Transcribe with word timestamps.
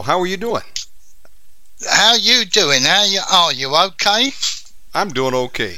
Michael. 0.00 0.12
How 0.12 0.20
are 0.20 0.26
you 0.26 0.36
doing? 0.36 0.62
How 1.88 2.14
you 2.14 2.44
doing? 2.44 2.82
How 2.82 3.04
you 3.04 3.20
are 3.30 3.52
you 3.52 3.74
okay? 3.74 4.32
I'm 4.94 5.10
doing 5.10 5.34
okay. 5.34 5.76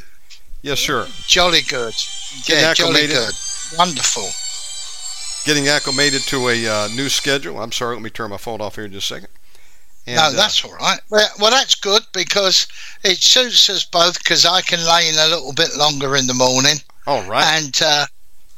Yes, 0.63 0.81
sir. 0.81 1.07
Jolly 1.27 1.61
good. 1.63 1.95
Getting 2.45 2.63
Yeah, 2.63 2.75
jolly 2.75 3.05
acclimated. 3.05 3.17
good. 3.17 3.79
Wonderful. 3.79 4.29
Getting 5.45 5.69
acclimated 5.69 6.23
to 6.29 6.49
a 6.49 6.67
uh, 6.67 6.89
new 6.89 7.09
schedule. 7.09 7.61
I'm 7.61 7.73
sorry. 7.73 7.97
Let 7.97 8.03
me 8.03 8.11
turn 8.11 8.31
my 8.31 8.37
phone 8.37 8.61
off 8.61 8.77
here 8.77 8.85
in 8.85 8.93
just 8.93 9.11
a 9.11 9.15
second. 9.15 9.29
And, 10.07 10.17
no, 10.17 10.23
uh, 10.23 10.31
that's 10.33 10.65
all 10.65 10.75
right. 10.75 11.01
Well, 11.11 11.29
well, 11.39 11.51
that's 11.51 11.75
good 11.77 12.03
because 12.13 12.67
it 13.05 13.19
suits 13.19 13.69
us 13.71 13.85
both 13.85 14.19
because 14.19 14.45
I 14.45 14.61
can 14.63 14.85
lay 14.85 15.09
in 15.09 15.15
a 15.15 15.29
little 15.29 15.53
bit 15.53 15.77
longer 15.77 16.17
in 16.17 16.27
the 16.27 16.35
morning, 16.35 16.77
all 17.07 17.23
right. 17.29 17.45
and 17.57 17.81
uh, 17.85 18.07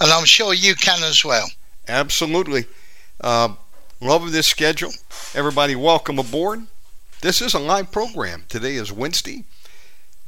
and 0.00 0.10
I'm 0.10 0.24
sure 0.24 0.54
you 0.54 0.74
can 0.74 1.02
as 1.02 1.22
well. 1.22 1.46
Absolutely. 1.86 2.64
Uh, 3.20 3.54
loving 4.04 4.32
this 4.32 4.46
schedule. 4.46 4.92
Everybody, 5.34 5.74
welcome 5.74 6.18
aboard. 6.18 6.66
This 7.22 7.40
is 7.40 7.54
a 7.54 7.58
live 7.58 7.90
program. 7.90 8.44
Today 8.50 8.74
is 8.74 8.92
Wednesday, 8.92 9.44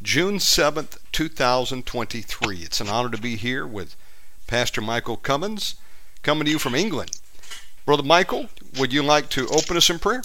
June 0.00 0.38
7th, 0.38 0.97
2023. 1.12 2.60
It's 2.60 2.81
an 2.81 2.88
honor 2.88 3.10
to 3.10 3.20
be 3.20 3.36
here 3.36 3.66
with 3.66 3.94
Pastor 4.47 4.81
Michael 4.81 5.19
Cummins, 5.19 5.75
coming 6.22 6.47
to 6.47 6.50
you 6.50 6.59
from 6.59 6.75
England. 6.75 7.10
Brother 7.84 8.03
Michael, 8.03 8.48
would 8.78 8.94
you 8.94 9.03
like 9.03 9.28
to 9.31 9.47
open 9.48 9.76
us 9.76 9.91
in 9.91 9.98
prayer? 9.98 10.22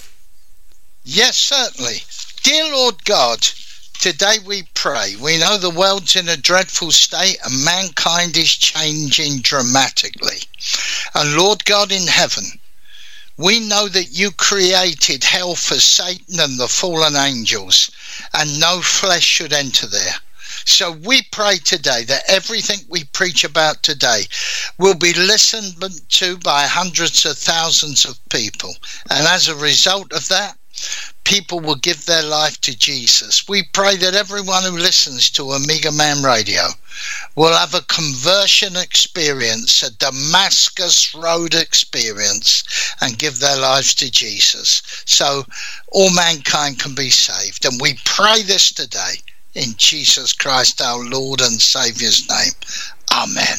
Yes, 1.04 1.36
certainly. 1.36 1.96
Dear 2.42 2.72
Lord 2.72 3.04
God, 3.04 3.40
today 4.00 4.36
we 4.46 4.62
pray. 4.72 5.14
We 5.22 5.36
know 5.36 5.58
the 5.58 5.68
world's 5.68 6.16
in 6.16 6.30
a 6.30 6.38
dreadful 6.38 6.90
state 6.90 7.36
and 7.44 7.64
mankind 7.66 8.34
is 8.38 8.50
changing 8.50 9.40
dramatically. 9.42 10.38
And 11.14 11.36
Lord 11.36 11.66
God 11.66 11.92
in 11.92 12.06
heaven, 12.06 12.44
we 13.42 13.58
know 13.58 13.88
that 13.88 14.12
you 14.12 14.30
created 14.30 15.24
hell 15.24 15.56
for 15.56 15.74
Satan 15.74 16.38
and 16.38 16.60
the 16.60 16.68
fallen 16.68 17.16
angels, 17.16 17.90
and 18.32 18.60
no 18.60 18.80
flesh 18.80 19.24
should 19.24 19.52
enter 19.52 19.86
there. 19.88 20.14
So 20.64 20.92
we 20.92 21.22
pray 21.32 21.56
today 21.56 22.04
that 22.04 22.22
everything 22.28 22.78
we 22.88 23.02
preach 23.04 23.42
about 23.42 23.82
today 23.82 24.26
will 24.78 24.94
be 24.94 25.12
listened 25.12 25.74
to 26.10 26.36
by 26.38 26.66
hundreds 26.66 27.24
of 27.24 27.36
thousands 27.36 28.04
of 28.04 28.20
people. 28.28 28.76
And 29.10 29.26
as 29.26 29.48
a 29.48 29.56
result 29.56 30.12
of 30.12 30.28
that, 30.28 30.56
people 31.24 31.60
will 31.60 31.76
give 31.76 32.04
their 32.06 32.22
life 32.22 32.60
to 32.62 32.76
Jesus. 32.76 33.48
We 33.48 33.62
pray 33.72 33.96
that 33.96 34.14
everyone 34.14 34.64
who 34.64 34.76
listens 34.76 35.30
to 35.30 35.52
Omega 35.52 35.92
Man 35.92 36.22
Radio 36.22 36.66
will 37.36 37.52
have 37.56 37.74
a 37.74 37.82
conversion 37.82 38.76
experience, 38.76 39.82
a 39.82 39.92
Damascus 39.92 41.14
Road 41.14 41.54
experience, 41.54 42.64
and 43.00 43.18
give 43.18 43.38
their 43.38 43.58
lives 43.58 43.94
to 43.96 44.10
Jesus. 44.10 44.82
So 45.06 45.44
all 45.88 46.10
mankind 46.14 46.78
can 46.78 46.94
be 46.94 47.10
saved. 47.10 47.64
And 47.64 47.80
we 47.80 47.98
pray 48.04 48.42
this 48.42 48.72
today 48.72 49.14
in 49.54 49.74
Jesus 49.76 50.32
Christ, 50.32 50.80
our 50.80 51.04
Lord 51.04 51.40
and 51.40 51.60
Saviour's 51.60 52.28
name. 52.28 52.52
Amen. 53.12 53.58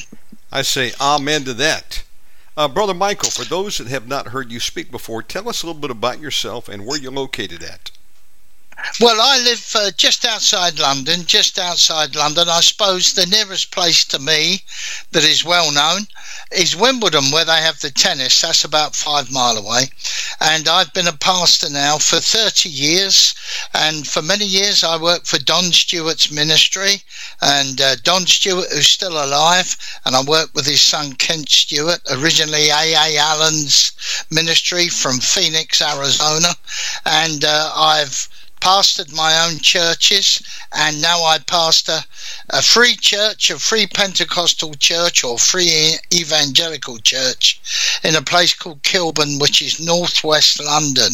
I 0.52 0.62
say 0.62 0.94
amen 1.00 1.46
to 1.46 1.54
that. 1.56 2.04
Uh, 2.56 2.68
Brother 2.68 2.94
Michael, 2.94 3.32
for 3.32 3.46
those 3.46 3.80
that 3.80 3.88
have 3.88 4.08
not 4.08 4.28
heard 4.28 4.52
you 4.52 4.60
speak 4.60 4.92
before, 4.92 5.24
tell 5.24 5.50
us 5.50 5.64
a 5.64 5.66
little 5.66 5.82
bit 5.82 5.90
about 5.90 6.20
yourself 6.20 6.70
and 6.70 6.86
where 6.86 7.00
you're 7.00 7.12
located 7.12 7.64
at. 7.64 7.90
Well, 9.00 9.20
I 9.20 9.40
live 9.40 9.72
uh, 9.76 9.92
just 9.98 10.24
outside 10.24 10.80
London, 10.80 11.26
just 11.26 11.58
outside 11.58 12.16
London. 12.16 12.48
I 12.48 12.62
suppose 12.62 13.14
the 13.14 13.26
nearest 13.26 13.72
place 13.72 14.04
to 14.06 14.20
me 14.20 14.62
that 15.12 15.24
is 15.24 15.44
well 15.44 15.72
known 15.72 16.08
is 16.52 16.76
Wimbledon, 16.76 17.32
where 17.32 17.46
they 17.46 17.62
have 17.62 17.80
the 17.82 17.90
tennis. 17.90 18.42
That's 18.42 18.64
about 18.64 18.96
five 18.96 19.32
mile 19.32 19.58
away. 19.58 19.90
And 20.40 20.68
I've 20.68 20.94
been 20.94 21.08
a 21.08 21.14
pastor 21.14 21.70
now 21.70 21.98
for 21.98 22.20
30 22.20 22.70
years. 22.70 23.34
And 23.74 24.08
for 24.08 24.22
many 24.22 24.46
years, 24.46 24.84
I 24.84 24.98
worked 24.98 25.28
for 25.28 25.40
Don 25.40 25.72
Stewart's 25.72 26.32
ministry. 26.32 27.04
And 27.42 27.82
uh, 27.82 27.96
Don 28.04 28.26
Stewart, 28.28 28.72
who's 28.72 28.88
still 28.88 29.24
alive, 29.24 29.76
and 30.06 30.16
I 30.16 30.22
worked 30.22 30.54
with 30.54 30.66
his 30.66 30.82
son 30.82 31.14
Kent 31.14 31.50
Stewart, 31.50 32.02
originally 32.12 32.70
A.A. 32.70 33.18
Allen's 33.18 33.92
ministry 34.30 34.88
from 34.90 35.20
Phoenix, 35.20 35.82
Arizona. 35.82 36.56
And 37.06 37.44
uh, 37.44 37.72
I've 37.76 38.28
pastored 38.64 39.14
my 39.14 39.46
own 39.46 39.60
churches, 39.60 40.42
and 40.72 41.02
now 41.02 41.22
I 41.22 41.38
pastor 41.40 42.00
a 42.50 42.62
free 42.62 42.96
church, 42.96 43.50
a 43.50 43.60
free 43.60 43.88
Pentecostal 43.88 44.74
church, 44.76 45.22
or 45.22 45.38
free 45.38 45.98
evangelical 46.14 46.98
church 47.00 47.60
in 48.06 48.16
a 48.16 48.22
place 48.22 48.54
called 48.54 48.82
Kilburn, 48.82 49.38
which 49.40 49.62
is 49.62 49.86
northwest 49.86 50.64
London. 50.64 51.12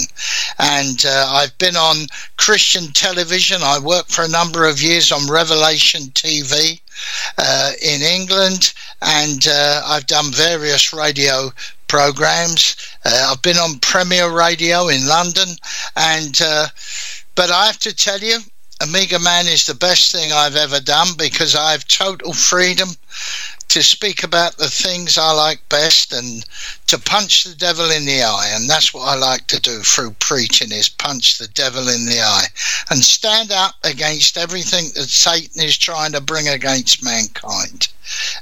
And 0.59 1.03
uh, 1.03 1.25
I've 1.31 1.57
been 1.57 1.75
on 1.75 2.05
Christian 2.37 2.93
television. 2.93 3.63
I 3.63 3.79
worked 3.79 4.11
for 4.11 4.23
a 4.23 4.29
number 4.29 4.67
of 4.67 4.79
years 4.79 5.11
on 5.11 5.27
Revelation 5.27 6.11
TV 6.13 6.81
uh, 7.37 7.71
in 7.81 8.01
England, 8.01 8.73
and 9.01 9.47
uh, 9.47 9.81
I've 9.85 10.07
done 10.07 10.31
various 10.31 10.93
radio 10.93 11.51
programs. 11.87 12.75
Uh, 13.05 13.29
I've 13.31 13.41
been 13.41 13.57
on 13.57 13.79
Premier 13.79 14.31
Radio 14.31 14.87
in 14.87 15.07
London, 15.07 15.49
and 15.95 16.39
uh, 16.41 16.67
but 17.35 17.51
I 17.51 17.65
have 17.65 17.79
to 17.79 17.95
tell 17.95 18.19
you, 18.19 18.39
Omega 18.81 19.19
Man 19.19 19.47
is 19.47 19.65
the 19.65 19.75
best 19.75 20.11
thing 20.11 20.31
I've 20.31 20.55
ever 20.55 20.79
done 20.79 21.09
because 21.17 21.55
I 21.55 21.71
have 21.71 21.87
total 21.87 22.33
freedom 22.33 22.89
to 23.69 23.83
speak 23.83 24.23
about 24.23 24.57
the 24.57 24.69
things 24.69 25.17
I 25.17 25.31
like 25.31 25.67
best 25.69 26.11
and 26.11 26.43
to 26.87 26.97
punch 26.97 27.43
the 27.43 27.55
devil 27.55 27.89
in 27.91 28.05
the 28.05 28.23
eye. 28.23 28.51
And 28.53 28.69
that's 28.69 28.93
what 28.93 29.07
I 29.07 29.15
like 29.15 29.45
to 29.47 29.59
do 29.59 29.79
through 29.81 30.11
preaching 30.19 30.71
is 30.71 30.89
punch 30.89 31.37
the 31.37 31.47
devil 31.47 31.87
in 31.87 32.05
the 32.05 32.19
eye 32.19 32.47
and 32.89 33.03
stand 33.03 33.51
up 33.51 33.75
against 33.83 34.37
everything 34.37 34.85
that 34.95 35.09
Satan 35.09 35.61
is 35.61 35.77
trying 35.77 36.11
to 36.13 36.21
bring 36.21 36.47
against 36.47 37.03
mankind. 37.03 37.87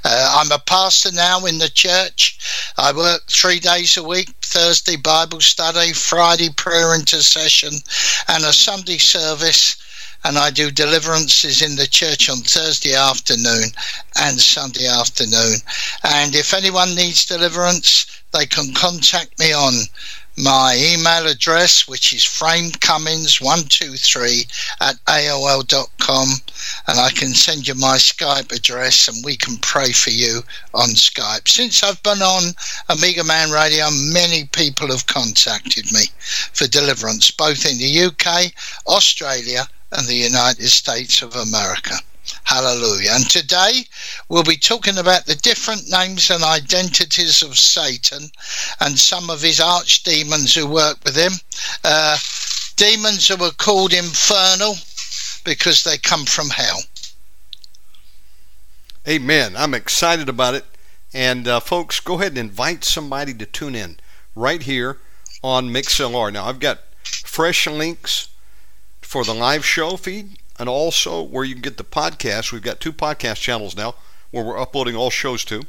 Uh, 0.02 0.36
I'm 0.40 0.50
a 0.50 0.58
pastor 0.58 1.12
now 1.12 1.44
in 1.44 1.58
the 1.58 1.68
church. 1.68 2.38
I 2.78 2.92
work 2.92 3.26
three 3.26 3.60
days 3.60 3.98
a 3.98 4.02
week 4.02 4.30
Thursday 4.40 4.96
Bible 4.96 5.42
study, 5.42 5.92
Friday 5.92 6.48
prayer 6.56 6.94
intercession, 6.94 7.74
and 8.28 8.44
a 8.44 8.52
Sunday 8.52 8.96
service. 8.96 9.76
And 10.28 10.36
I 10.36 10.50
do 10.50 10.70
deliverances 10.70 11.62
in 11.62 11.76
the 11.76 11.86
church 11.86 12.28
on 12.28 12.42
Thursday 12.42 12.94
afternoon 12.94 13.70
and 14.20 14.38
Sunday 14.38 14.86
afternoon. 14.86 15.54
And 16.04 16.34
if 16.34 16.52
anyone 16.52 16.94
needs 16.94 17.24
deliverance, 17.24 18.04
they 18.34 18.44
can 18.44 18.74
contact 18.74 19.38
me 19.38 19.54
on 19.54 19.72
my 20.36 20.76
email 20.78 21.26
address, 21.26 21.88
which 21.88 22.12
is 22.12 22.24
framecummins123 22.24 24.76
at 24.82 25.02
AOL.com, 25.06 26.28
and 26.88 27.00
I 27.00 27.08
can 27.08 27.32
send 27.32 27.66
you 27.66 27.74
my 27.76 27.96
Skype 27.96 28.52
address 28.52 29.08
and 29.08 29.24
we 29.24 29.34
can 29.34 29.56
pray 29.56 29.92
for 29.92 30.10
you 30.10 30.44
on 30.74 30.90
Skype. 30.90 31.48
Since 31.48 31.82
I've 31.82 32.02
been 32.02 32.20
on 32.20 32.52
Omega 32.90 33.24
Man 33.24 33.50
Radio, 33.50 33.88
many 33.90 34.44
people 34.44 34.88
have 34.88 35.06
contacted 35.06 35.90
me 35.90 36.10
for 36.52 36.66
deliverance, 36.66 37.30
both 37.30 37.64
in 37.64 37.78
the 37.78 38.04
UK, 38.04 38.52
Australia, 38.86 39.66
and 39.92 40.06
the 40.06 40.14
United 40.14 40.68
States 40.68 41.22
of 41.22 41.34
America. 41.34 41.94
Hallelujah. 42.44 43.10
And 43.12 43.28
today 43.28 43.84
we'll 44.28 44.42
be 44.42 44.56
talking 44.56 44.98
about 44.98 45.26
the 45.26 45.34
different 45.36 45.90
names 45.90 46.30
and 46.30 46.42
identities 46.44 47.42
of 47.42 47.58
Satan 47.58 48.30
and 48.80 48.98
some 48.98 49.30
of 49.30 49.42
his 49.42 49.60
archdemons 49.60 50.54
who 50.54 50.66
work 50.66 50.98
with 51.04 51.16
him. 51.16 51.32
Uh, 51.84 52.18
demons 52.76 53.28
who 53.28 53.42
are 53.42 53.50
called 53.52 53.92
infernal 53.92 54.74
because 55.44 55.84
they 55.84 55.98
come 55.98 56.24
from 56.24 56.50
hell. 56.50 56.80
Amen. 59.06 59.56
I'm 59.56 59.74
excited 59.74 60.28
about 60.28 60.54
it. 60.54 60.64
And 61.14 61.48
uh, 61.48 61.60
folks, 61.60 62.00
go 62.00 62.14
ahead 62.14 62.32
and 62.32 62.38
invite 62.38 62.84
somebody 62.84 63.32
to 63.34 63.46
tune 63.46 63.74
in 63.74 63.98
right 64.34 64.62
here 64.62 64.98
on 65.42 65.70
MixLR. 65.70 66.32
Now, 66.32 66.44
I've 66.44 66.60
got 66.60 66.80
fresh 67.02 67.66
links 67.66 68.28
for 69.08 69.24
the 69.24 69.32
live 69.32 69.64
show 69.64 69.96
feed 69.96 70.36
and 70.58 70.68
also 70.68 71.22
where 71.22 71.42
you 71.42 71.54
can 71.54 71.62
get 71.62 71.78
the 71.78 71.82
podcast. 71.82 72.52
We've 72.52 72.60
got 72.60 72.78
two 72.78 72.92
podcast 72.92 73.36
channels 73.36 73.74
now 73.74 73.94
where 74.30 74.44
we're 74.44 74.60
uploading 74.60 74.96
all 74.96 75.08
shows 75.08 75.46
to. 75.46 75.62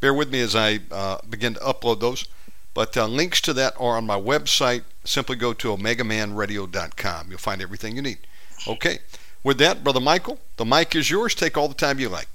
Bear 0.00 0.14
with 0.14 0.32
me 0.32 0.40
as 0.40 0.56
I 0.56 0.80
uh, 0.90 1.18
begin 1.28 1.54
to 1.54 1.60
upload 1.60 2.00
those. 2.00 2.26
But 2.72 2.96
uh, 2.96 3.06
links 3.06 3.42
to 3.42 3.52
that 3.52 3.74
are 3.78 3.98
on 3.98 4.06
my 4.06 4.18
website. 4.18 4.84
Simply 5.04 5.36
go 5.36 5.52
to 5.52 5.76
omegamanradio.com. 5.76 7.26
You'll 7.28 7.38
find 7.38 7.60
everything 7.60 7.96
you 7.96 8.02
need. 8.02 8.18
Okay. 8.66 9.00
With 9.44 9.58
that, 9.58 9.84
Brother 9.84 10.00
Michael, 10.00 10.40
the 10.56 10.64
mic 10.64 10.96
is 10.96 11.10
yours. 11.10 11.34
Take 11.34 11.58
all 11.58 11.68
the 11.68 11.74
time 11.74 11.98
you 11.98 12.08
like. 12.08 12.28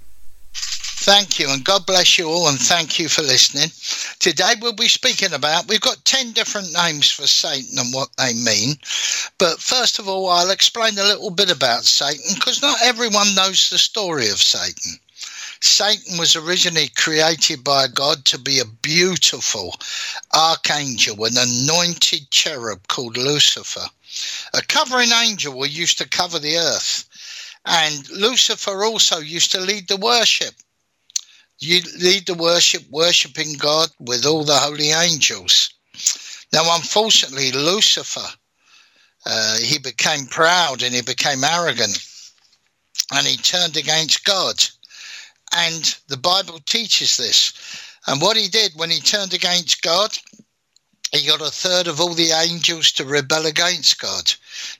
Thank 1.06 1.38
you, 1.38 1.50
and 1.50 1.66
God 1.66 1.86
bless 1.86 2.18
you 2.18 2.30
all, 2.30 2.48
and 2.48 2.58
thank 2.58 2.98
you 2.98 3.10
for 3.10 3.24
listening. 3.24 3.68
Today 4.20 4.54
we'll 4.62 4.72
be 4.72 4.88
speaking 4.88 5.34
about, 5.34 5.68
we've 5.68 5.82
got 5.82 6.06
10 6.06 6.32
different 6.32 6.72
names 6.72 7.12
for 7.12 7.28
Satan 7.28 7.78
and 7.78 7.94
what 7.94 8.08
they 8.18 8.34
mean. 8.34 8.78
But 9.38 9.60
first 9.60 10.00
of 10.00 10.08
all, 10.08 10.30
I'll 10.30 10.50
explain 10.50 10.98
a 10.98 11.04
little 11.04 11.30
bit 11.30 11.52
about 11.52 11.84
Satan 11.84 12.36
because 12.36 12.62
not 12.62 12.82
everyone 12.82 13.36
knows 13.36 13.70
the 13.70 13.78
story 13.78 14.30
of 14.30 14.38
Satan. 14.42 14.98
Satan 15.60 16.18
was 16.18 16.38
originally 16.38 16.88
created 16.96 17.66
by 17.66 17.88
God 17.88 18.24
to 18.24 18.38
be 18.38 18.60
a 18.60 18.76
beautiful 18.82 19.76
archangel, 20.34 21.26
an 21.26 21.38
anointed 21.38 22.32
cherub 22.32 22.88
called 22.88 23.18
Lucifer. 23.18 23.88
A 24.54 24.62
covering 24.62 25.12
angel 25.12 25.52
who 25.52 25.66
used 25.66 25.98
to 25.98 26.08
cover 26.08 26.40
the 26.40 26.56
earth. 26.56 27.04
And 27.66 28.10
Lucifer 28.10 28.86
also 28.86 29.20
used 29.20 29.52
to 29.52 29.60
lead 29.60 29.90
the 29.90 29.98
worship 29.98 30.54
you 31.64 31.82
lead 32.00 32.26
the 32.26 32.34
worship, 32.34 32.84
worshipping 32.90 33.54
God 33.54 33.90
with 34.00 34.26
all 34.26 34.44
the 34.44 34.58
holy 34.58 34.92
angels. 34.92 35.74
Now, 36.52 36.76
unfortunately, 36.76 37.52
Lucifer, 37.52 38.28
uh, 39.26 39.58
he 39.58 39.80
became 39.80 40.26
proud 40.26 40.84
and 40.84 40.94
he 40.94 41.02
became 41.02 41.44
arrogant 41.44 41.98
and 43.12 43.26
he 43.26 43.38
turned 43.38 43.78
against 43.78 44.24
God. 44.24 44.64
And 45.56 45.96
the 46.08 46.18
Bible 46.18 46.60
teaches 46.66 47.18
this. 47.18 47.54
And 48.08 48.22
what 48.22 48.38
he 48.38 48.48
did 48.48 48.74
when 48.76 48.90
he 48.90 49.00
turned 49.00 49.34
against 49.34 49.82
God, 49.82 50.18
he 51.12 51.28
got 51.28 51.42
a 51.42 51.52
third 51.52 51.88
of 51.88 52.02
all 52.02 52.14
the 52.14 52.32
angels 52.32 52.92
to 52.94 53.06
rebel 53.06 53.46
against 53.46 54.00
God. 54.00 54.34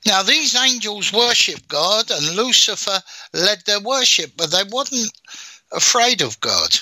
Now, 0.06 0.24
these 0.24 0.56
angels 0.56 1.14
worship 1.14 1.68
God, 1.68 2.10
and 2.10 2.36
Lucifer 2.36 3.02
led 3.34 3.62
their 3.66 3.80
worship, 3.80 4.32
but 4.36 4.52
they 4.52 4.64
wasn't 4.70 5.12
afraid 5.74 6.22
of 6.22 6.40
God. 6.40 6.78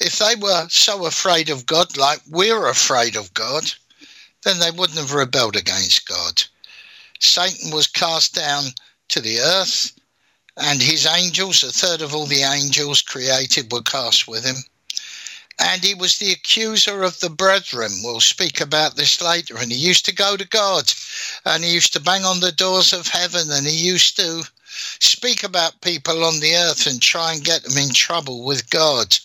If 0.00 0.18
they 0.18 0.34
were 0.36 0.68
so 0.68 1.06
afraid 1.06 1.50
of 1.50 1.66
God, 1.66 1.96
like 1.96 2.20
we're 2.30 2.66
afraid 2.68 3.16
of 3.16 3.32
God, 3.34 3.64
then 4.42 4.58
they 4.58 4.70
wouldn't 4.70 4.98
have 4.98 5.12
rebelled 5.12 5.56
against 5.56 6.08
God. 6.08 6.42
Satan 7.20 7.70
was 7.70 7.86
cast 7.86 8.34
down 8.34 8.64
to 9.08 9.20
the 9.20 9.40
earth, 9.40 9.92
and 10.56 10.82
his 10.82 11.06
angels, 11.06 11.62
a 11.62 11.72
third 11.72 12.02
of 12.02 12.14
all 12.14 12.26
the 12.26 12.42
angels 12.42 13.02
created, 13.02 13.72
were 13.72 13.82
cast 13.82 14.28
with 14.28 14.44
him. 14.44 14.56
And 15.58 15.84
he 15.84 15.94
was 15.94 16.18
the 16.18 16.32
accuser 16.32 17.02
of 17.02 17.20
the 17.20 17.30
brethren. 17.30 17.92
We'll 18.02 18.20
speak 18.20 18.60
about 18.60 18.96
this 18.96 19.22
later. 19.22 19.56
And 19.56 19.70
he 19.70 19.78
used 19.78 20.04
to 20.06 20.14
go 20.14 20.36
to 20.36 20.46
God 20.46 20.92
and 21.44 21.62
he 21.62 21.72
used 21.72 21.92
to 21.92 22.00
bang 22.00 22.24
on 22.24 22.40
the 22.40 22.50
doors 22.50 22.92
of 22.92 23.06
heaven 23.06 23.50
and 23.52 23.64
he 23.64 23.72
used 23.72 24.16
to 24.16 24.42
speak 25.00 25.44
about 25.44 25.80
people 25.80 26.24
on 26.24 26.40
the 26.40 26.54
earth 26.54 26.86
and 26.86 27.00
try 27.00 27.32
and 27.32 27.44
get 27.44 27.62
them 27.62 27.78
in 27.78 27.90
trouble 27.90 28.44
with 28.44 28.68
God. 28.70 29.16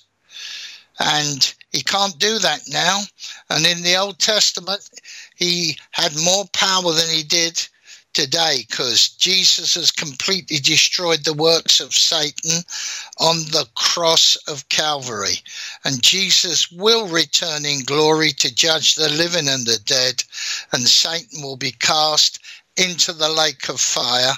And 0.99 1.53
he 1.71 1.81
can't 1.81 2.17
do 2.19 2.39
that 2.39 2.61
now. 2.67 3.01
And 3.49 3.65
in 3.65 3.83
the 3.83 3.95
Old 3.95 4.19
Testament, 4.19 4.89
he 5.35 5.77
had 5.91 6.11
more 6.23 6.45
power 6.53 6.91
than 6.93 7.09
he 7.09 7.23
did 7.23 7.67
today 8.13 8.65
because 8.67 9.09
Jesus 9.09 9.75
has 9.75 9.91
completely 9.91 10.57
destroyed 10.57 11.23
the 11.23 11.33
works 11.33 11.79
of 11.79 11.93
Satan 11.93 12.63
on 13.19 13.37
the 13.51 13.67
cross 13.75 14.35
of 14.47 14.67
Calvary. 14.69 15.37
And 15.85 16.01
Jesus 16.01 16.71
will 16.71 17.07
return 17.07 17.65
in 17.65 17.83
glory 17.83 18.31
to 18.31 18.53
judge 18.53 18.95
the 18.95 19.09
living 19.09 19.47
and 19.47 19.65
the 19.65 19.79
dead, 19.85 20.23
and 20.71 20.87
Satan 20.87 21.41
will 21.41 21.57
be 21.57 21.71
cast 21.71 22.39
into 22.77 23.13
the 23.13 23.29
lake 23.29 23.69
of 23.69 23.79
fire 23.79 24.33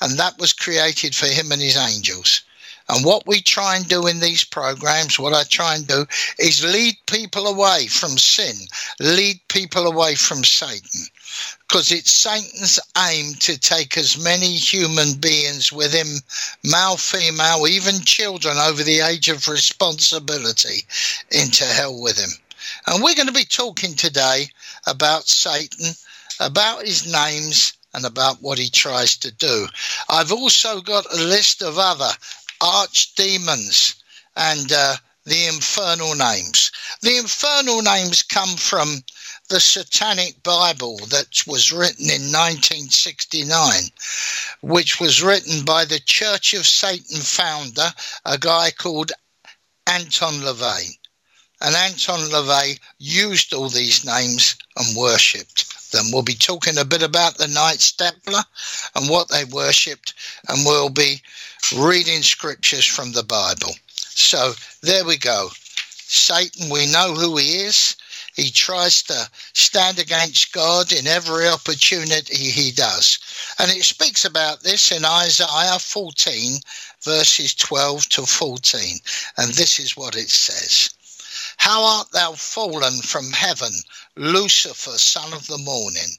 and 0.00 0.18
that 0.18 0.38
was 0.38 0.52
created 0.52 1.14
for 1.14 1.26
him 1.26 1.52
and 1.52 1.62
his 1.62 1.76
angels. 1.76 2.42
And 2.88 3.04
what 3.04 3.26
we 3.26 3.40
try 3.40 3.76
and 3.76 3.88
do 3.88 4.06
in 4.06 4.20
these 4.20 4.44
programs, 4.44 5.18
what 5.18 5.32
I 5.32 5.42
try 5.42 5.74
and 5.74 5.86
do, 5.86 6.06
is 6.38 6.64
lead 6.64 6.96
people 7.06 7.48
away 7.48 7.88
from 7.88 8.16
sin, 8.16 8.54
lead 9.00 9.40
people 9.48 9.86
away 9.86 10.14
from 10.14 10.44
Satan. 10.44 11.06
Because 11.66 11.90
it's 11.90 12.12
Satan's 12.12 12.78
aim 12.96 13.34
to 13.40 13.58
take 13.58 13.98
as 13.98 14.22
many 14.22 14.54
human 14.54 15.14
beings 15.14 15.72
with 15.72 15.92
him, 15.92 16.06
male, 16.62 16.96
female, 16.96 17.66
even 17.66 18.00
children 18.04 18.56
over 18.56 18.84
the 18.84 19.00
age 19.00 19.28
of 19.28 19.48
responsibility, 19.48 20.86
into 21.32 21.64
hell 21.64 22.00
with 22.00 22.16
him. 22.16 22.30
And 22.86 23.02
we're 23.02 23.16
going 23.16 23.26
to 23.26 23.32
be 23.32 23.44
talking 23.44 23.94
today 23.94 24.46
about 24.86 25.26
Satan, 25.26 25.92
about 26.38 26.84
his 26.84 27.10
names, 27.12 27.72
and 27.96 28.04
about 28.04 28.42
what 28.42 28.58
he 28.58 28.68
tries 28.68 29.16
to 29.16 29.32
do. 29.32 29.66
I've 30.10 30.30
also 30.30 30.82
got 30.82 31.10
a 31.12 31.16
list 31.16 31.62
of 31.62 31.78
other 31.78 32.10
archdemons 32.60 33.96
and 34.36 34.70
uh, 34.70 34.96
the 35.24 35.46
infernal 35.46 36.14
names. 36.14 36.70
The 37.00 37.16
infernal 37.16 37.80
names 37.80 38.22
come 38.22 38.56
from 38.56 39.02
the 39.48 39.60
Satanic 39.60 40.42
Bible 40.42 40.98
that 41.06 41.42
was 41.46 41.72
written 41.72 42.10
in 42.10 42.30
1969, 42.30 43.90
which 44.60 45.00
was 45.00 45.22
written 45.22 45.64
by 45.64 45.86
the 45.86 46.00
Church 46.00 46.52
of 46.52 46.66
Satan 46.66 47.20
founder, 47.20 47.94
a 48.26 48.36
guy 48.36 48.72
called 48.72 49.12
Anton 49.86 50.34
LaVey. 50.42 50.98
And 51.62 51.74
Anton 51.74 52.20
LaVey 52.28 52.78
used 52.98 53.54
all 53.54 53.70
these 53.70 54.04
names 54.04 54.56
and 54.76 54.94
worshipped 54.94 55.75
them. 55.96 56.12
We'll 56.12 56.22
be 56.22 56.34
talking 56.34 56.78
a 56.78 56.84
bit 56.84 57.02
about 57.02 57.38
the 57.38 57.48
Knights 57.48 57.92
Templar 57.92 58.42
and 58.94 59.08
what 59.08 59.28
they 59.28 59.44
worshipped, 59.44 60.14
and 60.48 60.64
we'll 60.64 60.90
be 60.90 61.22
reading 61.76 62.22
scriptures 62.22 62.86
from 62.86 63.12
the 63.12 63.24
Bible. 63.24 63.72
So 63.88 64.52
there 64.82 65.04
we 65.04 65.16
go. 65.16 65.48
Satan, 66.08 66.70
we 66.70 66.86
know 66.92 67.14
who 67.14 67.36
he 67.36 67.62
is. 67.62 67.96
He 68.34 68.50
tries 68.50 69.02
to 69.04 69.28
stand 69.54 69.98
against 69.98 70.52
God 70.52 70.92
in 70.92 71.06
every 71.06 71.48
opportunity 71.48 72.50
he 72.50 72.70
does. 72.70 73.18
And 73.58 73.70
it 73.70 73.82
speaks 73.82 74.24
about 74.24 74.60
this 74.62 74.92
in 74.92 75.04
Isaiah 75.04 75.78
14, 75.78 76.60
verses 77.02 77.54
12 77.54 78.08
to 78.10 78.26
14. 78.26 78.98
And 79.38 79.54
this 79.54 79.80
is 79.80 79.96
what 79.96 80.16
it 80.16 80.28
says 80.28 80.90
How 81.56 81.84
art 81.84 82.12
thou 82.12 82.34
fallen 82.34 83.02
from 83.02 83.32
heaven, 83.32 83.72
Lucifer, 84.14 84.98
son 84.98 85.32
of 85.32 85.46
the 85.46 85.58
morning. 85.58 86.18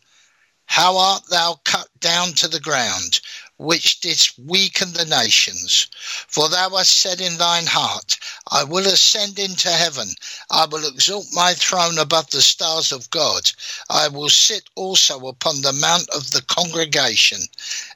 How 0.66 0.98
art 0.98 1.28
thou 1.30 1.62
cut 1.64 1.88
down 2.00 2.34
to 2.34 2.48
the 2.48 2.60
ground, 2.60 3.22
which 3.58 4.02
didst 4.02 4.38
weaken 4.38 4.94
the 4.94 5.06
nations. 5.06 5.88
For 6.28 6.50
thou 6.50 6.76
hast 6.76 7.00
said 7.00 7.22
in 7.22 7.38
thine 7.38 7.66
heart, 7.66 8.20
I 8.48 8.64
will 8.64 8.86
ascend 8.86 9.40
into 9.40 9.72
heaven. 9.72 10.14
I 10.52 10.66
will 10.66 10.86
exalt 10.86 11.28
my 11.32 11.54
throne 11.54 11.98
above 11.98 12.30
the 12.32 12.42
stars 12.42 12.92
of 12.92 13.10
God. 13.10 13.52
I 13.90 14.10
will 14.10 14.30
sit 14.30 14.70
also 14.76 15.28
upon 15.28 15.62
the 15.62 15.74
mount 15.74 16.10
of 16.10 16.32
the 16.32 16.42
congregation 16.42 17.40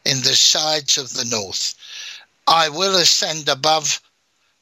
in 0.06 0.22
the 0.22 0.36
sides 0.36 0.98
of 0.98 1.14
the 1.14 1.26
north. 1.26 1.76
I 2.48 2.70
will 2.70 2.96
ascend 2.96 3.50
above 3.50 4.02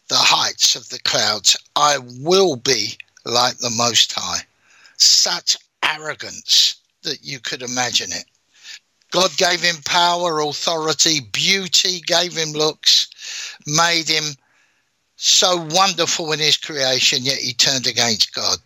the 0.09 0.15
heights 0.15 0.75
of 0.75 0.89
the 0.89 0.99
clouds. 0.99 1.55
I 1.75 1.97
will 2.19 2.55
be 2.55 2.97
like 3.25 3.57
the 3.57 3.69
Most 3.69 4.13
High. 4.13 4.41
Such 4.97 5.55
arrogance 5.83 6.75
that 7.03 7.23
you 7.23 7.39
could 7.39 7.61
imagine 7.61 8.11
it. 8.11 8.25
God 9.11 9.35
gave 9.37 9.61
him 9.61 9.77
power, 9.85 10.39
authority, 10.39 11.21
beauty, 11.31 12.01
gave 12.05 12.33
him 12.35 12.51
looks, 12.51 13.07
made 13.65 14.07
him 14.07 14.35
so 15.15 15.57
wonderful 15.71 16.31
in 16.31 16.39
his 16.39 16.57
creation, 16.57 17.23
yet 17.23 17.39
he 17.39 17.53
turned 17.53 17.87
against 17.87 18.33
God. 18.33 18.57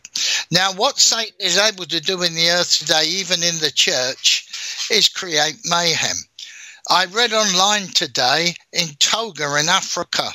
Now, 0.51 0.73
what 0.73 0.99
Satan 0.99 1.35
is 1.39 1.57
able 1.57 1.85
to 1.85 1.99
do 1.99 2.21
in 2.23 2.35
the 2.35 2.49
earth 2.49 2.77
today, 2.79 3.05
even 3.05 3.41
in 3.41 3.57
the 3.59 3.71
church, 3.71 4.87
is 4.91 5.07
create 5.07 5.57
mayhem. 5.65 6.17
I 6.89 7.05
read 7.05 7.33
online 7.33 7.87
today 7.87 8.53
in 8.73 8.89
Togo 8.99 9.55
in 9.55 9.69
Africa, 9.69 10.31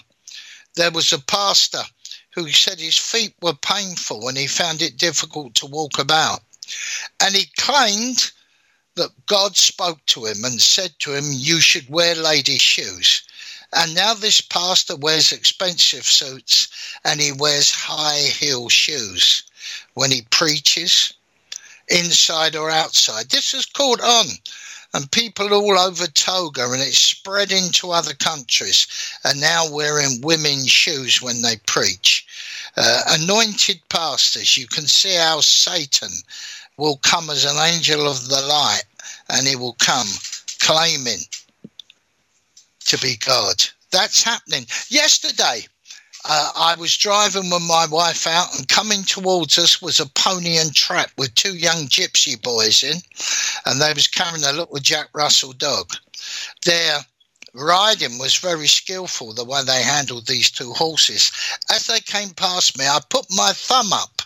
there 0.78 0.90
was 0.92 1.12
a 1.12 1.18
pastor 1.18 1.82
who 2.30 2.48
said 2.50 2.78
his 2.78 2.96
feet 2.96 3.34
were 3.42 3.54
painful 3.54 4.28
and 4.28 4.38
he 4.38 4.46
found 4.46 4.80
it 4.80 4.96
difficult 4.96 5.56
to 5.56 5.66
walk 5.66 5.98
about. 5.98 6.40
And 7.20 7.34
he 7.34 7.46
claimed 7.56 8.30
that 8.94 9.26
God 9.26 9.56
spoke 9.56 10.04
to 10.06 10.26
him 10.26 10.44
and 10.44 10.62
said 10.62 10.92
to 11.00 11.14
him, 11.14 11.24
You 11.32 11.60
should 11.60 11.88
wear 11.88 12.14
ladies' 12.14 12.62
shoes. 12.62 13.22
And 13.72 13.92
now 13.94 14.14
this 14.14 14.40
pastor 14.40 14.94
wears 14.94 15.32
expensive 15.32 16.06
suits 16.06 16.68
and 17.04 17.20
he 17.20 17.32
wears 17.32 17.72
high 17.72 18.20
heel 18.20 18.68
shoes 18.68 19.42
when 19.94 20.12
he 20.12 20.22
preaches, 20.30 21.12
inside 21.88 22.54
or 22.54 22.70
outside. 22.70 23.30
This 23.30 23.52
has 23.52 23.66
caught 23.66 24.00
on. 24.00 24.26
And 24.94 25.10
people 25.10 25.52
all 25.52 25.78
over 25.78 26.06
Togo, 26.06 26.72
and 26.72 26.80
it's 26.80 26.98
spread 26.98 27.52
into 27.52 27.90
other 27.90 28.14
countries, 28.14 28.86
are 29.24 29.34
now 29.34 29.70
wearing 29.70 30.20
women's 30.22 30.70
shoes 30.70 31.20
when 31.20 31.42
they 31.42 31.56
preach. 31.66 32.26
Uh, 32.76 33.02
anointed 33.08 33.80
pastors, 33.90 34.56
you 34.56 34.66
can 34.66 34.86
see 34.86 35.14
how 35.14 35.40
Satan 35.40 36.10
will 36.78 36.96
come 36.98 37.28
as 37.28 37.44
an 37.44 37.56
angel 37.56 38.08
of 38.08 38.28
the 38.28 38.40
light 38.40 38.84
and 39.28 39.46
he 39.46 39.56
will 39.56 39.76
come 39.78 40.06
claiming 40.60 41.18
to 42.86 42.98
be 42.98 43.16
God. 43.16 43.62
That's 43.90 44.22
happening. 44.22 44.66
Yesterday, 44.88 45.66
uh, 46.28 46.52
I 46.54 46.76
was 46.78 46.96
driving 46.96 47.50
with 47.50 47.62
my 47.62 47.86
wife 47.90 48.26
out, 48.26 48.56
and 48.56 48.68
coming 48.68 49.02
towards 49.02 49.58
us 49.58 49.82
was 49.82 49.98
a 49.98 50.06
pony 50.06 50.56
and 50.58 50.74
trap 50.74 51.10
with 51.16 51.34
two 51.34 51.56
young 51.56 51.88
gypsy 51.88 52.40
boys 52.40 52.82
in, 52.82 52.98
and 53.66 53.80
they 53.80 53.92
was 53.92 54.06
carrying 54.06 54.44
a 54.44 54.52
little 54.52 54.78
Jack 54.78 55.08
Russell 55.14 55.52
dog. 55.52 55.94
Their 56.64 57.00
riding 57.54 58.18
was 58.18 58.36
very 58.36 58.68
skillful, 58.68 59.32
the 59.32 59.44
way 59.44 59.64
they 59.64 59.82
handled 59.82 60.26
these 60.26 60.50
two 60.50 60.72
horses. 60.72 61.32
As 61.70 61.86
they 61.86 62.00
came 62.00 62.30
past 62.30 62.78
me, 62.78 62.86
I 62.86 63.00
put 63.08 63.26
my 63.30 63.52
thumb 63.52 63.92
up 63.92 64.22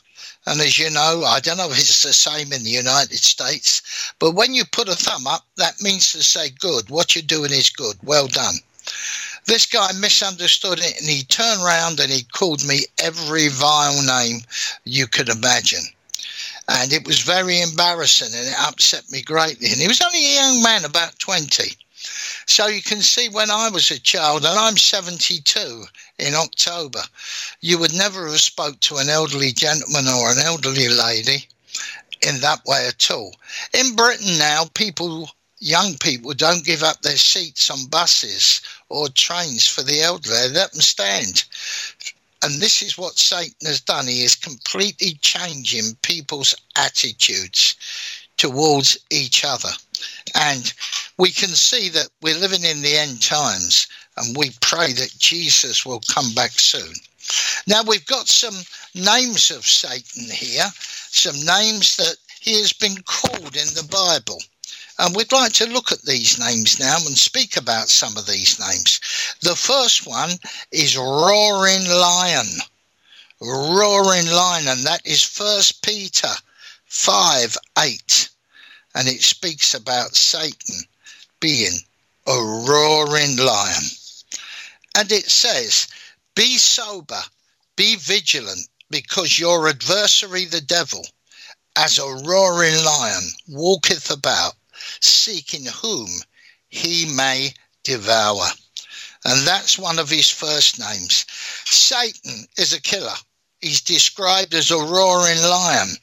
and 0.47 0.61
as 0.61 0.79
you 0.79 0.91
know, 0.91 1.23
I 1.25 1.39
don't 1.39 1.57
know 1.57 1.71
if 1.71 1.79
it's 1.79 2.03
the 2.03 2.13
same 2.13 2.53
in 2.53 2.65
the 2.65 2.71
United 2.71 3.19
States, 3.19 4.13
but 4.19 4.33
when 4.33 4.55
you 4.55 4.65
put 4.65 4.89
a 4.89 4.97
thumb 4.97 5.27
up, 5.27 5.47
that 5.57 5.81
means 5.81 6.11
to 6.13 6.23
say, 6.23 6.51
good, 6.51 6.91
what 6.91 7.15
you're 7.15 7.23
doing 7.23 7.53
is 7.53 7.71
good, 7.71 7.97
well 8.03 8.27
done. 8.27 8.57
This 9.47 9.67
guy 9.67 9.91
misunderstood 9.99 10.79
it 10.79 11.01
and 11.01 11.09
he 11.09 11.25
turned 11.25 11.63
around 11.63 12.01
and 12.01 12.11
he 12.11 12.23
called 12.23 12.65
me 12.65 12.87
every 12.99 13.49
vile 13.49 14.03
name 14.03 14.43
you 14.85 15.07
could 15.07 15.29
imagine. 15.29 15.85
And 16.69 16.93
it 16.93 17.07
was 17.07 17.21
very 17.21 17.61
embarrassing 17.61 18.35
and 18.35 18.49
it 18.49 18.55
upset 18.59 19.11
me 19.11 19.23
greatly. 19.23 19.69
And 19.73 19.81
he 19.81 19.89
was 19.89 20.01
only 20.01 20.25
a 20.25 20.35
young 20.35 20.63
man, 20.63 20.85
about 20.85 21.19
20. 21.19 21.77
So 22.47 22.67
you 22.67 22.83
can 22.83 23.01
see 23.01 23.29
when 23.29 23.51
I 23.51 23.69
was 23.71 23.91
a 23.91 23.99
child, 23.99 24.45
and 24.45 24.59
I'm 24.59 24.77
72 24.77 25.85
in 26.19 26.35
October, 26.35 27.03
you 27.61 27.79
would 27.79 27.95
never 27.95 28.27
have 28.27 28.41
spoke 28.41 28.81
to 28.81 28.97
an 28.97 29.09
elderly 29.09 29.53
gentleman 29.53 30.09
or 30.09 30.31
an 30.31 30.39
elderly 30.39 30.89
lady 30.89 31.47
in 32.21 32.41
that 32.41 32.65
way 32.67 32.87
at 32.87 33.11
all. 33.11 33.35
In 33.73 33.95
Britain 33.95 34.39
now, 34.39 34.65
people, 34.75 35.31
young 35.59 35.97
people, 35.99 36.35
don't 36.35 36.65
give 36.65 36.83
up 36.83 37.03
their 37.03 37.17
seats 37.17 37.71
on 37.71 37.87
buses 37.87 38.61
or 38.93 39.09
trains 39.09 39.67
for 39.67 39.83
the 39.83 40.03
elderly. 40.03 40.51
Let 40.53 40.73
them 40.73 40.81
stand. 40.83 41.45
And 42.43 42.61
this 42.61 42.83
is 42.83 42.99
what 42.99 43.19
Satan 43.19 43.67
has 43.67 43.81
done. 43.81 44.07
He 44.07 44.23
is 44.23 44.35
completely 44.35 45.15
changing 45.23 45.97
people's 46.03 46.55
attitudes 46.77 47.75
towards 48.37 48.99
each 49.11 49.45
other. 49.45 49.71
And 50.35 50.73
we 51.17 51.31
can 51.31 51.51
see 51.51 51.89
that 51.91 52.09
we're 52.21 52.39
living 52.39 52.65
in 52.65 52.83
the 52.83 52.97
end 52.97 53.23
times 53.23 53.87
and 54.19 54.37
we 54.37 54.51
pray 54.61 54.93
that 54.93 55.15
Jesus 55.19 55.87
will 55.87 56.03
come 56.11 56.35
back 56.35 56.51
soon. 56.51 56.93
Now, 57.67 57.83
we've 57.83 58.05
got 58.05 58.29
some 58.29 58.57
names 58.95 59.51
of 59.51 59.65
Satan 59.65 60.29
here, 60.29 60.67
some 61.09 61.37
names 61.47 61.97
that 61.97 62.17
he 62.41 62.59
has 62.59 62.75
been 62.75 62.97
called 63.07 63.57
in 63.57 63.73
the 63.75 63.89
Bible. 63.91 64.39
And 65.03 65.15
we'd 65.15 65.33
like 65.33 65.53
to 65.55 65.67
look 65.67 65.93
at 65.93 66.03
these 66.03 66.39
names 66.39 66.81
now 66.81 66.97
and 66.97 67.19
speak 67.19 67.59
about 67.59 67.91
some 67.91 68.17
of 68.17 68.27
these 68.27 68.59
names. 68.59 69.01
The 69.43 69.57
first 69.57 70.07
one 70.07 70.31
is 70.71 70.97
Roaring 70.97 71.87
Lion. 71.87 72.49
Roaring 73.41 74.31
Lion, 74.31 74.69
and 74.69 74.87
that 74.87 75.03
is 75.05 75.23
First 75.23 75.83
Peter 75.83 76.33
5 76.87 77.59
8 77.79 78.29
and 78.95 79.09
it 79.09 79.23
speaks 79.23 79.75
about 79.75 80.15
Satan 80.15 80.77
being 81.41 81.79
a 82.27 82.37
roaring 82.69 83.37
lion. 83.37 83.83
And 84.95 85.11
it 85.11 85.31
says, 85.31 85.89
Be 86.35 86.59
sober, 86.59 87.23
be 87.77 87.97
vigilant, 87.97 88.69
because 88.91 89.39
your 89.39 89.69
adversary, 89.69 90.45
the 90.45 90.61
devil, 90.61 91.05
as 91.77 91.99
a 91.99 92.23
roaring 92.27 92.85
lion, 92.85 93.23
walketh 93.49 94.11
about, 94.11 94.55
seeking 95.01 95.67
whom 95.67 96.09
he 96.69 97.13
may 97.15 97.55
devour. 97.85 98.47
And 99.25 99.47
that's 99.47 99.79
one 99.79 99.99
of 99.99 100.11
his 100.11 100.31
first 100.31 100.79
names. 100.79 101.27
Satan 101.65 102.47
is 102.59 102.73
a 102.73 102.81
killer. 102.81 103.15
He's 103.61 103.81
described 103.81 104.55
as 104.55 104.71
a 104.71 104.77
roaring 104.77 105.41
lion. 105.43 105.97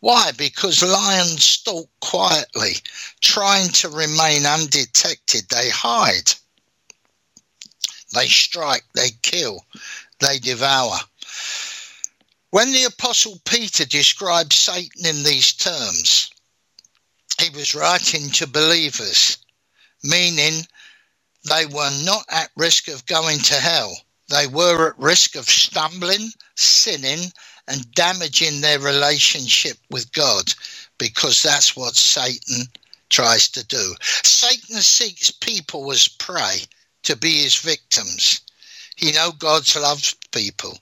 Why? 0.00 0.32
Because 0.36 0.82
lions 0.82 1.44
stalk 1.44 1.88
quietly, 2.00 2.76
trying 3.20 3.68
to 3.70 3.88
remain 3.88 4.46
undetected. 4.46 5.48
They 5.48 5.70
hide. 5.70 6.32
They 8.14 8.26
strike, 8.26 8.84
they 8.94 9.10
kill, 9.22 9.64
they 10.20 10.38
devour. 10.38 10.98
When 12.50 12.72
the 12.72 12.84
Apostle 12.84 13.38
Peter 13.44 13.84
describes 13.84 14.56
Satan 14.56 15.04
in 15.04 15.22
these 15.22 15.52
terms, 15.52 16.30
he 17.40 17.50
was 17.50 17.74
writing 17.74 18.30
to 18.30 18.46
believers, 18.46 19.38
meaning 20.02 20.66
they 21.48 21.66
were 21.66 21.90
not 22.04 22.24
at 22.30 22.50
risk 22.56 22.88
of 22.88 23.06
going 23.06 23.38
to 23.40 23.54
hell. 23.54 23.96
They 24.28 24.46
were 24.46 24.90
at 24.90 24.98
risk 24.98 25.36
of 25.36 25.48
stumbling, 25.48 26.32
sinning, 26.56 27.32
and 27.66 27.90
damaging 27.92 28.60
their 28.60 28.78
relationship 28.78 29.78
with 29.90 30.12
God 30.12 30.52
because 30.98 31.42
that's 31.42 31.76
what 31.76 31.96
Satan 31.96 32.66
tries 33.10 33.48
to 33.50 33.64
do. 33.64 33.94
Satan 34.02 34.80
seeks 34.82 35.30
people 35.30 35.90
as 35.92 36.08
prey 36.08 36.62
to 37.04 37.16
be 37.16 37.42
his 37.42 37.54
victims. 37.56 38.40
He 38.96 39.12
knows 39.12 39.34
God 39.38 39.76
loves 39.76 40.14
people 40.32 40.78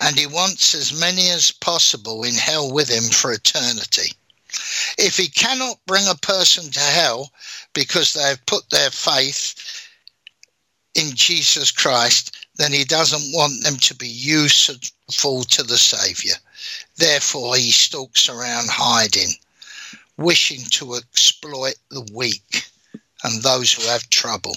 and 0.00 0.18
he 0.18 0.26
wants 0.26 0.74
as 0.74 0.98
many 0.98 1.30
as 1.30 1.52
possible 1.52 2.22
in 2.24 2.34
hell 2.34 2.72
with 2.72 2.88
him 2.88 3.04
for 3.04 3.32
eternity. 3.32 4.12
If 4.98 5.16
he 5.16 5.28
cannot 5.28 5.84
bring 5.86 6.06
a 6.08 6.14
person 6.14 6.70
to 6.70 6.80
hell 6.80 7.30
because 7.72 8.12
they 8.12 8.22
have 8.22 8.46
put 8.46 8.68
their 8.70 8.90
faith 8.90 9.54
in 10.94 11.14
Jesus 11.14 11.70
Christ, 11.70 12.48
then 12.56 12.72
he 12.72 12.84
doesn't 12.84 13.34
want 13.34 13.62
them 13.62 13.76
to 13.76 13.94
be 13.94 14.08
useful 14.08 15.44
to 15.44 15.62
the 15.62 15.76
Saviour. 15.76 16.36
Therefore, 16.96 17.56
he 17.56 17.70
stalks 17.70 18.28
around 18.28 18.68
hiding, 18.70 19.28
wishing 20.16 20.62
to 20.70 20.94
exploit 20.94 21.76
the 21.90 22.08
weak 22.14 22.64
and 23.24 23.42
those 23.42 23.72
who 23.72 23.82
have 23.82 24.08
trouble. 24.08 24.56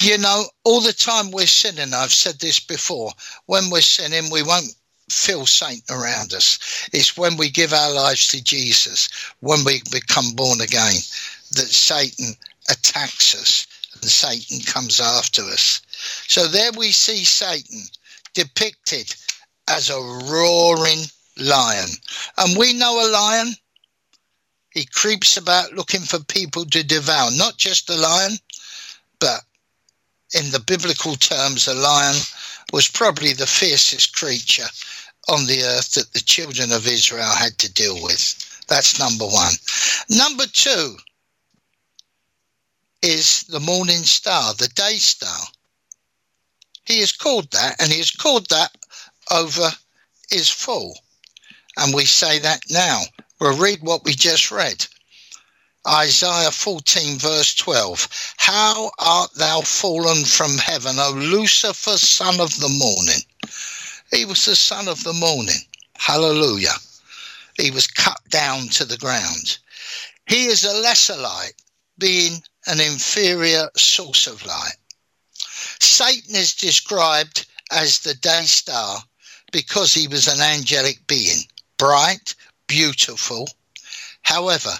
You 0.00 0.18
know, 0.18 0.44
all 0.64 0.80
the 0.80 0.92
time 0.92 1.30
we're 1.30 1.46
sinning, 1.46 1.94
I've 1.94 2.12
said 2.12 2.40
this 2.40 2.58
before, 2.58 3.12
when 3.46 3.70
we're 3.70 3.80
sinning, 3.80 4.30
we 4.30 4.42
won't 4.42 4.74
feel 5.10 5.46
Satan 5.46 5.82
around 5.90 6.32
us. 6.32 6.88
It's 6.92 7.16
when 7.16 7.36
we 7.36 7.50
give 7.50 7.72
our 7.72 7.92
lives 7.92 8.26
to 8.28 8.42
Jesus, 8.42 9.08
when 9.40 9.64
we 9.64 9.82
become 9.90 10.32
born 10.34 10.60
again, 10.60 10.94
that 11.52 11.68
Satan 11.68 12.34
attacks 12.70 13.34
us 13.34 13.66
and 14.00 14.10
Satan 14.10 14.60
comes 14.60 15.00
after 15.00 15.42
us. 15.42 15.82
So 16.26 16.46
there 16.46 16.72
we 16.76 16.90
see 16.90 17.24
Satan 17.24 17.82
depicted 18.34 19.14
as 19.68 19.90
a 19.90 20.00
roaring 20.30 21.04
lion. 21.38 21.88
And 22.38 22.58
we 22.58 22.72
know 22.74 23.06
a 23.06 23.10
lion. 23.10 23.54
He 24.70 24.86
creeps 24.86 25.36
about 25.36 25.72
looking 25.72 26.00
for 26.00 26.18
people 26.24 26.64
to 26.66 26.82
devour, 26.82 27.30
not 27.32 27.56
just 27.56 27.90
a 27.90 27.94
lion, 27.94 28.32
but 29.20 29.40
in 30.34 30.50
the 30.50 30.60
biblical 30.60 31.14
terms, 31.14 31.68
a 31.68 31.74
lion 31.74 32.16
was 32.74 32.88
probably 32.88 33.32
the 33.32 33.46
fiercest 33.46 34.16
creature 34.16 34.66
on 35.28 35.46
the 35.46 35.62
earth 35.62 35.92
that 35.92 36.12
the 36.12 36.18
children 36.18 36.72
of 36.72 36.88
Israel 36.88 37.30
had 37.30 37.56
to 37.56 37.72
deal 37.72 38.02
with. 38.02 38.64
That's 38.66 38.98
number 38.98 39.24
one. 39.24 39.52
Number 40.10 40.44
two 40.46 40.96
is 43.00 43.44
the 43.44 43.60
morning 43.60 44.02
star, 44.02 44.54
the 44.54 44.66
day 44.74 44.96
star. 44.96 45.38
He 46.84 46.94
is 46.98 47.12
called 47.12 47.48
that, 47.52 47.76
and 47.80 47.92
he 47.92 48.00
is 48.00 48.10
called 48.10 48.48
that 48.50 48.76
over 49.30 49.68
is 50.32 50.50
full. 50.50 50.98
And 51.76 51.94
we 51.94 52.04
say 52.04 52.40
that 52.40 52.62
now. 52.70 53.02
We'll 53.40 53.56
read 53.56 53.82
what 53.82 54.02
we 54.02 54.14
just 54.14 54.50
read. 54.50 54.84
Isaiah 55.86 56.50
14, 56.50 57.18
verse 57.18 57.54
12. 57.54 58.34
How 58.38 58.90
art 58.98 59.34
thou 59.34 59.60
fallen 59.60 60.24
from 60.24 60.56
heaven, 60.56 60.98
O 60.98 61.10
Lucifer, 61.10 61.98
son 61.98 62.40
of 62.40 62.58
the 62.58 62.68
morning? 62.68 63.22
He 64.10 64.24
was 64.24 64.44
the 64.44 64.56
son 64.56 64.88
of 64.88 65.04
the 65.04 65.12
morning. 65.12 65.60
Hallelujah. 65.98 66.74
He 67.58 67.70
was 67.70 67.86
cut 67.86 68.20
down 68.30 68.68
to 68.68 68.84
the 68.84 68.96
ground. 68.96 69.58
He 70.26 70.46
is 70.46 70.64
a 70.64 70.72
lesser 70.72 71.16
light, 71.16 71.54
being 71.98 72.42
an 72.66 72.80
inferior 72.80 73.68
source 73.76 74.26
of 74.26 74.44
light. 74.46 74.76
Satan 75.80 76.34
is 76.34 76.54
described 76.54 77.46
as 77.70 78.00
the 78.00 78.14
day 78.14 78.44
star 78.44 78.98
because 79.52 79.92
he 79.92 80.08
was 80.08 80.28
an 80.28 80.40
angelic 80.40 81.06
being, 81.06 81.42
bright, 81.76 82.34
beautiful. 82.66 83.48
However, 84.22 84.72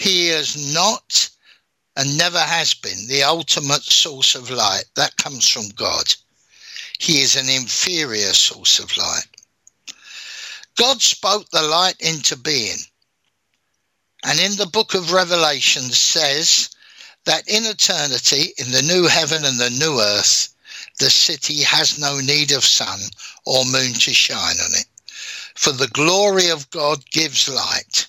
he 0.00 0.28
is 0.28 0.72
not 0.74 1.28
and 1.96 2.16
never 2.16 2.38
has 2.38 2.74
been 2.74 3.08
the 3.08 3.24
ultimate 3.24 3.82
source 3.82 4.34
of 4.34 4.50
light. 4.50 4.84
That 4.94 5.16
comes 5.16 5.48
from 5.48 5.68
God. 5.70 6.14
He 6.98 7.22
is 7.22 7.36
an 7.36 7.48
inferior 7.48 8.32
source 8.32 8.78
of 8.78 8.96
light. 8.96 9.26
God 10.76 11.02
spoke 11.02 11.48
the 11.50 11.62
light 11.62 11.96
into 12.00 12.36
being. 12.36 12.78
And 14.24 14.38
in 14.40 14.56
the 14.56 14.66
book 14.66 14.94
of 14.94 15.12
Revelation 15.12 15.82
says 15.90 16.70
that 17.24 17.48
in 17.48 17.64
eternity, 17.64 18.52
in 18.58 18.72
the 18.72 18.82
new 18.82 19.06
heaven 19.06 19.44
and 19.44 19.58
the 19.58 19.70
new 19.70 20.00
earth, 20.00 20.54
the 20.98 21.10
city 21.10 21.62
has 21.62 21.98
no 21.98 22.18
need 22.18 22.50
of 22.50 22.64
sun 22.64 22.98
or 23.44 23.64
moon 23.64 23.92
to 23.94 24.12
shine 24.12 24.56
on 24.56 24.72
it. 24.74 24.86
For 25.54 25.72
the 25.72 25.88
glory 25.88 26.48
of 26.48 26.70
God 26.70 27.04
gives 27.10 27.48
light, 27.48 28.07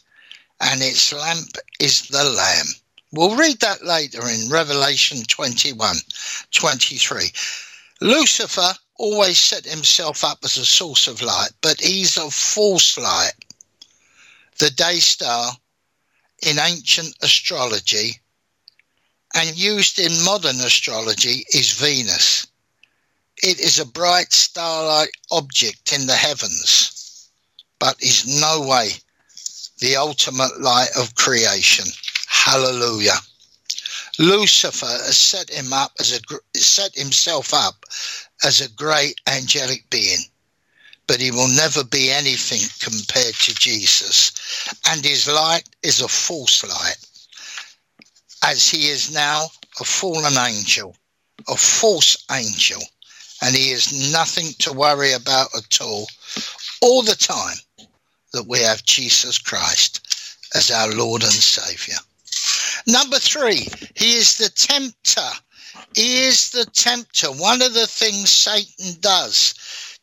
and 0.62 0.82
its 0.82 1.14
lamp 1.14 1.56
is 1.80 2.08
the 2.08 2.24
Lamb. 2.24 2.68
We'll 3.12 3.36
read 3.36 3.60
that 3.62 3.84
later 3.84 4.28
in 4.28 4.50
Revelation 4.50 5.24
21 5.28 5.98
23. 6.52 7.32
Lucifer 8.02 8.74
always 8.98 9.40
set 9.40 9.66
himself 9.66 10.24
up 10.24 10.40
as 10.44 10.58
a 10.58 10.66
source 10.66 11.08
of 11.08 11.22
light, 11.22 11.52
but 11.62 11.80
he's 11.82 12.18
a 12.18 12.30
false 12.30 12.98
light. 12.98 13.34
The 14.58 14.70
day 14.70 15.00
star 15.00 15.54
in 16.46 16.60
ancient 16.60 17.16
astrology 17.22 18.20
and 19.34 19.58
used 19.58 20.00
in 20.00 20.24
modern 20.24 20.58
astrology 20.58 21.46
is 21.54 21.72
Venus. 21.72 22.46
It 23.42 23.60
is 23.60 23.80
a 23.80 23.86
bright 23.86 24.34
star-like 24.34 25.14
object 25.32 25.94
in 25.94 26.08
the 26.08 26.16
heavens, 26.16 27.30
but 27.80 28.02
is 28.04 28.28
no 28.28 28.62
way 28.62 28.92
the 29.80 29.96
ultimate 29.96 30.60
light 30.60 30.90
of 30.98 31.16
creation. 31.16 31.86
Hallelujah. 32.28 33.18
Lucifer 34.18 34.86
has 34.86 35.18
set 35.18 35.50
him 35.50 35.72
up 35.72 35.94
as 36.00 36.12
a 36.12 36.58
set 36.58 36.94
himself 36.96 37.54
up 37.54 37.86
as 38.44 38.60
a 38.60 38.70
great 38.72 39.20
angelic 39.28 39.90
being, 39.90 40.20
but 41.08 41.22
he 41.22 41.32
will 41.32 41.48
never 41.48 41.84
be 41.86 42.12
anything 42.12 42.60
compared 42.80 43.36
to 43.36 43.56
Jesus. 43.56 44.32
And 44.90 45.04
his 45.04 45.28
light 45.28 45.64
is 45.84 46.02
a 46.02 46.08
false 46.08 46.64
light, 46.64 46.98
as 48.44 48.70
he 48.70 48.90
is 48.90 49.14
now 49.14 49.48
a 49.80 49.86
fallen 49.86 50.38
angel, 50.38 50.96
a 51.48 51.56
false 51.56 52.18
angel, 52.30 52.82
and 53.42 53.56
he 53.56 53.72
is 53.72 54.12
nothing 54.12 54.52
to 54.60 54.74
worry 54.74 55.14
about 55.14 55.48
at 55.56 55.80
all, 55.80 56.08
all 56.82 57.04
the 57.04 57.16
time 57.16 57.56
that 58.34 58.48
we 58.48 58.60
have 58.60 58.84
Jesus 58.84 59.38
Christ 59.38 60.02
as 60.56 60.72
our 60.72 60.92
Lord 60.92 61.24
and 61.24 61.32
Savior. 61.32 61.98
Number 62.88 63.20
three, 63.20 63.68
he 63.96 64.16
is 64.16 64.38
the 64.38 64.50
tempter 64.50 65.30
He 65.96 66.26
is 66.26 66.52
the 66.52 66.66
tempter. 66.66 67.32
One 67.32 67.62
of 67.62 67.74
the 67.74 67.88
things 67.88 68.32
Satan 68.32 68.96
does 69.02 69.54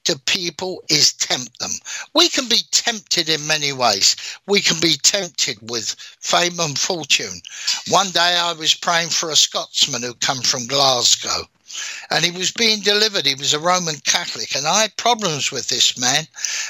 to 0.05 0.19
people 0.21 0.83
is 0.89 1.13
tempt 1.13 1.59
them. 1.59 1.73
We 2.15 2.29
can 2.29 2.49
be 2.49 2.61
tempted 2.71 3.29
in 3.29 3.47
many 3.47 3.73
ways. 3.73 4.17
We 4.47 4.61
can 4.61 4.81
be 4.81 4.97
tempted 5.03 5.59
with 5.69 5.97
fame 6.21 6.61
and 6.61 6.79
fortune. 6.79 7.41
One 7.89 8.11
day 8.11 8.37
I 8.37 8.53
was 8.53 8.75
praying 8.75 9.11
for 9.11 9.31
a 9.31 9.37
Scotsman 9.37 10.03
who 10.03 10.15
come 10.15 10.43
from 10.43 10.67
Glasgow 10.67 11.49
and 12.11 12.25
he 12.25 12.31
was 12.31 12.51
being 12.53 12.81
delivered. 12.81 13.27
He 13.27 13.35
was 13.35 13.53
a 13.55 13.59
Roman 13.59 13.97
Catholic, 14.01 14.55
and 14.55 14.67
I 14.67 14.83
had 14.83 14.97
problems 14.97 15.51
with 15.51 15.69
this 15.69 15.99
man 15.99 16.27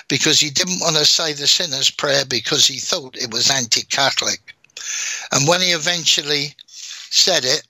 because 0.08 0.40
he 0.40 0.50
didn't 0.50 0.80
want 0.80 0.96
to 0.96 1.04
say 1.04 1.32
the 1.32 1.46
sinner's 1.46 1.90
prayer 1.90 2.24
because 2.24 2.66
he 2.66 2.78
thought 2.78 3.16
it 3.16 3.32
was 3.32 3.50
anti 3.50 3.82
Catholic. 3.82 4.54
And 5.32 5.46
when 5.46 5.60
he 5.60 5.68
eventually 5.68 6.54
said 6.66 7.44
it, 7.44 7.66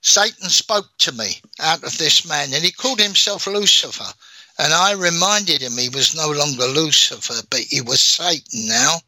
Satan 0.00 0.50
spoke 0.50 0.88
to 0.98 1.12
me 1.12 1.40
out 1.60 1.84
of 1.84 1.96
this 1.98 2.24
man, 2.24 2.52
and 2.52 2.64
he 2.64 2.72
called 2.72 3.00
himself 3.00 3.46
Lucifer. 3.46 4.12
And 4.58 4.72
I 4.72 4.92
reminded 4.92 5.62
him 5.62 5.78
he 5.78 5.88
was 5.88 6.14
no 6.14 6.30
longer 6.30 6.66
Lucifer, 6.66 7.42
but 7.48 7.60
he 7.60 7.80
was 7.80 8.00
Satan 8.00 8.66
now, 8.66 9.00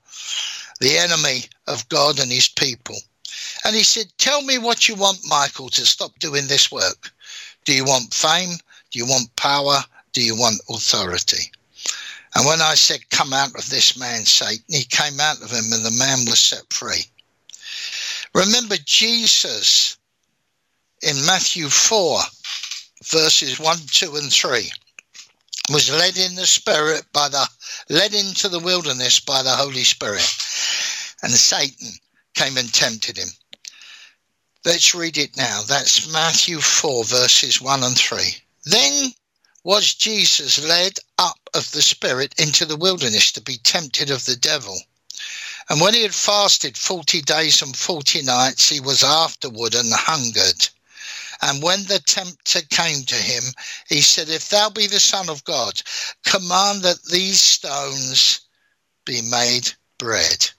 the 0.81 0.97
enemy 0.97 1.45
of 1.67 1.89
God 1.89 2.19
and 2.19 2.31
his 2.31 2.49
people. 2.49 2.97
And 3.65 3.75
he 3.75 3.83
said, 3.83 4.13
Tell 4.19 4.43
me 4.43 4.59
what 4.59 4.89
you 4.89 4.95
want, 4.95 5.19
Michael, 5.25 5.69
to 5.71 5.87
stop 5.87 6.19
doing 6.19 6.47
this 6.47 6.71
work. 6.71 7.11
Do 7.65 7.75
you 7.75 7.85
want 7.85 8.13
fame? 8.13 8.57
Do 8.91 8.99
you 8.99 9.07
want 9.07 9.35
power? 9.37 9.79
Do 10.13 10.23
you 10.23 10.37
want 10.37 10.61
authority? 10.69 11.51
And 12.35 12.47
when 12.47 12.61
I 12.61 12.75
said, 12.75 13.09
Come 13.11 13.33
out 13.33 13.55
of 13.57 13.69
this 13.71 13.99
man, 13.99 14.25
Satan, 14.27 14.65
he 14.69 14.85
came 14.85 15.19
out 15.21 15.41
of 15.41 15.51
him 15.51 15.73
and 15.73 15.85
the 15.85 15.97
man 15.99 16.19
was 16.27 16.41
set 16.41 16.71
free. 16.73 17.05
Remember, 18.35 18.77
Jesus 18.85 19.97
in 21.03 21.25
Matthew 21.27 21.69
4, 21.69 22.21
verses 23.05 23.61
1, 23.61 23.77
2, 23.87 24.17
and 24.17 24.33
3, 24.33 24.71
was 25.71 25.91
led 25.91 26.17
in 26.17 26.35
the 26.35 26.47
Spirit 26.47 27.05
by 27.13 27.29
the, 27.29 27.47
led 27.89 28.15
into 28.15 28.49
the 28.49 28.59
wilderness 28.59 29.21
by 29.21 29.43
the 29.43 29.51
Holy 29.51 29.85
Spirit. 29.85 30.27
And 31.23 31.33
Satan 31.33 31.89
came 32.35 32.57
and 32.57 32.73
tempted 32.73 33.17
him. 33.19 33.29
Let's 34.65 34.95
read 34.95 35.19
it 35.19 35.37
now. 35.37 35.63
That's 35.63 36.11
Matthew 36.11 36.61
4, 36.61 37.05
verses 37.05 37.61
1 37.61 37.83
and 37.83 37.97
3. 37.97 38.37
Then 38.65 39.13
was 39.63 39.95
Jesus 39.95 40.59
led 40.67 40.99
up 41.19 41.39
of 41.55 41.71
the 41.73 41.83
Spirit 41.83 42.35
into 42.39 42.65
the 42.65 42.77
wilderness 42.77 43.31
to 43.33 43.43
be 43.43 43.59
tempted 43.59 44.11
of 44.11 44.25
the 44.25 44.37
devil. 44.37 44.81
And 45.69 45.81
when 45.81 45.95
he 45.95 46.03
had 46.03 46.15
fasted 46.15 46.77
forty 46.77 47.23
days 47.23 47.63
and 47.63 47.77
forty 47.77 48.23
nights, 48.23 48.69
he 48.69 48.81
was 48.81 49.03
afterward 49.03 49.75
and 49.75 49.93
hungered. 49.93 50.69
And 51.41 51.63
when 51.63 51.85
the 51.85 52.01
tempter 52.01 52.63
came 52.63 53.05
to 53.05 53.15
him, 53.15 53.45
he 53.89 54.01
said, 54.01 54.29
If 54.29 54.49
thou 54.49 54.71
be 54.71 54.87
the 54.87 55.01
Son 55.01 55.29
of 55.29 55.45
God, 55.45 55.83
command 56.25 56.83
that 56.83 57.05
these 57.05 57.41
stones 57.41 58.41
be 59.05 59.21
made 59.23 59.73
bread. 59.99 60.51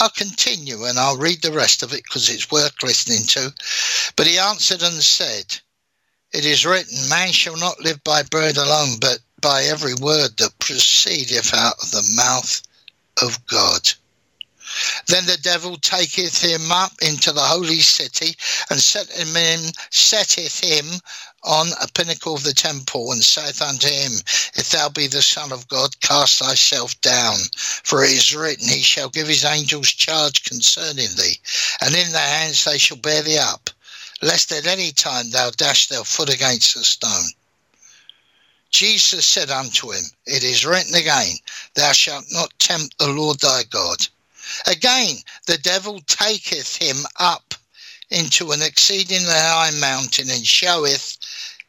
I'll 0.00 0.10
continue 0.10 0.84
and 0.84 0.98
I'll 0.98 1.16
read 1.16 1.42
the 1.42 1.52
rest 1.52 1.82
of 1.82 1.92
it 1.92 2.04
because 2.04 2.28
it's 2.28 2.50
worth 2.50 2.82
listening 2.82 3.26
to. 3.28 3.52
But 4.16 4.26
he 4.26 4.38
answered 4.38 4.82
and 4.82 5.02
said, 5.02 5.58
It 6.32 6.44
is 6.44 6.64
written, 6.64 7.08
Man 7.08 7.32
shall 7.32 7.56
not 7.56 7.80
live 7.80 8.02
by 8.04 8.22
bread 8.22 8.56
alone, 8.56 8.98
but 9.00 9.18
by 9.40 9.64
every 9.64 9.94
word 9.94 10.36
that 10.38 10.58
proceedeth 10.58 11.52
out 11.52 11.82
of 11.82 11.90
the 11.90 12.12
mouth 12.16 12.62
of 13.22 13.44
God. 13.46 13.92
Then 15.06 15.26
the 15.26 15.36
devil 15.36 15.76
taketh 15.76 16.42
him 16.42 16.70
up 16.70 16.92
into 17.00 17.32
the 17.32 17.40
holy 17.40 17.80
city 17.80 18.36
and 18.70 18.80
set 18.80 19.10
him 19.10 19.36
in, 19.36 19.72
setteth 19.90 20.60
him 20.60 21.00
on 21.44 21.68
a 21.80 21.88
pinnacle 21.88 22.34
of 22.34 22.42
the 22.42 22.52
temple 22.52 23.12
and 23.12 23.24
saith 23.24 23.62
unto 23.62 23.88
him, 23.88 24.12
If 24.54 24.70
thou 24.70 24.88
be 24.88 25.06
the 25.06 25.22
Son 25.22 25.52
of 25.52 25.68
God, 25.68 26.00
cast 26.00 26.38
thyself 26.38 27.00
down. 27.00 27.38
For 27.84 28.04
it 28.04 28.10
is 28.10 28.34
written, 28.34 28.68
He 28.68 28.82
shall 28.82 29.08
give 29.08 29.28
his 29.28 29.44
angels 29.44 29.88
charge 29.88 30.44
concerning 30.44 31.14
thee, 31.14 31.40
and 31.80 31.94
in 31.94 32.12
their 32.12 32.28
hands 32.28 32.64
they 32.64 32.78
shall 32.78 32.96
bear 32.96 33.22
thee 33.22 33.38
up, 33.38 33.70
lest 34.20 34.52
at 34.52 34.66
any 34.66 34.92
time 34.92 35.30
thou 35.30 35.50
dash 35.50 35.88
thy 35.88 36.02
foot 36.02 36.28
against 36.28 36.76
a 36.76 36.84
stone. 36.84 37.30
Jesus 38.70 39.24
said 39.24 39.50
unto 39.50 39.92
him, 39.92 40.04
It 40.26 40.44
is 40.44 40.66
written 40.66 40.94
again, 40.94 41.38
Thou 41.74 41.92
shalt 41.92 42.26
not 42.30 42.58
tempt 42.58 42.98
the 42.98 43.08
Lord 43.08 43.40
thy 43.40 43.62
God. 43.62 44.06
Again, 44.66 45.16
the 45.46 45.58
devil 45.58 46.00
taketh 46.06 46.76
him 46.76 47.06
up 47.18 47.54
into 48.10 48.52
an 48.52 48.62
exceedingly 48.62 49.28
high 49.28 49.70
mountain 49.78 50.30
and 50.30 50.46
showeth 50.46 51.16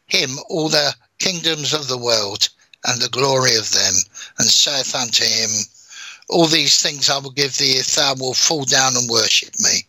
him 0.06 0.38
all 0.48 0.68
the 0.68 0.94
kingdoms 1.18 1.72
of 1.72 1.88
the 1.88 1.98
world 1.98 2.48
and 2.84 3.00
the 3.00 3.08
glory 3.08 3.56
of 3.56 3.70
them, 3.72 3.94
and 4.38 4.48
saith 4.48 4.94
unto 4.94 5.24
him, 5.24 5.50
All 6.28 6.46
these 6.46 6.80
things 6.80 7.10
I 7.10 7.18
will 7.18 7.30
give 7.30 7.56
thee 7.58 7.76
if 7.76 7.94
thou 7.94 8.14
wilt 8.14 8.36
fall 8.36 8.64
down 8.64 8.96
and 8.96 9.08
worship 9.08 9.58
me. 9.60 9.86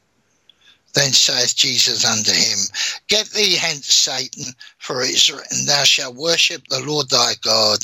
Then 0.94 1.14
saith 1.14 1.56
Jesus 1.56 2.04
unto 2.04 2.34
him, 2.34 2.60
Get 3.08 3.30
thee 3.30 3.56
hence, 3.56 3.94
Satan, 3.94 4.54
for 4.78 5.02
it 5.02 5.12
is 5.12 5.30
written, 5.32 5.66
Thou 5.66 5.86
shalt 5.86 6.16
worship 6.16 6.68
the 6.68 6.82
Lord 6.82 7.10
thy 7.10 7.36
God, 7.42 7.80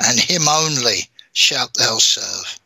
and 0.00 0.18
him 0.18 0.48
only 0.48 1.10
shalt 1.34 1.74
thou 1.74 1.98
serve. 1.98 2.58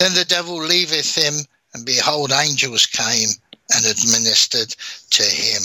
Then 0.00 0.14
the 0.14 0.24
devil 0.24 0.56
leaveth 0.56 1.14
him, 1.14 1.44
and 1.74 1.84
behold, 1.84 2.32
angels 2.32 2.86
came 2.86 3.28
and 3.74 3.84
administered 3.84 4.74
to 5.10 5.22
him. 5.22 5.62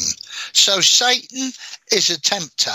So 0.51 0.81
Satan 0.81 1.53
is 1.93 2.09
a 2.09 2.19
tempter, 2.19 2.73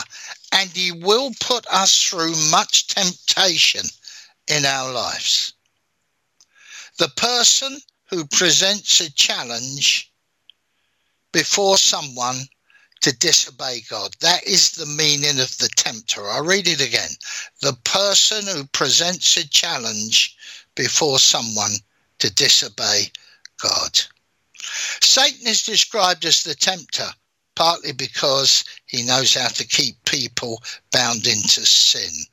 and 0.53 0.71
he 0.71 0.91
will 0.91 1.33
put 1.39 1.67
us 1.67 2.03
through 2.03 2.35
much 2.51 2.87
temptation 2.87 3.85
in 4.49 4.65
our 4.65 4.91
lives. 4.91 5.53
The 6.99 7.11
person 7.11 7.79
who 8.09 8.25
presents 8.25 9.03
a 9.03 9.13
challenge 9.13 10.11
before 11.31 11.77
someone 11.77 12.49
to 13.03 13.17
disobey 13.19 13.83
God. 13.89 14.15
That 14.21 14.45
is 14.45 14.73
the 14.73 14.87
meaning 14.87 15.41
of 15.41 15.57
the 15.59 15.69
tempter. 15.77 16.29
I'll 16.29 16.45
read 16.45 16.69
it 16.69 16.81
again. 16.81 17.11
The 17.61 17.77
person 17.85 18.47
who 18.47 18.65
presents 18.65 19.37
a 19.37 19.49
challenge 19.49 20.37
before 20.75 21.19
someone 21.19 21.73
to 22.19 22.33
disobey 22.35 23.11
God. 23.63 24.01
Satan 25.01 25.47
is 25.47 25.63
described 25.63 26.25
as 26.25 26.43
the 26.43 26.55
tempter, 26.55 27.09
partly 27.55 27.93
because 27.93 28.65
he 28.87 29.03
knows 29.03 29.35
how 29.35 29.49
to 29.49 29.67
keep 29.67 30.05
people 30.05 30.63
bound 30.93 31.27
into 31.27 31.65
sin. 31.65 32.27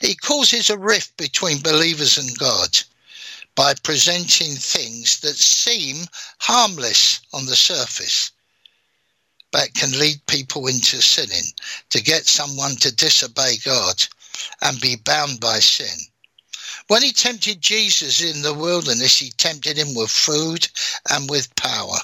He 0.00 0.14
causes 0.14 0.70
a 0.70 0.78
rift 0.78 1.16
between 1.16 1.60
believers 1.60 2.18
and 2.18 2.38
God 2.38 2.78
by 3.54 3.74
presenting 3.82 4.54
things 4.54 5.20
that 5.20 5.36
seem 5.36 6.06
harmless 6.38 7.20
on 7.32 7.46
the 7.46 7.56
surface, 7.56 8.30
but 9.50 9.74
can 9.74 9.98
lead 9.98 10.24
people 10.26 10.66
into 10.66 11.00
sinning, 11.00 11.52
to 11.90 12.02
get 12.02 12.26
someone 12.26 12.76
to 12.76 12.94
disobey 12.94 13.56
God 13.64 14.06
and 14.60 14.80
be 14.80 14.96
bound 14.96 15.40
by 15.40 15.58
sin. 15.58 15.98
When 16.88 17.02
he 17.02 17.12
tempted 17.12 17.60
Jesus 17.60 18.22
in 18.22 18.42
the 18.42 18.54
wilderness, 18.54 19.18
he 19.18 19.30
tempted 19.30 19.76
him 19.76 19.94
with 19.94 20.10
food 20.10 20.68
and 21.10 21.28
with 21.28 21.54
power 21.56 21.98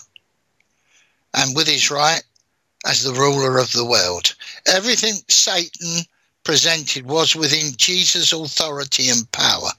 and 1.34 1.54
with 1.54 1.68
his 1.68 1.90
right 1.90 2.22
as 2.84 3.02
the 3.02 3.12
ruler 3.12 3.58
of 3.58 3.70
the 3.72 3.84
world. 3.84 4.34
Everything 4.66 5.14
Satan 5.28 6.04
presented 6.44 7.06
was 7.06 7.36
within 7.36 7.74
Jesus' 7.76 8.32
authority 8.32 9.08
and 9.08 9.30
power. 9.30 9.70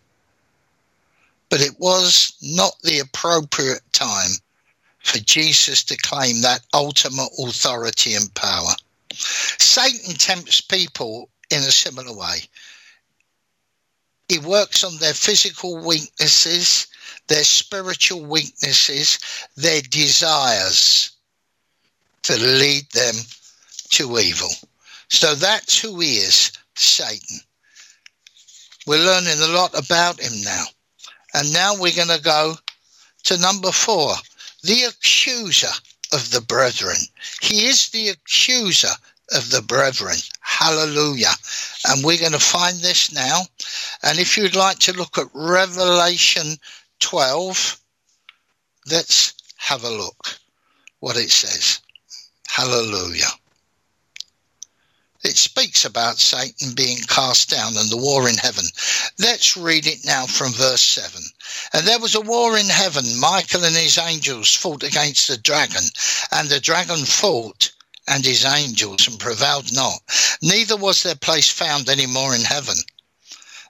But 1.49 1.61
it 1.61 1.77
was 1.79 2.33
not 2.41 2.81
the 2.83 2.99
appropriate 2.99 3.83
time 3.91 4.31
for 5.03 5.19
Jesus 5.19 5.83
to 5.83 5.97
claim 5.97 6.41
that 6.41 6.61
ultimate 6.73 7.29
authority 7.37 8.13
and 8.13 8.33
power. 8.35 8.73
Satan 9.13 10.15
tempts 10.15 10.61
people 10.61 11.29
in 11.51 11.59
a 11.59 11.71
similar 11.71 12.13
way. 12.13 12.43
He 14.33 14.39
works 14.39 14.83
on 14.83 14.97
their 14.97 15.13
physical 15.13 15.77
weaknesses, 15.77 16.87
their 17.27 17.43
spiritual 17.43 18.25
weaknesses, 18.25 19.19
their 19.55 19.83
desires 19.83 21.11
to 22.23 22.35
lead 22.37 22.89
them 22.93 23.13
to 23.89 24.17
evil. 24.17 24.49
So 25.09 25.35
that's 25.35 25.79
who 25.79 25.99
he 25.99 26.15
is, 26.15 26.51
Satan. 26.73 27.41
We're 28.87 29.05
learning 29.05 29.39
a 29.39 29.53
lot 29.53 29.77
about 29.77 30.19
him 30.19 30.41
now. 30.41 30.63
And 31.35 31.53
now 31.53 31.75
we're 31.75 31.95
going 31.95 32.17
to 32.17 32.23
go 32.23 32.55
to 33.25 33.37
number 33.37 33.71
four 33.71 34.15
the 34.63 34.85
accuser 34.85 35.73
of 36.11 36.31
the 36.31 36.41
brethren. 36.41 36.97
He 37.39 37.67
is 37.67 37.89
the 37.89 38.09
accuser 38.09 38.95
of 39.35 39.49
the 39.49 39.61
brethren. 39.61 40.17
Hallelujah. 40.41 41.33
And 41.87 42.03
we're 42.03 42.19
going 42.19 42.31
to 42.31 42.39
find 42.39 42.77
this 42.77 43.11
now. 43.11 43.41
And 44.03 44.19
if 44.19 44.37
you'd 44.37 44.55
like 44.55 44.79
to 44.79 44.93
look 44.93 45.17
at 45.17 45.27
Revelation 45.33 46.57
12, 46.99 47.79
let's 48.91 49.33
have 49.57 49.83
a 49.83 49.89
look 49.89 50.39
what 50.99 51.17
it 51.17 51.31
says. 51.31 51.79
Hallelujah. 52.47 53.31
It 55.23 55.37
speaks 55.37 55.85
about 55.85 56.19
Satan 56.19 56.73
being 56.75 56.97
cast 57.07 57.49
down 57.49 57.77
and 57.77 57.89
the 57.89 57.97
war 57.97 58.27
in 58.27 58.35
heaven. 58.35 58.65
Let's 59.19 59.55
read 59.55 59.87
it 59.87 60.05
now 60.05 60.25
from 60.25 60.51
verse 60.51 60.81
7. 60.81 61.21
And 61.73 61.87
there 61.87 61.99
was 61.99 62.13
a 62.13 62.21
war 62.21 62.57
in 62.57 62.67
heaven. 62.67 63.05
Michael 63.19 63.63
and 63.63 63.75
his 63.75 63.97
angels 63.97 64.53
fought 64.53 64.83
against 64.83 65.29
the 65.29 65.37
dragon, 65.37 65.83
and 66.33 66.49
the 66.49 66.59
dragon 66.59 67.05
fought 67.05 67.71
and 68.07 68.25
his 68.25 68.43
angels 68.43 69.07
and 69.07 69.19
prevailed 69.19 69.71
not. 69.73 70.01
Neither 70.41 70.75
was 70.75 71.03
their 71.03 71.15
place 71.15 71.49
found 71.49 71.87
any 71.87 72.05
more 72.05 72.35
in 72.35 72.43
heaven. 72.43 72.77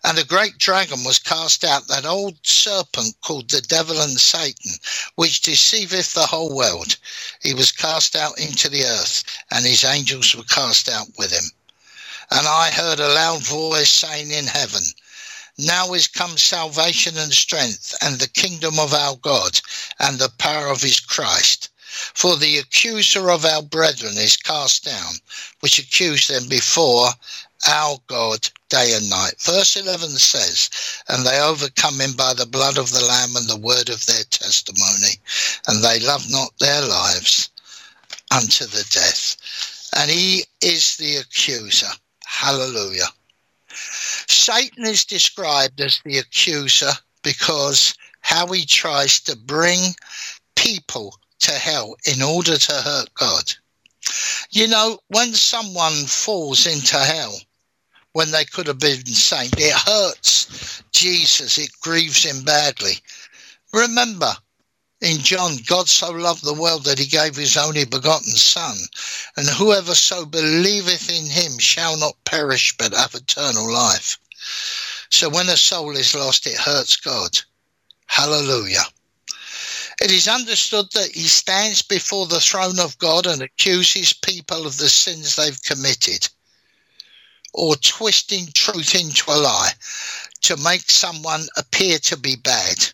And 0.06 0.20
a 0.20 0.26
great 0.26 0.58
dragon 0.58 1.04
was 1.06 1.20
cast 1.20 1.64
out, 1.64 1.88
that 1.88 2.06
old 2.06 2.38
serpent 2.46 3.16
called 3.22 3.50
the 3.50 3.62
devil 3.62 4.02
and 4.02 4.20
Satan, 4.20 4.78
which 5.16 5.42
deceiveth 5.42 6.14
the 6.14 6.26
whole 6.26 6.54
world. 6.54 6.98
He 7.42 7.54
was 7.54 7.72
cast 7.72 8.16
out 8.16 8.38
into 8.38 8.68
the 8.68 8.84
earth, 8.84 9.24
and 9.50 9.66
his 9.66 9.86
angels 9.86 10.36
were 10.36 10.44
cast 10.44 10.90
out 10.90 11.08
with 11.18 11.32
him. 11.32 11.50
And 12.32 12.48
I 12.48 12.72
heard 12.72 13.00
a 13.00 13.14
loud 13.14 13.44
voice 13.44 13.92
saying 13.92 14.32
in 14.32 14.48
heaven, 14.48 14.84
Now 15.58 15.94
is 15.94 16.08
come 16.08 16.38
salvation 16.38 17.18
and 17.18 17.34
strength, 17.34 17.96
and 18.02 18.20
the 18.20 18.28
kingdom 18.28 18.80
of 18.80 18.94
our 18.94 19.16
God, 19.16 19.62
and 20.00 20.20
the 20.20 20.34
power 20.38 20.68
of 20.68 20.82
his 20.82 21.00
Christ 21.00 21.70
for 22.14 22.38
the 22.38 22.58
accuser 22.58 23.30
of 23.30 23.46
our 23.46 23.62
brethren 23.62 24.14
is 24.18 24.38
cast 24.38 24.86
down, 24.86 25.14
which 25.62 25.80
accused 25.80 26.30
them 26.30 26.48
before 26.50 27.10
our 27.68 27.98
God 28.08 28.50
day 28.70 28.94
and 28.96 29.10
night. 29.10 29.36
Verse 29.42 29.76
11 29.78 30.10
says, 30.10 30.70
And 31.08 31.26
they 31.26 31.40
overcome 31.40 32.02
him 32.02 32.14
by 32.14 32.34
the 32.34 32.46
blood 32.46 32.78
of 32.78 32.92
the 32.92 33.04
Lamb 33.06 33.36
and 33.36 33.48
the 33.48 33.58
word 33.58 33.90
of 33.90 34.06
their 34.06 34.24
testimony, 34.30 35.16
and 35.68 35.84
they 35.84 36.00
love 36.00 36.30
not 36.30 36.52
their 36.60 36.82
lives 36.82 37.50
unto 38.32 38.66
the 38.66 38.86
death. 38.90 39.38
And 39.96 40.10
he 40.10 40.44
is 40.62 40.98
the 40.98 41.18
accuser. 41.18 41.92
Hallelujah. 42.26 43.08
Satan 44.28 44.86
is 44.86 45.06
described 45.06 45.80
as 45.82 46.02
the 46.04 46.18
accuser 46.18 46.92
because 47.24 47.94
how 48.22 48.48
he 48.48 48.66
tries 48.66 49.20
to 49.22 49.36
bring 49.36 49.96
people 50.56 51.16
to 51.40 51.52
hell 51.52 51.96
in 52.06 52.22
order 52.22 52.58
to 52.58 52.74
hurt 52.74 53.14
God. 53.16 53.54
You 54.52 54.68
know, 54.68 55.00
when 55.08 55.34
someone 55.34 56.06
falls 56.06 56.68
into 56.68 56.98
hell, 56.98 57.36
when 58.14 58.32
they 58.32 58.46
could 58.46 58.68
have 58.68 58.80
been 58.80 59.06
saved, 59.06 59.56
it 59.58 59.74
hurts 59.74 60.84
Jesus, 60.92 61.58
it 61.58 61.72
grieves 61.82 62.24
him 62.24 62.44
badly. 62.44 62.94
Remember, 63.74 64.36
in 65.02 65.18
John, 65.18 65.58
God 65.66 65.90
so 65.90 66.12
loved 66.12 66.46
the 66.46 66.54
world 66.54 66.86
that 66.86 67.00
he 67.00 67.08
gave 67.08 67.36
his 67.36 67.58
only 67.58 67.84
begotten 67.84 68.32
Son, 68.32 68.78
and 69.36 69.48
whoever 69.48 69.96
so 69.96 70.26
believeth 70.26 71.10
in 71.10 71.30
him 71.30 71.58
shall 71.58 71.98
not 71.98 72.24
perish 72.24 72.78
but 72.78 72.94
have 72.94 73.14
eternal 73.14 73.72
life. 73.72 74.18
So 75.10 75.30
when 75.30 75.50
a 75.50 75.58
soul 75.58 75.96
is 75.98 76.16
lost, 76.16 76.48
it 76.48 76.58
hurts 76.58 76.96
God. 76.96 77.38
Hallelujah. 78.06 78.84
It 80.04 80.12
is 80.12 80.28
understood 80.28 80.92
that 80.96 81.16
he 81.16 81.30
stands 81.30 81.82
before 81.82 82.28
the 82.28 82.42
throne 82.42 82.78
of 82.78 82.98
God 82.98 83.26
and 83.26 83.42
accuses 83.42 84.12
people 84.12 84.66
of 84.68 84.76
the 84.76 84.90
sins 84.90 85.38
they've 85.38 85.64
committed, 85.64 86.28
or 87.54 87.78
twisting 87.78 88.50
truth 88.54 88.96
into 88.96 89.32
a 89.32 89.40
lie 89.40 89.72
to 90.42 90.58
make 90.58 90.90
someone 90.90 91.48
appear 91.56 92.00
to 92.00 92.18
be 92.18 92.36
bad. 92.36 92.86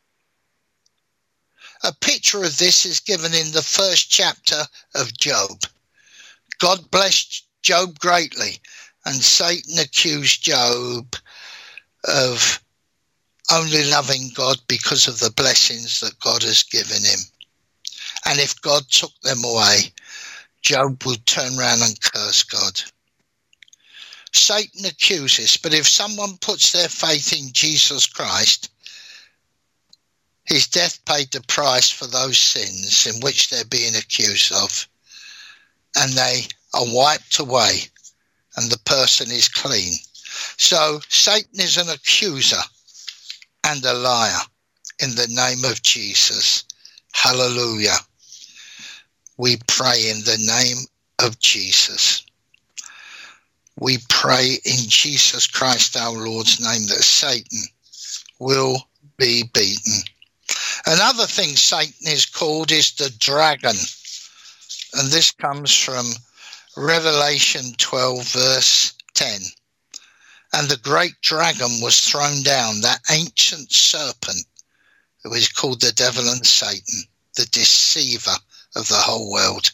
A 1.83 1.91
picture 1.93 2.43
of 2.43 2.59
this 2.59 2.85
is 2.85 2.99
given 2.99 3.33
in 3.33 3.53
the 3.53 3.63
first 3.63 4.11
chapter 4.11 4.67
of 4.93 5.17
Job. 5.17 5.63
God 6.59 6.91
blessed 6.91 7.47
Job 7.63 7.97
greatly, 7.97 8.59
and 9.05 9.15
Satan 9.15 9.79
accused 9.79 10.43
Job 10.43 11.15
of 12.03 12.61
only 13.51 13.85
loving 13.85 14.29
God 14.33 14.57
because 14.67 15.07
of 15.07 15.19
the 15.19 15.31
blessings 15.31 15.99
that 16.01 16.19
God 16.19 16.43
has 16.43 16.63
given 16.63 17.03
him. 17.03 17.19
And 18.25 18.39
if 18.39 18.59
God 18.61 18.83
took 18.89 19.11
them 19.21 19.43
away, 19.43 19.91
Job 20.61 21.03
would 21.05 21.25
turn 21.25 21.57
around 21.57 21.81
and 21.81 21.99
curse 22.01 22.43
God. 22.43 22.81
Satan 24.31 24.85
accuses, 24.85 25.57
but 25.57 25.73
if 25.73 25.87
someone 25.87 26.37
puts 26.37 26.71
their 26.71 26.89
faith 26.89 27.33
in 27.33 27.51
Jesus 27.51 28.05
Christ, 28.05 28.69
his 30.45 30.67
death 30.67 31.03
paid 31.05 31.31
the 31.31 31.41
price 31.41 31.89
for 31.89 32.07
those 32.07 32.37
sins 32.37 33.07
in 33.07 33.19
which 33.21 33.49
they're 33.49 33.65
being 33.65 33.95
accused 33.95 34.51
of, 34.51 34.87
and 35.95 36.13
they 36.13 36.43
are 36.73 36.85
wiped 36.93 37.39
away, 37.39 37.81
and 38.55 38.71
the 38.71 38.79
person 38.79 39.31
is 39.31 39.47
clean. 39.47 39.93
So 40.57 41.01
Satan 41.09 41.59
is 41.59 41.77
an 41.77 41.89
accuser 41.89 42.61
and 43.65 43.83
a 43.85 43.93
liar 43.93 44.39
in 44.99 45.15
the 45.15 45.27
name 45.29 45.63
of 45.69 45.81
Jesus. 45.81 46.65
Hallelujah. 47.13 47.97
We 49.37 49.57
pray 49.67 50.09
in 50.09 50.19
the 50.19 50.37
name 50.45 50.77
of 51.19 51.39
Jesus. 51.39 52.25
We 53.79 53.97
pray 54.09 54.57
in 54.65 54.89
Jesus 54.89 55.47
Christ 55.47 55.95
our 55.95 56.11
Lord's 56.11 56.59
name 56.59 56.87
that 56.87 57.03
Satan 57.03 57.59
will 58.39 58.77
be 59.17 59.43
beaten. 59.53 60.01
Another 60.85 61.25
thing 61.25 61.55
Satan 61.55 62.07
is 62.07 62.25
called 62.25 62.71
is 62.71 62.91
the 62.93 63.09
dragon. 63.19 63.75
And 64.95 65.11
this 65.11 65.31
comes 65.31 65.75
from 65.75 66.05
Revelation 66.75 67.73
12, 67.77 68.27
verse 68.31 68.93
10. 69.13 69.41
And 70.53 70.67
the 70.67 70.77
great 70.77 71.19
dragon 71.21 71.79
was 71.81 71.99
thrown 71.99 72.41
down, 72.43 72.81
that 72.81 73.01
ancient 73.09 73.71
serpent 73.71 74.45
who 75.23 75.33
is 75.33 75.49
called 75.49 75.81
the 75.81 75.91
devil 75.91 76.27
and 76.29 76.45
Satan, 76.45 77.03
the 77.35 77.45
deceiver 77.47 78.35
of 78.75 78.87
the 78.87 78.95
whole 78.95 79.31
world. 79.31 79.71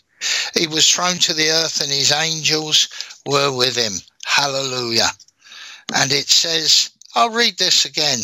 He 0.53 0.67
was 0.67 0.89
thrown 0.89 1.17
to 1.19 1.33
the 1.33 1.49
earth 1.49 1.81
and 1.81 1.91
his 1.91 2.11
angels 2.11 2.89
were 3.25 3.51
with 3.51 3.75
him. 3.75 3.93
Hallelujah. 4.25 5.09
And 5.93 6.11
it 6.11 6.29
says, 6.29 6.89
I'll 7.15 7.29
read 7.29 7.57
this 7.57 7.85
again 7.85 8.19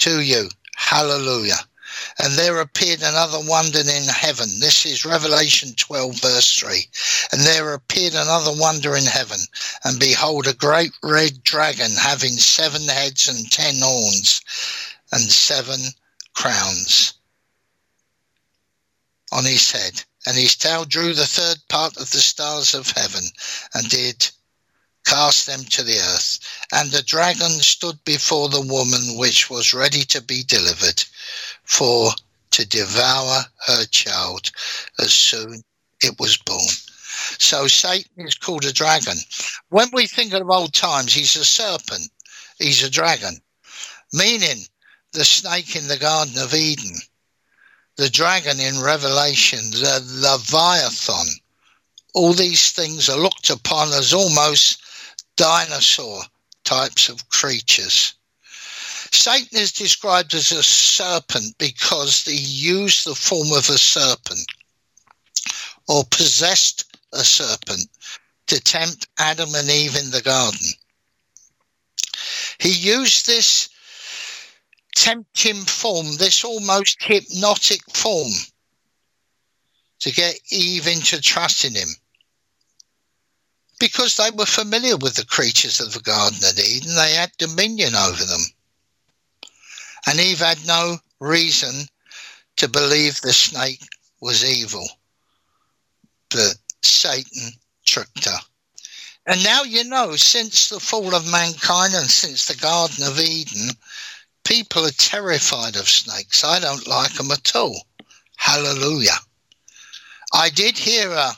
to 0.00 0.20
you. 0.20 0.48
Hallelujah. 0.76 1.58
And 2.18 2.34
there 2.34 2.60
appeared 2.60 3.02
another 3.02 3.40
wonder 3.40 3.80
in 3.80 4.04
heaven. 4.04 4.48
This 4.60 4.86
is 4.86 5.04
Revelation 5.04 5.74
12, 5.76 6.20
verse 6.20 6.58
3. 6.58 6.88
And 7.32 7.42
there 7.42 7.74
appeared 7.74 8.14
another 8.14 8.52
wonder 8.52 8.96
in 8.96 9.06
heaven. 9.06 9.38
And 9.84 9.98
behold, 9.98 10.46
a 10.46 10.54
great 10.54 10.92
red 11.02 11.42
dragon 11.44 11.92
having 11.92 12.36
seven 12.36 12.82
heads 12.88 13.28
and 13.28 13.50
ten 13.50 13.76
horns 13.80 14.40
and 15.12 15.22
seven 15.22 15.80
crowns 16.34 17.14
on 19.32 19.44
his 19.44 19.70
head. 19.70 20.02
And 20.26 20.36
his 20.36 20.56
tail 20.56 20.84
drew 20.84 21.12
the 21.12 21.26
third 21.26 21.58
part 21.68 21.96
of 21.96 22.10
the 22.10 22.20
stars 22.20 22.74
of 22.74 22.90
heaven 22.90 23.24
and 23.74 23.88
did 23.88 24.30
cast 25.04 25.46
them 25.46 25.64
to 25.64 25.82
the 25.82 25.98
earth. 25.98 26.38
And 26.72 26.90
the 26.90 27.02
dragon 27.02 27.50
stood 27.60 28.02
before 28.04 28.48
the 28.48 28.60
woman 28.60 29.18
which 29.18 29.50
was 29.50 29.74
ready 29.74 30.02
to 30.06 30.22
be 30.22 30.42
delivered 30.42 31.04
for 31.64 32.10
to 32.52 32.66
devour 32.66 33.44
her 33.66 33.84
child 33.86 34.50
as 35.00 35.12
soon 35.12 35.62
it 36.00 36.18
was 36.20 36.36
born. 36.36 36.68
So 37.38 37.66
Satan 37.66 38.26
is 38.26 38.34
called 38.34 38.64
a 38.64 38.72
dragon. 38.72 39.16
When 39.70 39.88
we 39.92 40.06
think 40.06 40.32
of 40.32 40.48
old 40.50 40.74
times, 40.74 41.12
he's 41.12 41.36
a 41.36 41.44
serpent, 41.44 42.10
he's 42.58 42.82
a 42.82 42.90
dragon, 42.90 43.40
meaning 44.12 44.64
the 45.12 45.24
snake 45.24 45.76
in 45.76 45.88
the 45.88 45.96
Garden 45.96 46.38
of 46.38 46.54
Eden, 46.54 46.96
the 47.96 48.10
dragon 48.10 48.60
in 48.60 48.80
Revelation, 48.80 49.70
the 49.70 50.02
Leviathan. 50.04 51.26
All 52.14 52.32
these 52.32 52.72
things 52.72 53.08
are 53.08 53.18
looked 53.18 53.50
upon 53.50 53.92
as 53.92 54.12
almost 54.12 54.82
dinosaur 55.36 56.22
types 56.64 57.08
of 57.08 57.28
creatures. 57.28 58.14
Satan 59.14 59.58
is 59.58 59.72
described 59.72 60.34
as 60.34 60.52
a 60.52 60.62
serpent 60.62 61.56
because 61.58 62.24
he 62.24 62.36
used 62.36 63.06
the 63.06 63.14
form 63.14 63.52
of 63.52 63.70
a 63.70 63.78
serpent 63.78 64.46
or 65.88 66.04
possessed 66.10 66.84
a 67.12 67.24
serpent 67.24 67.88
to 68.48 68.60
tempt 68.60 69.06
Adam 69.18 69.54
and 69.54 69.70
Eve 69.70 69.96
in 69.96 70.10
the 70.10 70.20
garden. 70.20 70.66
He 72.58 72.70
used 72.70 73.26
this 73.26 73.68
tempting 74.96 75.64
form, 75.64 76.16
this 76.16 76.44
almost 76.44 77.02
hypnotic 77.02 77.82
form, 77.94 78.32
to 80.00 80.12
get 80.12 80.38
Eve 80.50 80.86
into 80.86 81.20
trusting 81.20 81.74
him. 81.74 81.88
Because 83.78 84.16
they 84.16 84.30
were 84.30 84.46
familiar 84.46 84.96
with 84.96 85.14
the 85.14 85.26
creatures 85.26 85.80
of 85.80 85.92
the 85.92 86.00
Garden 86.00 86.38
of 86.44 86.58
Eden, 86.58 86.94
they 86.94 87.12
had 87.12 87.32
dominion 87.38 87.94
over 87.94 88.24
them. 88.24 88.40
And 90.06 90.20
Eve 90.20 90.40
had 90.40 90.66
no 90.66 90.98
reason 91.20 91.86
to 92.56 92.68
believe 92.68 93.20
the 93.20 93.32
snake 93.32 93.80
was 94.20 94.44
evil. 94.44 94.86
But 96.30 96.56
Satan 96.82 97.52
tricked 97.86 98.24
her. 98.26 98.38
And 99.26 99.42
now 99.42 99.62
you 99.62 99.84
know, 99.84 100.16
since 100.16 100.68
the 100.68 100.80
fall 100.80 101.14
of 101.14 101.30
mankind 101.30 101.94
and 101.94 102.10
since 102.10 102.46
the 102.46 102.56
Garden 102.56 103.04
of 103.04 103.18
Eden, 103.18 103.70
people 104.44 104.84
are 104.86 104.90
terrified 104.90 105.76
of 105.76 105.88
snakes. 105.88 106.44
I 106.44 106.60
don't 106.60 106.86
like 106.86 107.14
them 107.14 107.30
at 107.30 107.56
all. 107.56 107.86
Hallelujah. 108.36 109.18
I 110.32 110.50
did 110.50 110.76
hear 110.76 111.10
a 111.10 111.32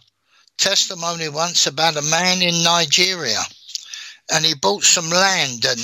testimony 0.59 1.29
once 1.29 1.66
about 1.66 1.96
a 1.96 2.02
man 2.02 2.42
in 2.42 2.64
Nigeria 2.64 3.42
and 4.33 4.44
he 4.44 4.55
bought 4.55 4.83
some 4.83 5.11
land 5.11 5.64
and 5.64 5.79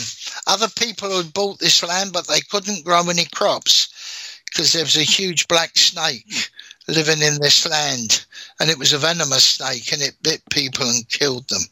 other 0.47 0.69
people 0.69 1.17
had 1.17 1.33
bought 1.33 1.59
this 1.59 1.83
land 1.83 2.13
but 2.13 2.27
they 2.27 2.41
couldn't 2.41 2.85
grow 2.85 3.09
any 3.09 3.25
crops 3.27 4.41
because 4.47 4.73
there 4.73 4.85
was 4.85 4.97
a 4.97 5.03
huge 5.03 5.49
black 5.49 5.77
snake 5.77 6.51
living 6.89 7.23
in 7.23 7.41
this 7.41 7.67
land 7.69 8.25
and 8.61 8.71
it 8.71 8.79
was 8.79 8.93
a 8.93 8.99
venomous 8.99 9.45
snake 9.45 9.93
and 9.93 10.03
it 10.03 10.15
bit 10.23 10.43
people 10.51 10.89
and 10.89 11.09
killed 11.09 11.49
them. 11.49 11.63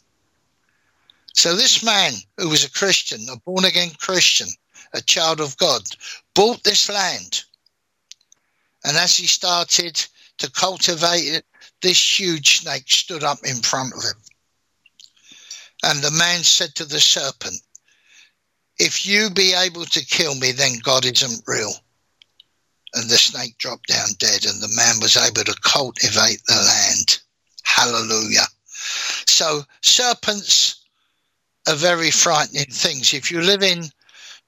So 1.34 1.54
this 1.54 1.82
man 1.82 2.14
who 2.38 2.48
was 2.48 2.64
a 2.64 2.70
christian 2.70 3.26
a 3.30 3.36
born 3.36 3.64
again 3.64 3.90
christian 3.98 4.48
a 4.92 5.00
child 5.00 5.40
of 5.40 5.56
god 5.58 5.82
bought 6.34 6.62
this 6.64 6.88
land. 6.88 7.44
And 8.84 8.96
as 8.96 9.16
he 9.16 9.26
started 9.26 10.04
to 10.38 10.50
cultivate 10.50 11.26
it 11.26 11.44
this 11.82 12.20
huge 12.20 12.60
snake 12.60 12.88
stood 12.88 13.24
up 13.24 13.38
in 13.44 13.56
front 13.62 13.94
of 13.94 14.02
him. 14.02 14.20
And 15.82 16.02
the 16.02 16.10
man 16.10 16.42
said 16.42 16.74
to 16.76 16.84
the 16.84 17.00
serpent, 17.00 17.60
If 18.82 19.04
you 19.04 19.28
be 19.28 19.52
able 19.52 19.84
to 19.84 20.06
kill 20.06 20.34
me, 20.36 20.52
then 20.52 20.78
God 20.82 21.04
isn't 21.04 21.44
real. 21.46 21.74
And 22.94 23.10
the 23.10 23.18
snake 23.18 23.58
dropped 23.58 23.88
down 23.88 24.08
dead, 24.18 24.46
and 24.46 24.62
the 24.62 24.74
man 24.74 25.00
was 25.02 25.18
able 25.18 25.44
to 25.44 25.60
cultivate 25.62 26.40
the 26.46 26.56
land. 26.56 27.20
Hallelujah. 27.62 28.46
So, 29.26 29.64
serpents 29.82 30.82
are 31.68 31.74
very 31.74 32.10
frightening 32.10 32.64
things. 32.70 33.12
If 33.12 33.30
you 33.30 33.42
live 33.42 33.62
in 33.62 33.84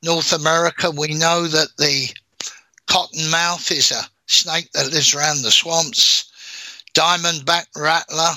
North 0.03 0.33
America, 0.33 0.90
we 0.90 1.09
know 1.09 1.47
that 1.47 1.77
the 1.77 2.09
cottonmouth 2.88 3.71
is 3.71 3.92
a 3.92 4.09
snake 4.27 4.73
that 4.73 4.92
lives 4.92 5.14
around 5.14 5.42
the 5.42 5.51
swamps. 5.51 6.33
Diamondback 6.95 7.66
rattler, 7.77 8.33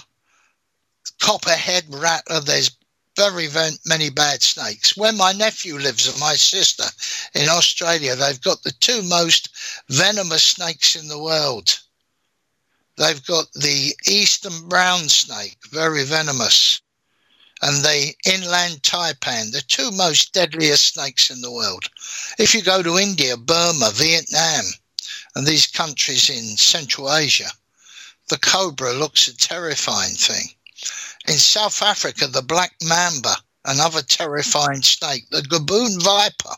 copperhead 1.21 1.85
rattler, 1.89 2.41
there's 2.41 2.75
very, 3.15 3.47
very 3.47 3.71
many 3.85 4.09
bad 4.09 4.41
snakes. 4.41 4.97
Where 4.97 5.13
my 5.13 5.31
nephew 5.31 5.77
lives 5.77 6.07
and 6.07 6.19
my 6.19 6.35
sister 6.35 6.85
in 7.33 7.49
Australia, 7.49 8.15
they've 8.15 8.41
got 8.41 8.63
the 8.63 8.73
two 8.79 9.01
most 9.03 9.49
venomous 9.89 10.43
snakes 10.43 10.95
in 10.95 11.07
the 11.07 11.21
world. 11.21 11.79
They've 12.97 13.25
got 13.25 13.51
the 13.53 13.95
eastern 14.07 14.69
brown 14.69 15.09
snake, 15.09 15.57
very 15.71 16.03
venomous, 16.03 16.81
and 17.61 17.83
the 17.83 18.13
inland 18.25 18.83
taipan, 18.83 19.51
the 19.51 19.63
two 19.67 19.91
most 19.91 20.33
deadliest 20.33 20.93
snakes 20.93 21.29
in 21.29 21.41
the 21.41 21.51
world. 21.51 21.89
If 22.37 22.53
you 22.53 22.61
go 22.61 22.81
to 22.81 22.97
India, 22.97 23.37
Burma, 23.37 23.91
Vietnam, 23.93 24.65
and 25.35 25.45
these 25.45 25.67
countries 25.67 26.29
in 26.29 26.57
Central 26.57 27.13
Asia, 27.13 27.49
the 28.29 28.37
cobra 28.37 28.93
looks 28.93 29.27
a 29.27 29.37
terrifying 29.37 30.15
thing. 30.15 30.54
In 31.27 31.39
South 31.39 31.81
Africa, 31.81 32.27
the 32.27 32.43
black 32.43 32.75
mamba, 32.83 33.35
another 33.65 34.03
terrifying 34.03 34.83
snake, 34.83 35.27
the 35.31 35.41
gaboon 35.41 35.99
viper. 36.03 36.55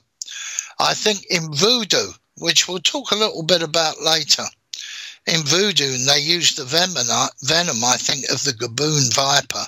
I 0.77 0.93
think 0.93 1.25
in 1.30 1.53
voodoo, 1.53 2.12
which 2.38 2.67
we'll 2.67 2.80
talk 2.80 3.12
a 3.12 3.15
little 3.15 3.43
bit 3.43 3.63
about 3.63 4.01
later. 4.01 4.45
In 5.25 5.43
voodoo, 5.43 5.97
they 5.97 6.19
use 6.19 6.56
the 6.56 6.65
venom, 6.65 7.08
venom, 7.43 7.84
I 7.84 7.95
think, 7.97 8.30
of 8.30 8.43
the 8.43 8.51
gaboon 8.51 9.13
viper, 9.13 9.65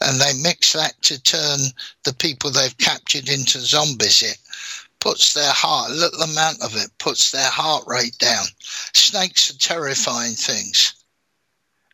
and 0.00 0.20
they 0.20 0.32
mix 0.34 0.72
that 0.74 1.00
to 1.02 1.20
turn 1.20 1.60
the 2.04 2.14
people 2.14 2.50
they've 2.50 2.78
captured 2.78 3.28
into 3.28 3.58
zombies. 3.60 4.22
It 4.22 4.38
puts 5.00 5.34
their 5.34 5.52
heart, 5.52 5.90
a 5.90 5.94
little 5.94 6.22
amount 6.22 6.62
of 6.62 6.76
it, 6.76 6.96
puts 6.98 7.32
their 7.32 7.50
heart 7.50 7.84
rate 7.86 8.16
down. 8.18 8.46
Snakes 8.94 9.50
are 9.50 9.58
terrifying 9.58 10.34
things. 10.34 10.94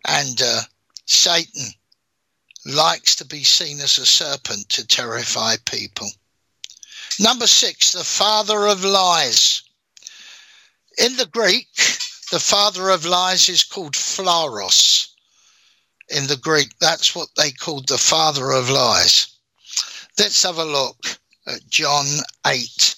And 0.06 0.40
uh, 0.42 0.62
Satan 1.06 1.74
likes 2.64 3.16
to 3.16 3.25
be 3.25 3.42
seen 3.42 3.81
as 3.81 3.98
a 3.98 4.07
serpent 4.07 4.68
to 4.70 4.87
terrify 4.87 5.57
people. 5.64 6.09
Number 7.18 7.46
six, 7.46 7.92
the 7.92 8.05
father 8.05 8.66
of 8.66 8.85
lies. 8.85 9.62
In 10.98 11.16
the 11.16 11.27
Greek, 11.27 11.68
the 12.31 12.40
father 12.40 12.90
of 12.90 13.05
lies 13.05 13.48
is 13.48 13.64
called 13.64 13.94
Phlaros. 13.94 15.09
In 16.09 16.27
the 16.27 16.37
Greek, 16.37 16.79
that's 16.79 17.14
what 17.14 17.29
they 17.37 17.51
called 17.51 17.88
the 17.88 17.98
father 17.98 18.53
of 18.53 18.70
lies. 18.70 19.27
Let's 20.18 20.42
have 20.42 20.59
a 20.59 20.64
look 20.64 21.18
at 21.46 21.68
John 21.68 22.07
8, 22.46 22.94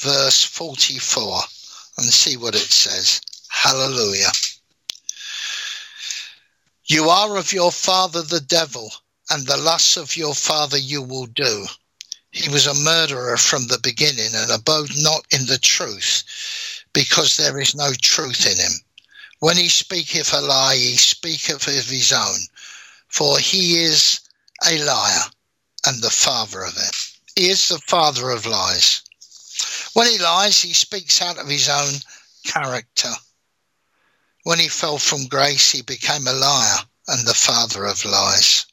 verse 0.00 0.44
44, 0.44 1.40
and 1.98 2.06
see 2.06 2.36
what 2.36 2.54
it 2.54 2.60
says. 2.60 3.20
Hallelujah. 3.48 4.30
You 6.90 7.10
are 7.10 7.36
of 7.36 7.52
your 7.52 7.70
father 7.70 8.22
the 8.22 8.40
devil, 8.40 8.90
and 9.28 9.46
the 9.46 9.58
lusts 9.58 9.98
of 9.98 10.16
your 10.16 10.34
father 10.34 10.78
you 10.78 11.02
will 11.02 11.26
do. 11.26 11.66
He 12.30 12.48
was 12.48 12.66
a 12.66 12.72
murderer 12.72 13.36
from 13.36 13.66
the 13.66 13.78
beginning 13.82 14.34
and 14.34 14.50
abode 14.50 14.96
not 14.96 15.26
in 15.30 15.44
the 15.44 15.58
truth, 15.58 16.24
because 16.94 17.36
there 17.36 17.60
is 17.60 17.74
no 17.74 17.92
truth 18.00 18.46
in 18.46 18.56
him. 18.56 18.72
When 19.40 19.58
he 19.58 19.68
speaketh 19.68 20.32
a 20.32 20.40
lie, 20.40 20.76
he 20.76 20.96
speaketh 20.96 21.68
of 21.68 21.84
his 21.90 22.10
own, 22.10 22.38
for 23.08 23.38
he 23.38 23.82
is 23.82 24.20
a 24.66 24.82
liar 24.82 25.24
and 25.84 26.00
the 26.00 26.10
father 26.10 26.62
of 26.62 26.74
it. 26.74 26.96
He 27.36 27.50
is 27.50 27.68
the 27.68 27.80
father 27.86 28.30
of 28.30 28.46
lies. 28.46 29.02
When 29.92 30.06
he 30.06 30.18
lies, 30.18 30.62
he 30.62 30.72
speaks 30.72 31.20
out 31.20 31.36
of 31.36 31.48
his 31.48 31.68
own 31.68 32.00
character. 32.44 33.12
When 34.48 34.60
he 34.60 34.68
fell 34.68 34.96
from 34.96 35.26
grace, 35.26 35.72
he 35.72 35.82
became 35.82 36.26
a 36.26 36.32
liar 36.32 36.78
and 37.06 37.26
the 37.26 37.34
father 37.34 37.84
of 37.84 38.06
lies. 38.06 38.64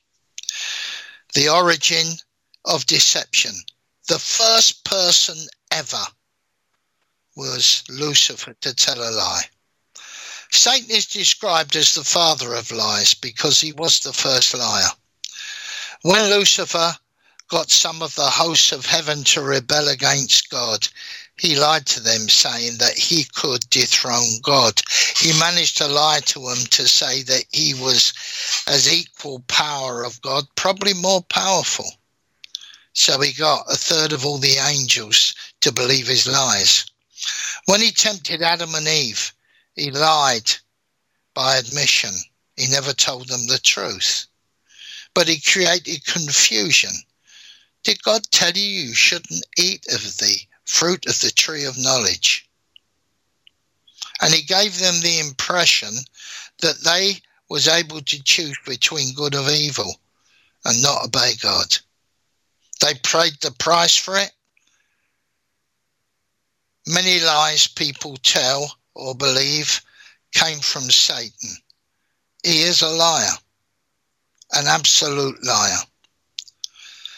The 1.34 1.50
origin 1.50 2.16
of 2.64 2.86
deception. 2.86 3.62
The 4.08 4.18
first 4.18 4.86
person 4.86 5.36
ever 5.72 6.06
was 7.36 7.84
Lucifer 7.90 8.54
to 8.62 8.74
tell 8.74 9.04
a 9.04 9.12
lie. 9.12 9.50
Satan 10.50 10.92
is 10.92 11.08
described 11.08 11.76
as 11.76 11.94
the 11.94 12.06
father 12.06 12.54
of 12.54 12.72
lies 12.72 13.14
because 13.14 13.60
he 13.60 13.74
was 13.74 14.00
the 14.00 14.14
first 14.14 14.54
liar. 14.54 14.92
When 16.04 16.30
Lucifer 16.30 16.98
got 17.50 17.70
some 17.70 18.02
of 18.02 18.16
the 18.16 18.30
hosts 18.30 18.72
of 18.72 18.86
heaven 18.86 19.26
to 19.26 19.42
rebel 19.42 19.90
against 19.90 20.50
God, 20.50 20.88
he 21.38 21.58
lied 21.58 21.86
to 21.86 22.00
them, 22.00 22.30
saying 22.30 22.78
that 22.78 22.98
he 22.98 23.26
could 23.26 23.70
dethrone 23.70 24.40
God. 24.42 24.82
He 25.18 25.38
managed 25.38 25.78
to 25.78 25.88
lie 25.88 26.22
to 26.28 26.40
them 26.40 26.66
to 26.72 26.88
say 26.88 27.24
that 27.24 27.46
he 27.52 27.74
was 27.74 28.14
as 28.68 28.92
equal 28.92 29.40
power 29.48 30.04
of 30.04 30.22
God, 30.22 30.46
probably 30.56 30.94
more 30.94 31.22
powerful. 31.24 31.86
So 32.94 33.20
he 33.20 33.34
got 33.34 33.66
a 33.70 33.76
third 33.76 34.14
of 34.14 34.26
all 34.26 34.38
the 34.38 34.56
angels 34.56 35.36
to 35.62 35.74
believe 35.74 36.08
his 36.08 36.26
lies. 36.26 36.86
When 37.66 37.82
he 37.82 37.92
tempted 37.92 38.42
Adam 38.42 38.74
and 38.74 38.88
Eve, 38.88 39.34
he 39.76 39.92
lied 39.92 40.50
by 41.34 41.58
admission. 41.58 42.12
He 42.56 42.68
never 42.68 42.94
told 42.94 43.28
them 43.28 43.48
the 43.48 43.60
truth. 43.60 44.28
But 45.14 45.28
he 45.28 45.42
created 45.42 46.06
confusion. 46.06 46.92
Did 47.84 48.02
God 48.04 48.24
tell 48.32 48.54
you 48.54 48.64
you 48.64 48.94
shouldn't 48.94 49.46
eat 49.58 49.86
of 49.92 50.02
the 50.18 50.40
fruit 50.66 51.06
of 51.06 51.20
the 51.22 51.32
tree 51.32 51.64
of 51.66 51.78
knowledge? 51.78 52.50
And 54.22 54.34
he 54.34 54.44
gave 54.44 54.80
them 54.80 55.02
the 55.02 55.20
impression 55.20 55.94
that 56.62 56.80
they 56.84 57.22
was 57.50 57.68
able 57.68 58.02
to 58.02 58.24
choose 58.24 58.58
between 58.66 59.14
good 59.14 59.36
and 59.36 59.50
evil 59.50 60.00
and 60.64 60.82
not 60.82 61.06
obey 61.06 61.34
God. 61.42 61.78
They 62.82 62.94
paid 62.96 63.34
the 63.42 63.52
price 63.58 63.96
for 63.96 64.18
it. 64.18 64.32
Many 66.88 67.20
lies 67.20 67.68
people 67.68 68.18
tell 68.18 68.78
or 68.94 69.16
believe 69.16 69.82
came 70.34 70.60
from 70.60 70.84
Satan. 70.84 71.50
He 72.44 72.62
is 72.62 72.82
a 72.82 72.90
liar, 72.90 73.32
an 74.54 74.68
absolute 74.68 75.44
liar. 75.44 75.80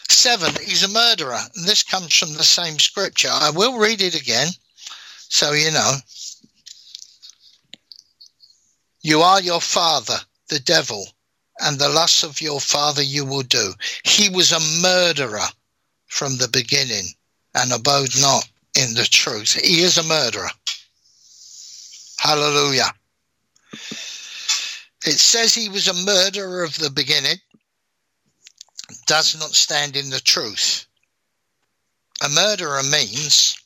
Seven, 0.08 0.54
he's 0.64 0.82
a 0.82 0.88
murderer. 0.88 1.38
And 1.54 1.66
this 1.66 1.82
comes 1.82 2.14
from 2.14 2.32
the 2.34 2.44
same 2.44 2.78
scripture. 2.78 3.30
I 3.30 3.50
will 3.50 3.78
read 3.78 4.02
it 4.02 4.20
again 4.20 4.48
so 5.28 5.52
you 5.52 5.70
know. 5.70 5.94
You 9.02 9.20
are 9.20 9.40
your 9.40 9.60
father, 9.60 10.18
the 10.48 10.60
devil, 10.60 11.06
and 11.60 11.78
the 11.78 11.88
lusts 11.88 12.22
of 12.22 12.40
your 12.40 12.60
father 12.60 13.02
you 13.02 13.24
will 13.24 13.42
do. 13.42 13.72
He 14.04 14.28
was 14.28 14.52
a 14.52 14.82
murderer 14.82 15.46
from 16.06 16.36
the 16.36 16.48
beginning 16.48 17.06
and 17.54 17.72
abode 17.72 18.20
not 18.20 18.48
in 18.76 18.94
the 18.94 19.04
truth. 19.04 19.52
He 19.52 19.82
is 19.82 19.98
a 19.98 20.02
murderer. 20.02 20.50
Hallelujah. 22.18 22.92
It 25.04 25.18
says 25.18 25.54
he 25.54 25.68
was 25.68 25.88
a 25.88 26.04
murderer 26.04 26.64
of 26.64 26.76
the 26.76 26.90
beginning, 26.90 27.38
does 29.06 29.38
not 29.38 29.54
stand 29.54 29.96
in 29.96 30.10
the 30.10 30.20
truth. 30.20 30.86
A 32.24 32.28
murderer 32.28 32.82
means 32.82 33.56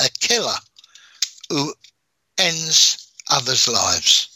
a 0.00 0.08
killer 0.20 0.56
who 1.48 1.74
ends 2.38 3.12
others' 3.30 3.68
lives. 3.68 4.28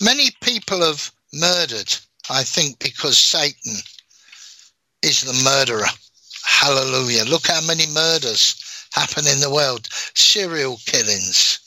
Many 0.00 0.30
people 0.40 0.80
have 0.82 1.12
murdered, 1.32 1.94
I 2.28 2.42
think, 2.42 2.78
because 2.78 3.16
Satan 3.18 3.76
is 5.02 5.20
the 5.20 5.44
murderer. 5.44 5.86
Hallelujah. 6.44 7.24
Look 7.24 7.46
how 7.46 7.60
many 7.60 7.86
murders 7.86 8.88
happen 8.92 9.26
in 9.26 9.40
the 9.40 9.50
world, 9.50 9.88
serial 10.14 10.78
killings. 10.86 11.60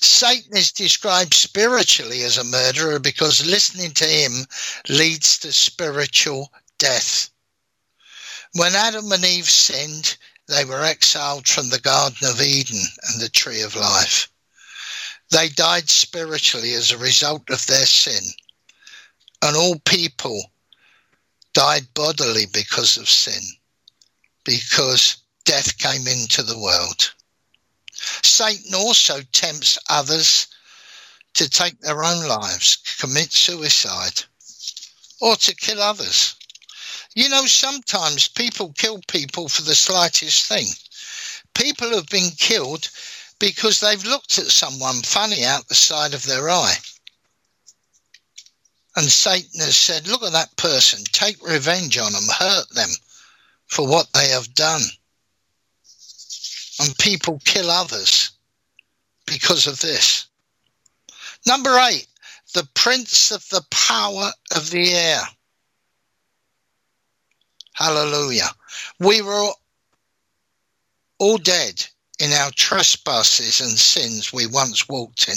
Satan 0.00 0.56
is 0.56 0.72
described 0.72 1.34
spiritually 1.34 2.22
as 2.22 2.38
a 2.38 2.44
murderer 2.44 2.98
because 2.98 3.44
listening 3.44 3.92
to 3.92 4.04
him 4.04 4.46
leads 4.88 5.38
to 5.38 5.52
spiritual 5.52 6.52
death. 6.78 7.30
When 8.52 8.74
Adam 8.74 9.10
and 9.12 9.24
Eve 9.24 9.50
sinned, 9.50 10.16
they 10.48 10.64
were 10.64 10.84
exiled 10.84 11.48
from 11.48 11.70
the 11.70 11.80
Garden 11.80 12.28
of 12.28 12.40
Eden 12.40 12.82
and 13.08 13.20
the 13.20 13.28
Tree 13.28 13.62
of 13.62 13.74
Life. 13.74 14.30
They 15.30 15.48
died 15.48 15.90
spiritually 15.90 16.74
as 16.74 16.90
a 16.90 16.98
result 16.98 17.50
of 17.50 17.66
their 17.66 17.86
sin. 17.86 18.32
And 19.42 19.56
all 19.56 19.78
people 19.80 20.52
died 21.52 21.92
bodily 21.94 22.46
because 22.46 22.96
of 22.96 23.10
sin, 23.10 23.42
because 24.44 25.16
death 25.44 25.78
came 25.78 26.06
into 26.06 26.42
the 26.42 26.58
world. 26.58 27.12
Satan 28.22 28.74
also 28.74 29.22
tempts 29.32 29.78
others 29.88 30.46
to 31.34 31.48
take 31.48 31.80
their 31.80 32.04
own 32.04 32.26
lives, 32.26 32.78
commit 32.98 33.32
suicide, 33.32 34.24
or 35.20 35.36
to 35.36 35.54
kill 35.54 35.82
others. 35.82 36.34
You 37.14 37.28
know, 37.28 37.46
sometimes 37.46 38.28
people 38.28 38.72
kill 38.76 39.00
people 39.08 39.48
for 39.48 39.62
the 39.62 39.74
slightest 39.74 40.46
thing. 40.46 40.66
People 41.54 41.90
have 41.90 42.08
been 42.08 42.30
killed 42.32 42.88
because 43.38 43.80
they've 43.80 44.04
looked 44.04 44.38
at 44.38 44.46
someone 44.46 45.02
funny 45.02 45.44
out 45.44 45.68
the 45.68 45.74
side 45.74 46.14
of 46.14 46.24
their 46.24 46.50
eye. 46.50 46.76
And 48.96 49.10
Satan 49.10 49.60
has 49.60 49.76
said, 49.76 50.08
Look 50.08 50.22
at 50.22 50.32
that 50.32 50.56
person, 50.56 51.04
take 51.12 51.42
revenge 51.46 51.98
on 51.98 52.12
them, 52.12 52.28
hurt 52.38 52.70
them 52.70 52.90
for 53.66 53.86
what 53.86 54.12
they 54.12 54.28
have 54.28 54.54
done. 54.54 54.82
And 56.80 56.96
people 56.98 57.40
kill 57.44 57.70
others 57.70 58.32
because 59.26 59.66
of 59.66 59.80
this. 59.80 60.26
Number 61.46 61.78
eight, 61.90 62.06
the 62.54 62.68
prince 62.74 63.30
of 63.30 63.48
the 63.48 63.64
power 63.70 64.30
of 64.54 64.70
the 64.70 64.92
air. 64.92 65.20
Hallelujah. 67.74 68.48
We 68.98 69.22
were 69.22 69.50
all 71.18 71.38
dead 71.38 71.86
in 72.18 72.32
our 72.32 72.50
trespasses 72.52 73.60
and 73.60 73.78
sins 73.78 74.32
we 74.32 74.46
once 74.46 74.88
walked 74.88 75.28
in, 75.28 75.36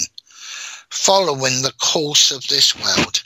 following 0.89 1.61
the 1.61 1.74
course 1.82 2.32
of 2.32 2.47
this 2.47 2.76
world, 2.76 3.18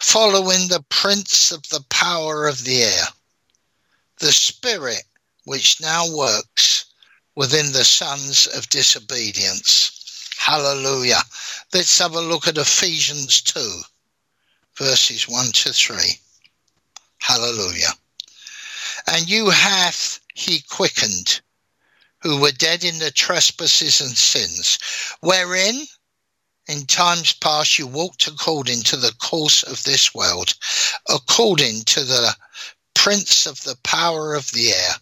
following 0.00 0.68
the 0.68 0.84
prince 0.88 1.50
of 1.50 1.68
the 1.68 1.84
power 1.90 2.46
of 2.46 2.64
the 2.64 2.82
air, 2.82 3.04
the 4.20 4.32
spirit 4.32 5.02
which 5.44 5.80
now 5.80 6.04
works 6.14 6.89
within 7.36 7.72
the 7.72 7.84
sons 7.84 8.46
of 8.48 8.68
disobedience. 8.68 10.26
Hallelujah. 10.38 11.22
Let's 11.72 11.98
have 11.98 12.14
a 12.14 12.20
look 12.20 12.48
at 12.48 12.58
Ephesians 12.58 13.40
2, 13.42 13.80
verses 14.76 15.28
1 15.28 15.46
to 15.52 15.72
3. 15.72 15.96
Hallelujah. 17.18 17.92
And 19.06 19.28
you 19.28 19.50
hath 19.50 20.20
he 20.34 20.60
quickened, 20.68 21.40
who 22.22 22.40
were 22.40 22.52
dead 22.52 22.84
in 22.84 22.98
the 22.98 23.10
trespasses 23.10 24.00
and 24.00 24.16
sins, 24.16 24.78
wherein 25.20 25.86
in 26.68 26.86
times 26.86 27.32
past 27.32 27.78
you 27.78 27.86
walked 27.86 28.26
according 28.26 28.82
to 28.82 28.96
the 28.96 29.12
course 29.18 29.62
of 29.62 29.82
this 29.84 30.14
world, 30.14 30.54
according 31.08 31.82
to 31.82 32.04
the 32.04 32.34
prince 32.94 33.46
of 33.46 33.62
the 33.64 33.76
power 33.82 34.34
of 34.34 34.50
the 34.52 34.72
air, 34.72 34.94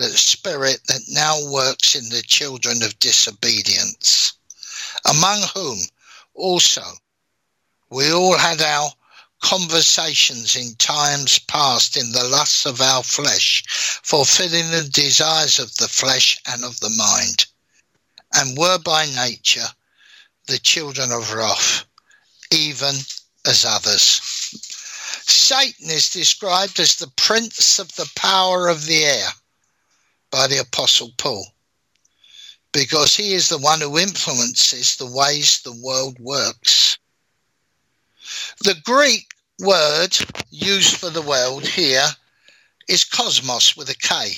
the 0.00 0.08
spirit 0.16 0.80
that 0.86 1.02
now 1.08 1.38
works 1.52 1.94
in 1.94 2.08
the 2.08 2.22
children 2.22 2.82
of 2.82 2.98
disobedience, 3.00 4.32
among 5.04 5.42
whom 5.54 5.78
also 6.32 6.82
we 7.90 8.10
all 8.10 8.38
had 8.38 8.62
our 8.62 8.90
conversations 9.42 10.56
in 10.56 10.74
times 10.76 11.38
past 11.40 11.98
in 11.98 12.12
the 12.12 12.24
lusts 12.24 12.64
of 12.64 12.80
our 12.80 13.02
flesh, 13.02 13.62
fulfilling 14.02 14.70
the 14.70 14.88
desires 14.90 15.58
of 15.58 15.76
the 15.76 15.88
flesh 15.88 16.40
and 16.46 16.64
of 16.64 16.80
the 16.80 16.88
mind, 16.96 17.44
and 18.36 18.56
were 18.56 18.78
by 18.78 19.04
nature 19.04 19.68
the 20.46 20.58
children 20.58 21.12
of 21.12 21.30
wrath, 21.30 21.84
even 22.50 22.94
as 23.46 23.66
others. 23.66 24.22
Satan 25.26 25.90
is 25.90 26.10
described 26.10 26.80
as 26.80 26.96
the 26.96 27.12
prince 27.16 27.78
of 27.78 27.94
the 27.96 28.10
power 28.16 28.68
of 28.68 28.86
the 28.86 29.04
air 29.04 29.28
by 30.30 30.46
the 30.46 30.58
Apostle 30.58 31.10
Paul 31.16 31.46
because 32.72 33.16
he 33.16 33.34
is 33.34 33.48
the 33.48 33.58
one 33.58 33.80
who 33.80 33.98
influences 33.98 34.96
the 34.96 35.06
ways 35.06 35.60
the 35.60 35.72
world 35.72 36.18
works. 36.20 36.98
The 38.60 38.76
Greek 38.84 39.34
word 39.58 40.16
used 40.50 40.96
for 40.96 41.10
the 41.10 41.22
world 41.22 41.66
here 41.66 42.06
is 42.88 43.04
cosmos 43.04 43.76
with 43.76 43.90
a 43.90 43.94
K, 43.94 44.36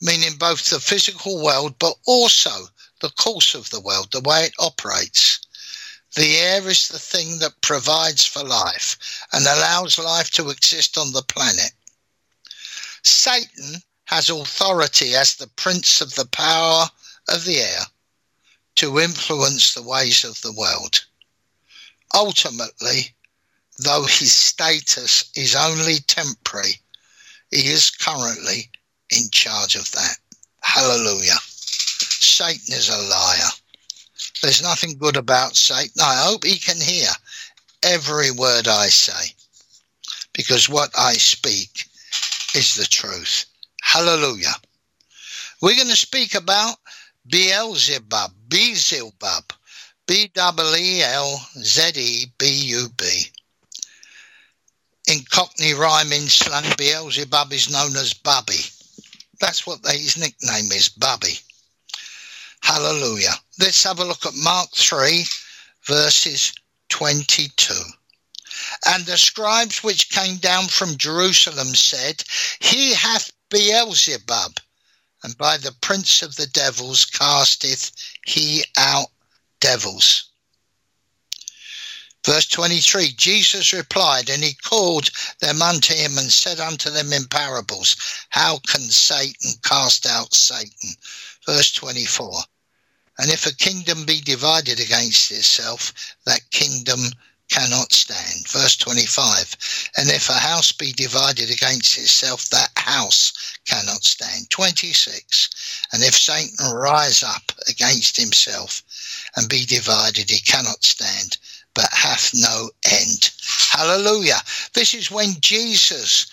meaning 0.00 0.36
both 0.38 0.70
the 0.70 0.80
physical 0.80 1.42
world 1.42 1.74
but 1.78 1.94
also 2.06 2.68
the 3.00 3.10
course 3.10 3.54
of 3.54 3.70
the 3.70 3.80
world, 3.80 4.12
the 4.12 4.20
way 4.20 4.44
it 4.44 4.54
operates. 4.58 5.40
The 6.14 6.36
air 6.36 6.66
is 6.68 6.88
the 6.88 6.98
thing 6.98 7.38
that 7.38 7.60
provides 7.60 8.24
for 8.24 8.42
life 8.42 9.24
and 9.32 9.44
allows 9.44 9.98
life 9.98 10.30
to 10.32 10.50
exist 10.50 10.96
on 10.96 11.12
the 11.12 11.22
planet. 11.22 11.72
Satan 13.02 13.82
has 14.08 14.30
authority 14.30 15.14
as 15.14 15.34
the 15.34 15.46
prince 15.48 16.00
of 16.00 16.14
the 16.14 16.24
power 16.28 16.86
of 17.28 17.44
the 17.44 17.58
air 17.58 17.82
to 18.74 18.98
influence 18.98 19.74
the 19.74 19.82
ways 19.82 20.24
of 20.24 20.40
the 20.40 20.52
world. 20.52 21.04
Ultimately, 22.14 23.14
though 23.78 24.04
his 24.04 24.32
status 24.32 25.30
is 25.36 25.54
only 25.54 25.96
temporary, 26.06 26.80
he 27.50 27.68
is 27.68 27.90
currently 27.90 28.70
in 29.10 29.28
charge 29.30 29.76
of 29.76 29.92
that. 29.92 30.16
Hallelujah. 30.62 31.36
Satan 31.42 32.74
is 32.74 32.88
a 32.88 32.96
liar. 32.96 33.50
There's 34.40 34.62
nothing 34.62 34.96
good 34.96 35.18
about 35.18 35.54
Satan. 35.54 36.00
I 36.00 36.24
hope 36.24 36.44
he 36.44 36.58
can 36.58 36.80
hear 36.80 37.10
every 37.82 38.30
word 38.30 38.68
I 38.68 38.86
say 38.86 39.34
because 40.32 40.66
what 40.66 40.90
I 40.96 41.12
speak 41.12 41.84
is 42.54 42.74
the 42.74 42.86
truth. 42.86 43.44
Hallelujah. 43.88 44.54
We're 45.62 45.76
going 45.76 45.88
to 45.88 45.96
speak 45.96 46.34
about 46.34 46.76
Beelzebub, 47.26 48.32
Beelzebub, 48.48 49.44
B 50.06 50.30
W 50.34 50.76
E 50.76 51.02
L 51.02 51.40
Z 51.56 51.92
E 51.96 52.26
B 52.38 52.46
U 52.46 52.88
B 52.96 53.24
in 55.08 55.20
Cockney 55.30 55.72
rhyming 55.72 56.28
slang, 56.28 56.74
Beelzebub 56.76 57.52
is 57.52 57.70
known 57.70 57.96
as 57.96 58.12
Bubby. 58.12 58.60
That's 59.40 59.66
what 59.66 59.80
his 59.86 60.18
nickname 60.18 60.70
is, 60.70 60.90
Bubby. 60.90 61.38
Hallelujah. 62.62 63.34
Let's 63.58 63.82
have 63.84 64.00
a 64.00 64.04
look 64.04 64.26
at 64.26 64.34
Mark 64.34 64.68
3, 64.76 65.24
verses 65.84 66.52
22. 66.90 67.74
And 68.86 69.06
the 69.06 69.16
scribes 69.16 69.82
which 69.82 70.10
came 70.10 70.36
down 70.36 70.66
from 70.66 70.98
Jerusalem 70.98 71.68
said, 71.68 72.22
He 72.60 72.92
hath 72.92 73.32
Beelzebub, 73.50 74.60
and 75.22 75.36
by 75.36 75.56
the 75.56 75.72
prince 75.80 76.22
of 76.22 76.36
the 76.36 76.46
devils 76.46 77.04
casteth 77.04 77.92
he 78.24 78.64
out 78.76 79.10
devils. 79.60 80.30
Verse 82.24 82.46
23 82.48 83.12
Jesus 83.12 83.72
replied, 83.72 84.28
and 84.28 84.44
he 84.44 84.52
called 84.52 85.08
them 85.40 85.62
unto 85.62 85.94
him 85.94 86.18
and 86.18 86.32
said 86.32 86.60
unto 86.60 86.90
them 86.90 87.12
in 87.12 87.26
parables, 87.26 87.96
How 88.28 88.58
can 88.66 88.82
Satan 88.90 89.52
cast 89.62 90.04
out 90.04 90.34
Satan? 90.34 90.90
Verse 91.46 91.72
24 91.72 92.42
And 93.18 93.30
if 93.30 93.46
a 93.46 93.54
kingdom 93.54 94.04
be 94.04 94.20
divided 94.20 94.78
against 94.78 95.30
itself, 95.30 96.16
that 96.26 96.50
kingdom 96.50 97.00
cannot 97.48 97.92
stand. 97.92 98.46
Verse 98.48 98.76
25 98.76 99.90
And 99.96 100.10
if 100.10 100.28
a 100.28 100.34
house 100.34 100.72
be 100.72 100.92
divided 100.92 101.50
against 101.50 101.98
itself, 101.98 102.48
that 102.50 102.70
house 102.76 103.58
cannot 103.66 104.04
stand. 104.04 104.50
26 104.50 105.84
And 105.92 106.02
if 106.02 106.14
Satan 106.14 106.72
rise 106.74 107.22
up 107.22 107.52
against 107.68 108.16
himself 108.16 108.82
and 109.36 109.48
be 109.48 109.64
divided, 109.64 110.30
he 110.30 110.40
cannot 110.40 110.84
stand 110.84 111.38
but 111.74 111.88
hath 111.92 112.32
no 112.34 112.70
end. 112.90 113.30
Hallelujah. 113.70 114.40
This 114.74 114.94
is 114.94 115.10
when 115.10 115.34
Jesus 115.40 116.26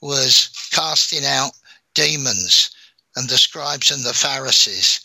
was 0.00 0.50
casting 0.70 1.24
out 1.24 1.52
demons 1.94 2.70
and 3.16 3.28
the 3.28 3.38
scribes 3.38 3.90
and 3.90 4.04
the 4.04 4.12
Pharisees 4.14 5.00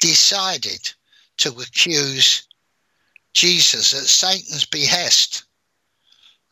decided 0.00 0.90
to 1.38 1.50
accuse 1.60 2.45
Jesus 3.36 3.92
at 3.92 4.06
Satan's 4.06 4.64
behest 4.64 5.44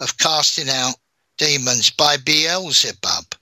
of 0.01 0.19
casting 0.19 0.69
out 0.69 0.97
demons 1.39 1.89
by 1.89 2.19
Beelzebub, 2.19 3.35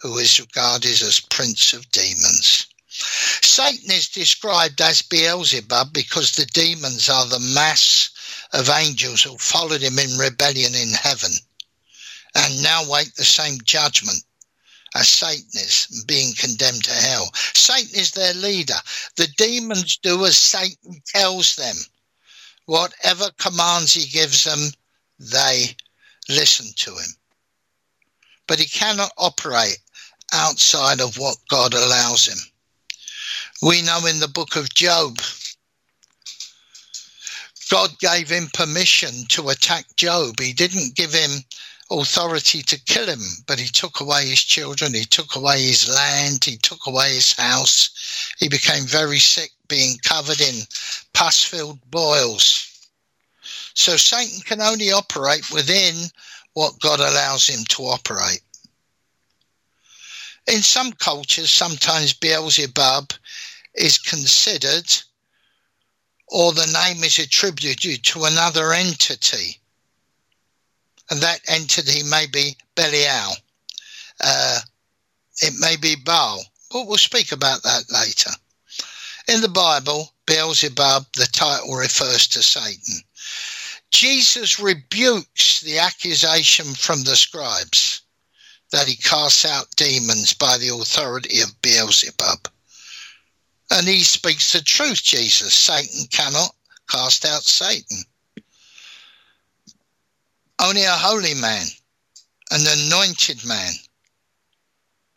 who 0.00 0.18
is 0.18 0.38
regarded 0.38 1.00
as 1.02 1.20
prince 1.30 1.72
of 1.72 1.90
demons. 1.92 2.66
Satan 2.88 3.90
is 3.90 4.08
described 4.08 4.80
as 4.82 5.00
Beelzebub 5.00 5.92
because 5.94 6.32
the 6.32 6.44
demons 6.46 7.08
are 7.08 7.26
the 7.26 7.40
mass 7.40 8.10
of 8.52 8.68
angels 8.68 9.22
who 9.22 9.38
followed 9.38 9.80
him 9.80 9.98
in 9.98 10.18
rebellion 10.18 10.74
in 10.74 10.92
heaven 10.92 11.32
and 12.34 12.62
now 12.62 12.82
wait 12.88 13.14
the 13.16 13.24
same 13.24 13.58
judgment 13.64 14.22
as 14.94 15.08
Satan 15.08 15.48
is 15.54 16.04
being 16.06 16.34
condemned 16.34 16.84
to 16.84 16.92
hell. 16.92 17.30
Satan 17.34 17.98
is 17.98 18.10
their 18.10 18.34
leader. 18.34 18.76
The 19.16 19.28
demons 19.38 19.96
do 19.96 20.24
as 20.26 20.36
Satan 20.36 21.00
tells 21.06 21.56
them. 21.56 21.76
Whatever 22.70 23.32
commands 23.36 23.94
he 23.94 24.06
gives 24.06 24.44
them, 24.44 24.70
they 25.18 25.74
listen 26.28 26.68
to 26.76 26.92
him. 26.92 27.16
But 28.46 28.60
he 28.60 28.66
cannot 28.66 29.10
operate 29.18 29.78
outside 30.32 31.00
of 31.00 31.18
what 31.18 31.36
God 31.48 31.74
allows 31.74 32.28
him. 32.28 32.38
We 33.60 33.82
know 33.82 34.06
in 34.06 34.20
the 34.20 34.28
book 34.28 34.54
of 34.54 34.72
Job 34.72 35.18
God 37.68 37.98
gave 37.98 38.30
him 38.30 38.48
permission 38.54 39.26
to 39.30 39.48
attack 39.48 39.86
Job. 39.96 40.38
He 40.38 40.52
didn't 40.52 40.94
give 40.94 41.12
him 41.12 41.42
authority 41.90 42.62
to 42.62 42.84
kill 42.84 43.08
him, 43.08 43.24
but 43.48 43.58
he 43.58 43.66
took 43.66 43.98
away 43.98 44.28
his 44.28 44.44
children, 44.44 44.94
he 44.94 45.06
took 45.06 45.34
away 45.34 45.60
his 45.60 45.88
land, 45.88 46.44
he 46.44 46.56
took 46.56 46.86
away 46.86 47.14
his 47.14 47.32
house. 47.32 48.32
He 48.38 48.48
became 48.48 48.84
very 48.84 49.18
sick, 49.18 49.50
being 49.70 49.96
covered 50.04 50.40
in 50.40 50.62
pus 51.14 51.42
filled 51.42 51.80
boils. 51.90 52.88
So 53.72 53.96
Satan 53.96 54.40
can 54.42 54.60
only 54.60 54.92
operate 54.92 55.50
within 55.50 55.94
what 56.52 56.78
God 56.80 57.00
allows 57.00 57.46
him 57.46 57.64
to 57.70 57.84
operate. 57.84 58.42
In 60.46 60.62
some 60.62 60.92
cultures, 60.92 61.50
sometimes 61.50 62.12
Beelzebub 62.12 63.12
is 63.74 63.96
considered 63.98 64.92
or 66.30 66.52
the 66.52 66.66
name 66.66 67.02
is 67.02 67.18
attributed 67.18 68.04
to 68.04 68.24
another 68.24 68.72
entity. 68.72 69.58
And 71.10 71.20
that 71.20 71.40
entity 71.48 72.02
may 72.04 72.26
be 72.26 72.56
Belial. 72.76 73.34
Uh, 74.22 74.60
it 75.42 75.54
may 75.58 75.76
be 75.76 75.96
Baal. 75.96 76.44
But 76.70 76.86
we'll 76.86 76.98
speak 76.98 77.32
about 77.32 77.62
that 77.64 77.84
later. 77.90 78.30
In 79.30 79.40
the 79.42 79.48
Bible, 79.48 80.12
Beelzebub, 80.26 81.06
the 81.12 81.26
title 81.26 81.76
refers 81.76 82.26
to 82.26 82.42
Satan. 82.42 82.96
Jesus 83.92 84.58
rebukes 84.58 85.60
the 85.60 85.78
accusation 85.78 86.74
from 86.74 87.04
the 87.04 87.14
scribes 87.14 88.02
that 88.72 88.88
he 88.88 88.96
casts 88.96 89.44
out 89.44 89.70
demons 89.76 90.34
by 90.34 90.58
the 90.58 90.74
authority 90.74 91.42
of 91.42 91.62
Beelzebub. 91.62 92.48
And 93.70 93.86
he 93.86 94.02
speaks 94.02 94.52
the 94.52 94.62
truth, 94.62 95.04
Jesus. 95.04 95.54
Satan 95.54 96.06
cannot 96.10 96.52
cast 96.88 97.24
out 97.24 97.44
Satan. 97.44 97.98
Only 100.60 100.82
a 100.82 100.90
holy 100.90 101.34
man, 101.34 101.66
an 102.50 102.62
anointed 102.66 103.44
man, 103.44 103.74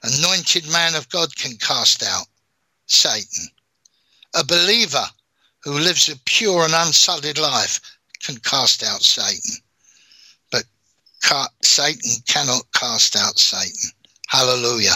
anointed 0.03 0.72
man 0.72 0.93
of 0.93 1.09
God 1.09 1.36
can 1.36 1.57
cast 1.57 2.03
out 2.03 2.28
Satan. 2.86 3.49
A 4.36 4.44
believer 4.44 5.06
who 5.64 5.74
lives 5.74 6.10
a 6.10 6.18
pure 6.26 6.64
and 6.66 6.74
unsullied 6.74 7.38
life 7.38 7.80
can 8.22 8.38
cast 8.38 8.84
out 8.84 9.02
Satan. 9.02 9.56
But 10.52 10.64
Satan 11.62 12.12
cannot 12.28 12.64
cast 12.74 13.16
out 13.16 13.38
Satan. 13.38 13.92
Hallelujah. 14.28 14.96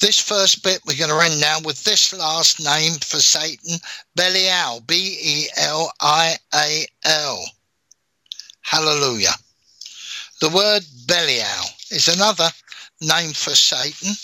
This 0.00 0.18
first 0.18 0.62
bit 0.62 0.80
we're 0.86 0.96
going 0.96 1.10
to 1.10 1.24
end 1.24 1.40
now 1.40 1.58
with 1.64 1.82
this 1.84 2.12
last 2.12 2.58
name 2.62 2.94
for 2.94 3.18
Satan, 3.18 3.78
Belial, 4.14 4.80
B 4.86 5.18
E 5.22 5.46
L 5.56 5.92
I 6.00 6.36
A 6.54 6.86
L. 7.04 7.44
Hallelujah. 8.62 9.34
The 10.40 10.48
word 10.48 10.82
Belial 11.06 11.64
is 11.90 12.08
another 12.08 12.48
name 13.00 13.32
for 13.32 13.54
Satan. 13.54 14.14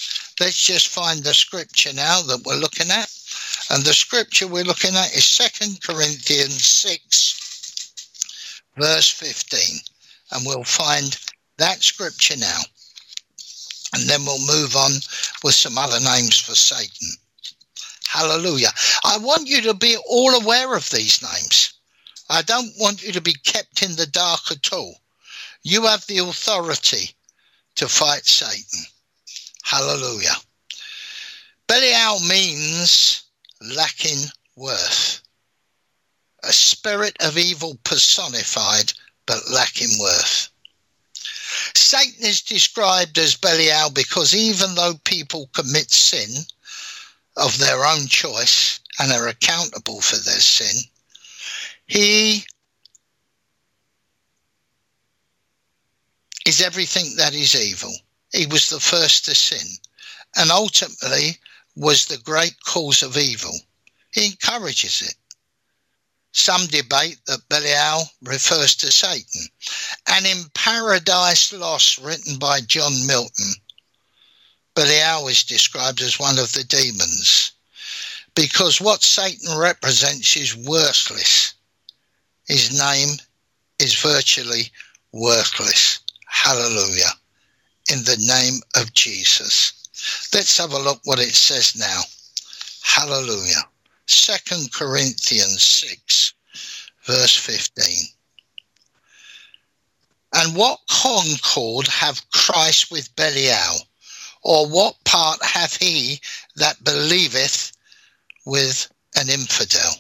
Let's 0.41 0.65
just 0.65 0.89
find 0.89 1.23
the 1.23 1.35
scripture 1.35 1.93
now 1.93 2.23
that 2.23 2.43
we're 2.45 2.57
looking 2.57 2.91
at. 2.91 3.11
And 3.71 3.83
the 3.85 3.95
scripture 3.95 4.47
we're 4.47 4.65
looking 4.65 4.95
at 4.95 5.15
is 5.15 5.25
Second 5.25 5.83
Corinthians 5.83 6.65
6, 6.65 7.93
verse 8.77 9.11
15. 9.11 9.79
And 10.33 10.47
we'll 10.47 10.65
find 10.65 11.17
that 11.59 11.83
scripture 11.83 12.37
now. 12.37 12.61
And 13.95 14.09
then 14.09 14.25
we'll 14.25 14.47
move 14.47 14.77
on 14.77 14.93
with 15.43 15.55
some 15.55 15.79
other 15.79 15.99
names 16.01 16.39
for 16.39 16.55
Satan. 16.55 17.09
Hallelujah. 18.07 18.71
I 19.05 19.19
want 19.19 19.49
you 19.49 19.61
to 19.63 19.75
be 19.75 19.97
all 20.09 20.35
aware 20.35 20.77
of 20.77 20.89
these 20.91 21.23
names. 21.23 21.75
I 22.31 22.43
don't 22.43 22.73
want 22.79 23.03
you 23.03 23.13
to 23.13 23.21
be 23.21 23.35
kept 23.45 23.83
in 23.83 23.97
the 23.97 24.07
dark 24.07 24.41
at 24.51 24.73
all. 24.73 24.95
You 25.63 25.87
have 25.87 26.07
the 26.07 26.19
authority 26.19 27.11
to 27.77 27.89
fight 27.89 28.27
Satan. 28.27 28.85
Hallelujah. 29.65 30.35
Belial 31.67 32.21
means 32.21 33.26
lacking 33.75 34.25
worth. 34.57 35.23
A 36.43 36.53
spirit 36.53 37.17
of 37.21 37.39
evil 37.39 37.79
personified, 37.85 38.93
but 39.27 39.49
lacking 39.51 39.99
worth. 40.01 40.49
Satan 41.75 42.25
is 42.25 42.43
described 42.43 43.19
as 43.19 43.37
Belial 43.37 43.91
because 43.91 44.35
even 44.35 44.75
though 44.75 44.95
people 45.05 45.49
commit 45.55 45.91
sin 45.91 46.45
of 47.37 47.59
their 47.59 47.85
own 47.85 48.07
choice 48.07 48.81
and 48.99 49.13
are 49.13 49.29
accountable 49.29 50.01
for 50.01 50.17
their 50.17 50.41
sin, 50.41 50.83
he 51.87 52.45
is 56.47 56.61
everything 56.61 57.17
that 57.17 57.35
is 57.35 57.55
evil. 57.55 57.95
He 58.33 58.47
was 58.47 58.69
the 58.69 58.81
first 58.81 59.25
to 59.25 59.35
sin 59.35 59.67
and 60.37 60.51
ultimately 60.51 61.39
was 61.77 62.07
the 62.07 62.19
great 62.19 62.55
cause 62.65 63.03
of 63.03 63.17
evil. 63.17 63.55
He 64.13 64.27
encourages 64.27 65.03
it. 65.03 65.15
Some 66.33 66.67
debate 66.67 67.19
that 67.27 67.49
Belial 67.49 68.11
refers 68.23 68.75
to 68.77 68.91
Satan. 68.91 69.43
And 70.09 70.27
in 70.27 70.45
Paradise 70.55 71.53
Lost, 71.53 71.99
written 71.99 72.39
by 72.39 72.61
John 72.61 73.07
Milton, 73.07 73.53
Belial 74.75 75.29
is 75.29 75.45
described 75.45 76.03
as 76.03 76.19
one 76.19 76.39
of 76.39 76.53
the 76.53 76.65
demons 76.65 77.53
because 78.35 78.81
what 78.81 79.03
Satan 79.03 79.59
represents 79.59 80.37
is 80.37 80.55
worthless. 80.55 81.55
His 82.47 82.79
name 82.79 83.17
is 83.79 83.95
virtually 83.95 84.71
worthless. 85.13 86.01
Hallelujah. 86.27 87.11
In 87.91 88.05
the 88.05 88.23
name 88.29 88.61
of 88.77 88.93
Jesus. 88.93 89.73
Let's 90.33 90.59
have 90.59 90.73
a 90.73 90.79
look 90.79 91.01
what 91.05 91.19
it 91.19 91.35
says 91.35 91.77
now. 91.77 92.03
Hallelujah. 92.83 93.63
Second 94.07 94.73
Corinthians 94.73 95.63
6, 95.63 96.35
verse 97.07 97.37
15. 97.37 97.85
And 100.35 100.55
what 100.55 100.81
concord 100.91 101.87
have 101.89 102.29
Christ 102.31 102.91
with 102.91 103.15
Belial? 103.17 103.79
Or 104.43 104.69
what 104.69 105.03
part 105.05 105.43
hath 105.43 105.77
he 105.77 106.21
that 106.57 106.83
believeth 106.85 107.73
with 108.45 108.89
an 109.17 109.29
infidel? 109.29 109.93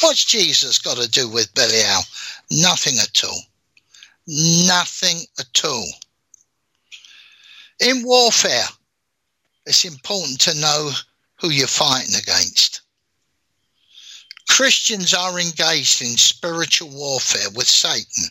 What's 0.00 0.24
Jesus 0.24 0.78
got 0.78 0.98
to 0.98 1.08
do 1.08 1.28
with 1.28 1.52
Belial? 1.54 2.02
Nothing 2.50 2.98
at 2.98 3.24
all. 3.24 3.40
Nothing 4.26 5.24
at 5.38 5.64
all. 5.64 5.88
In 7.80 8.04
warfare, 8.04 8.66
it's 9.66 9.84
important 9.84 10.40
to 10.40 10.60
know 10.60 10.90
who 11.40 11.50
you're 11.50 11.66
fighting 11.66 12.14
against. 12.14 12.82
Christians 14.48 15.14
are 15.14 15.38
engaged 15.38 16.02
in 16.02 16.16
spiritual 16.16 16.90
warfare 16.90 17.50
with 17.54 17.68
Satan 17.68 18.24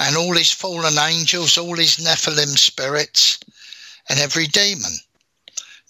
and 0.00 0.16
all 0.16 0.34
his 0.34 0.52
fallen 0.52 0.98
angels, 0.98 1.56
all 1.56 1.76
his 1.76 1.96
Nephilim 1.96 2.56
spirits, 2.58 3.38
and 4.08 4.18
every 4.18 4.46
demon. 4.46 4.92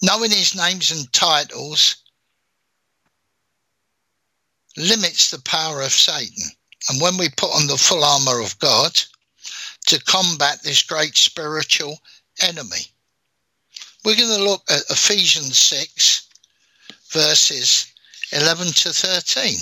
Knowing 0.01 0.31
his 0.31 0.55
names 0.55 0.91
and 0.91 1.11
titles 1.11 1.97
limits 4.77 5.31
the 5.31 5.41
power 5.41 5.81
of 5.81 5.91
Satan. 5.91 6.51
And 6.89 7.01
when 7.01 7.17
we 7.17 7.29
put 7.29 7.51
on 7.51 7.67
the 7.67 7.77
full 7.77 8.03
armour 8.03 8.39
of 8.39 8.57
God 8.59 8.97
to 9.87 9.99
combat 10.03 10.61
this 10.63 10.83
great 10.83 11.17
spiritual 11.17 11.99
enemy, 12.41 12.91
we're 14.07 14.15
going 14.15 14.37
to 14.37 14.43
look 14.43 14.63
at 14.69 14.89
Ephesians 14.89 15.59
6, 15.59 16.29
verses 17.09 17.93
11 18.31 18.67
to 18.67 18.93
13, 18.93 19.57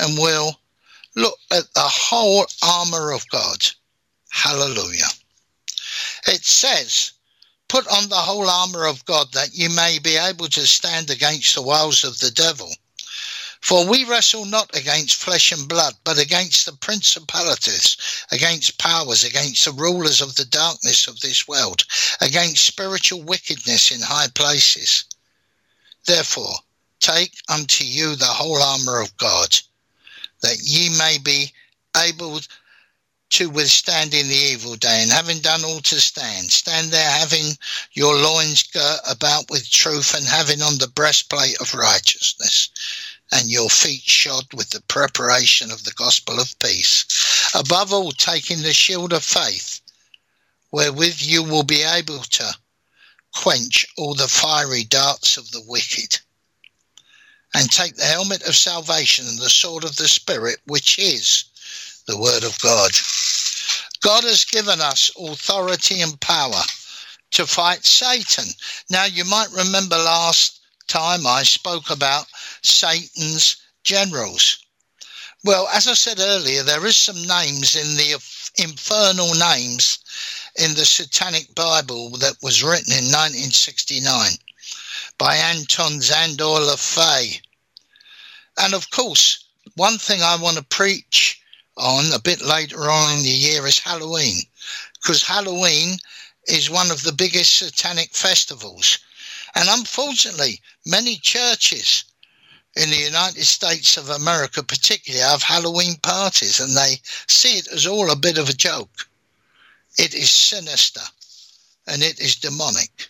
and 0.00 0.18
we'll 0.18 0.54
look 1.16 1.38
at 1.50 1.64
the 1.72 1.80
whole 1.80 2.44
armour 2.62 3.12
of 3.14 3.26
God. 3.30 3.64
Hallelujah. 4.30 5.08
It 6.26 6.44
says, 6.44 7.12
Put 7.70 7.86
on 7.88 8.10
the 8.10 8.16
whole 8.16 8.50
armour 8.50 8.84
of 8.84 9.02
God 9.06 9.32
that 9.32 9.54
you 9.54 9.70
may 9.70 9.98
be 9.98 10.18
able 10.18 10.48
to 10.48 10.66
stand 10.66 11.08
against 11.08 11.54
the 11.54 11.62
wiles 11.62 12.04
of 12.04 12.18
the 12.18 12.30
devil. 12.32 12.70
For 13.62 13.86
we 13.86 14.04
wrestle 14.04 14.44
not 14.44 14.76
against 14.76 15.16
flesh 15.16 15.50
and 15.50 15.66
blood, 15.66 15.96
but 16.04 16.18
against 16.18 16.66
the 16.66 16.72
principalities, 16.72 17.96
against 18.30 18.76
powers, 18.78 19.24
against 19.24 19.64
the 19.64 19.72
rulers 19.72 20.20
of 20.20 20.34
the 20.34 20.44
darkness 20.44 21.08
of 21.08 21.20
this 21.20 21.48
world, 21.48 21.84
against 22.20 22.66
spiritual 22.66 23.22
wickedness 23.22 23.90
in 23.90 24.02
high 24.02 24.28
places. 24.28 25.04
Therefore, 26.04 26.54
take 27.00 27.40
unto 27.48 27.82
you 27.82 28.14
the 28.14 28.26
whole 28.26 28.62
armour 28.62 29.00
of 29.00 29.16
God, 29.16 29.56
that 30.42 30.58
ye 30.60 30.90
may 30.90 31.18
be 31.18 31.52
able 31.96 32.40
to 33.30 33.50
withstand 33.50 34.14
in 34.14 34.28
the 34.28 34.34
evil 34.34 34.76
day, 34.76 35.02
and 35.02 35.10
having 35.10 35.40
done 35.40 35.64
all 35.64 35.80
to 35.80 35.98
stand, 35.98 36.52
stand 36.52 36.92
there 36.92 37.10
having 37.10 37.56
your 37.92 38.14
loins 38.16 38.62
girt 38.64 39.00
about 39.08 39.50
with 39.50 39.68
truth, 39.68 40.14
and 40.14 40.26
having 40.26 40.62
on 40.62 40.78
the 40.78 40.88
breastplate 40.88 41.56
of 41.60 41.74
righteousness 41.74 42.68
and 43.32 43.48
your 43.48 43.68
feet 43.68 44.02
shod 44.02 44.44
with 44.54 44.70
the 44.70 44.82
preparation 44.82 45.70
of 45.70 45.84
the 45.84 45.92
gospel 45.92 46.38
of 46.38 46.58
peace. 46.58 47.04
Above 47.54 47.92
all, 47.92 48.12
taking 48.12 48.62
the 48.62 48.72
shield 48.72 49.12
of 49.12 49.24
faith, 49.24 49.80
wherewith 50.70 51.16
you 51.20 51.42
will 51.42 51.64
be 51.64 51.82
able 51.82 52.18
to 52.18 52.54
quench 53.34 53.86
all 53.96 54.14
the 54.14 54.28
fiery 54.28 54.84
darts 54.84 55.36
of 55.36 55.50
the 55.50 55.62
wicked. 55.66 56.18
And 57.54 57.70
take 57.70 57.96
the 57.96 58.04
helmet 58.04 58.46
of 58.46 58.54
salvation 58.54 59.26
and 59.26 59.38
the 59.38 59.48
sword 59.48 59.84
of 59.84 59.96
the 59.96 60.08
Spirit, 60.08 60.58
which 60.66 60.98
is 60.98 61.44
the 62.06 62.18
Word 62.18 62.44
of 62.44 62.60
God. 62.60 62.92
God 64.02 64.24
has 64.24 64.44
given 64.44 64.80
us 64.80 65.10
authority 65.18 66.02
and 66.02 66.20
power 66.20 66.62
to 67.32 67.46
fight 67.46 67.84
Satan. 67.84 68.44
Now, 68.90 69.04
you 69.04 69.24
might 69.24 69.50
remember 69.52 69.96
last 69.96 70.60
time 70.86 71.26
I 71.26 71.42
spoke 71.42 71.90
about 71.90 72.26
Satan's 72.62 73.56
generals. 73.84 74.58
Well, 75.44 75.68
as 75.68 75.86
I 75.86 75.94
said 75.94 76.18
earlier, 76.18 76.62
there 76.62 76.84
is 76.86 76.96
some 76.96 77.22
names 77.26 77.76
in 77.76 77.96
the 77.96 78.20
infernal 78.58 79.34
names 79.34 79.98
in 80.56 80.74
the 80.74 80.84
Satanic 80.84 81.54
Bible 81.54 82.10
that 82.18 82.42
was 82.42 82.64
written 82.64 82.92
in 82.92 83.12
1969 83.12 84.32
by 85.18 85.36
Anton 85.36 86.00
Szandor 86.00 86.60
LaVey. 86.60 87.40
And 88.58 88.74
of 88.74 88.90
course, 88.90 89.44
one 89.74 89.98
thing 89.98 90.22
I 90.22 90.36
want 90.36 90.56
to 90.56 90.64
preach 90.64 91.40
on 91.76 92.12
a 92.12 92.18
bit 92.18 92.40
later 92.40 92.90
on 92.90 93.18
in 93.18 93.22
the 93.22 93.28
year 93.28 93.66
is 93.66 93.78
Halloween, 93.78 94.40
because 94.94 95.22
Halloween 95.22 95.98
is 96.46 96.70
one 96.70 96.90
of 96.90 97.02
the 97.02 97.12
biggest 97.12 97.56
satanic 97.56 98.14
festivals 98.14 98.98
And 99.56 99.70
unfortunately, 99.70 100.60
many 100.84 101.16
churches 101.16 102.04
in 102.76 102.90
the 102.90 102.96
United 102.96 103.44
States 103.44 103.96
of 103.96 104.10
America, 104.10 104.62
particularly, 104.62 105.24
have 105.24 105.42
Halloween 105.42 105.96
parties 105.96 106.60
and 106.60 106.76
they 106.76 107.00
see 107.26 107.58
it 107.58 107.68
as 107.68 107.86
all 107.86 108.10
a 108.10 108.16
bit 108.16 108.36
of 108.36 108.50
a 108.50 108.52
joke. 108.52 109.08
It 109.98 110.14
is 110.14 110.30
sinister 110.30 111.00
and 111.86 112.02
it 112.02 112.20
is 112.20 112.36
demonic. 112.36 113.08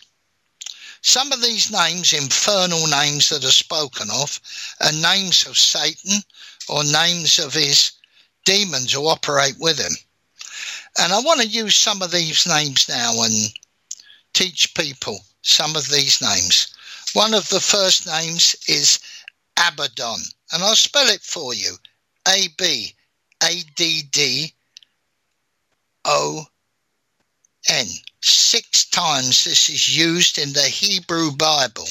Some 1.01 1.31
of 1.31 1.41
these 1.41 1.71
names, 1.71 2.13
infernal 2.13 2.87
names 2.87 3.29
that 3.29 3.43
are 3.43 3.51
spoken 3.51 4.09
of, 4.09 4.39
are 4.81 4.91
names 4.91 5.45
of 5.45 5.57
Satan 5.57 6.23
or 6.69 6.83
names 6.83 7.37
of 7.37 7.53
his 7.53 7.91
demons 8.45 8.93
who 8.93 9.07
operate 9.07 9.57
with 9.59 9.77
him. 9.77 9.95
And 10.99 11.13
I 11.13 11.19
want 11.19 11.41
to 11.41 11.47
use 11.47 11.75
some 11.75 12.01
of 12.01 12.11
these 12.11 12.47
names 12.47 12.87
now 12.89 13.21
and 13.21 13.53
teach 14.33 14.73
people 14.73 15.19
some 15.41 15.75
of 15.75 15.89
these 15.89 16.21
names. 16.21 16.73
One 17.13 17.33
of 17.33 17.47
the 17.49 17.59
first 17.59 18.05
names 18.07 18.55
is 18.67 18.99
Abaddon, 19.57 20.21
and 20.51 20.63
I'll 20.63 20.75
spell 20.75 21.07
it 21.07 21.21
for 21.21 21.53
you 21.53 21.75
A 22.27 22.47
B 22.57 22.93
A 23.43 23.63
D 23.75 24.03
D 24.11 24.53
O 26.05 26.45
N. 27.69 27.87
Six 28.21 28.85
times 28.85 29.43
this 29.43 29.69
is 29.69 29.97
used 29.97 30.37
in 30.37 30.53
the 30.53 30.61
Hebrew 30.61 31.31
Bible, 31.31 31.87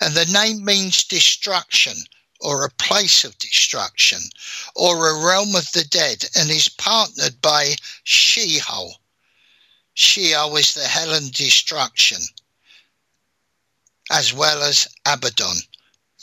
and 0.00 0.14
the 0.14 0.26
name 0.32 0.64
means 0.64 1.04
destruction 1.04 1.94
or 2.40 2.64
a 2.64 2.70
place 2.70 3.24
of 3.24 3.38
destruction 3.38 4.20
or 4.74 5.08
a 5.08 5.24
realm 5.26 5.54
of 5.54 5.70
the 5.72 5.84
dead 5.84 6.24
and 6.36 6.50
is 6.50 6.68
partnered 6.68 7.40
by 7.40 7.74
Sheol. 8.04 9.00
Sheol 9.94 10.56
is 10.56 10.74
the 10.74 10.84
hell 10.84 11.12
and 11.14 11.32
destruction, 11.32 12.18
as 14.10 14.32
well 14.32 14.62
as 14.62 14.88
Abaddon. 15.06 15.56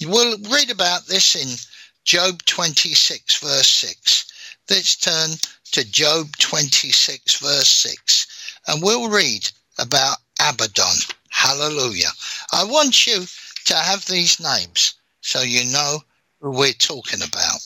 You 0.02 0.08
will 0.08 0.38
read 0.50 0.70
about 0.70 1.08
this 1.08 1.36
in 1.36 1.58
Job 2.06 2.45
26, 2.45 3.36
verse 3.39 3.68
6. 3.68 4.28
Let's 4.70 4.95
turn 4.95 5.32
to 5.74 5.84
Job 5.84 6.38
26, 6.38 7.36
verse 7.39 7.70
6, 7.70 8.28
and 8.68 8.82
we'll 8.82 9.10
read 9.10 9.52
about 9.78 10.20
Abaddon. 10.39 10.95
Hallelujah. 11.28 12.12
I 12.54 12.64
want 12.64 13.08
you 13.08 13.26
to 13.66 13.76
have 13.76 14.06
these 14.06 14.39
names 14.39 14.93
so 15.20 15.41
you 15.41 15.66
know 15.66 16.02
who 16.39 16.52
we're 16.52 16.72
talking 16.72 17.22
about. 17.22 17.60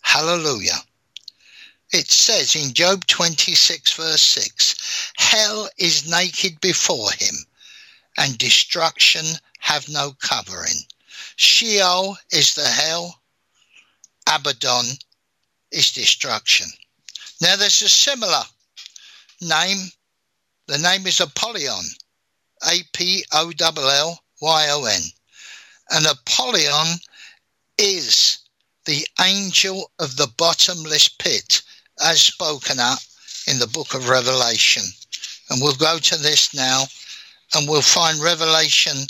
Hallelujah. 0.00 0.82
It 1.92 2.10
says 2.10 2.56
in 2.56 2.72
Job 2.72 3.06
26, 3.06 3.92
verse 3.92 4.22
6 4.22 5.12
Hell 5.18 5.68
is 5.76 6.08
naked 6.08 6.62
before 6.62 7.12
him, 7.12 7.34
and 8.16 8.38
destruction 8.38 9.26
have 9.58 9.86
no 9.90 10.16
covering. 10.22 10.86
Sheol 11.40 12.18
is 12.32 12.54
the 12.54 12.66
hell, 12.66 13.22
Abaddon 14.28 14.86
is 15.70 15.92
destruction. 15.92 16.66
Now 17.40 17.54
there's 17.54 17.80
a 17.80 17.88
similar 17.88 18.42
name. 19.40 19.92
The 20.66 20.78
name 20.78 21.06
is 21.06 21.20
Apollyon, 21.20 21.84
A 22.68 22.82
P 22.92 23.24
O 23.32 23.52
L 23.60 23.88
L 23.88 24.20
Y 24.40 24.68
O 24.70 24.84
N. 24.86 25.02
And 25.90 26.06
Apollyon 26.06 26.98
is 27.78 28.38
the 28.86 29.06
angel 29.20 29.92
of 30.00 30.16
the 30.16 30.26
bottomless 30.36 31.06
pit, 31.08 31.62
as 32.04 32.20
spoken 32.20 32.80
up 32.80 32.98
in 33.46 33.60
the 33.60 33.68
book 33.68 33.94
of 33.94 34.08
Revelation. 34.08 34.82
And 35.50 35.62
we'll 35.62 35.76
go 35.76 36.00
to 36.00 36.16
this 36.16 36.52
now 36.52 36.86
and 37.54 37.68
we'll 37.68 37.80
find 37.80 38.18
Revelation 38.18 39.06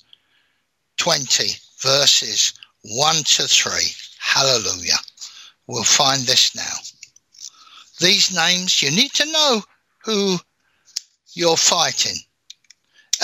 20, 0.98 1.56
verses 1.80 2.52
1 2.82 3.16
to 3.16 3.42
3. 3.48 3.72
Hallelujah. 4.18 4.98
We'll 5.66 5.84
find 5.84 6.22
this 6.22 6.54
now. 6.54 6.76
These 8.00 8.34
names, 8.34 8.80
you 8.80 8.90
need 8.90 9.12
to 9.14 9.32
know 9.32 9.62
who 10.04 10.36
you're 11.34 11.56
fighting. 11.56 12.16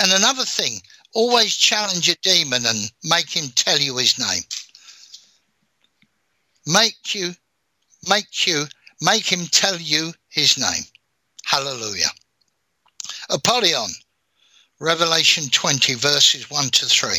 And 0.01 0.11
another 0.11 0.43
thing, 0.43 0.79
always 1.13 1.55
challenge 1.55 2.09
a 2.09 2.15
demon 2.21 2.65
and 2.65 2.91
make 3.03 3.29
him 3.29 3.49
tell 3.55 3.79
you 3.79 3.97
his 3.97 4.19
name 4.19 4.43
make 6.65 7.13
you, 7.13 7.31
make 8.07 8.47
you, 8.47 8.65
make 9.01 9.31
him 9.31 9.45
tell 9.51 9.77
you 9.77 10.13
his 10.29 10.57
name. 10.57 10.83
Hallelujah. 11.45 12.09
Apollyon, 13.29 13.89
Revelation 14.79 15.45
20, 15.49 15.93
verses 15.95 16.49
1 16.49 16.69
to 16.69 16.85
3. 16.85 17.11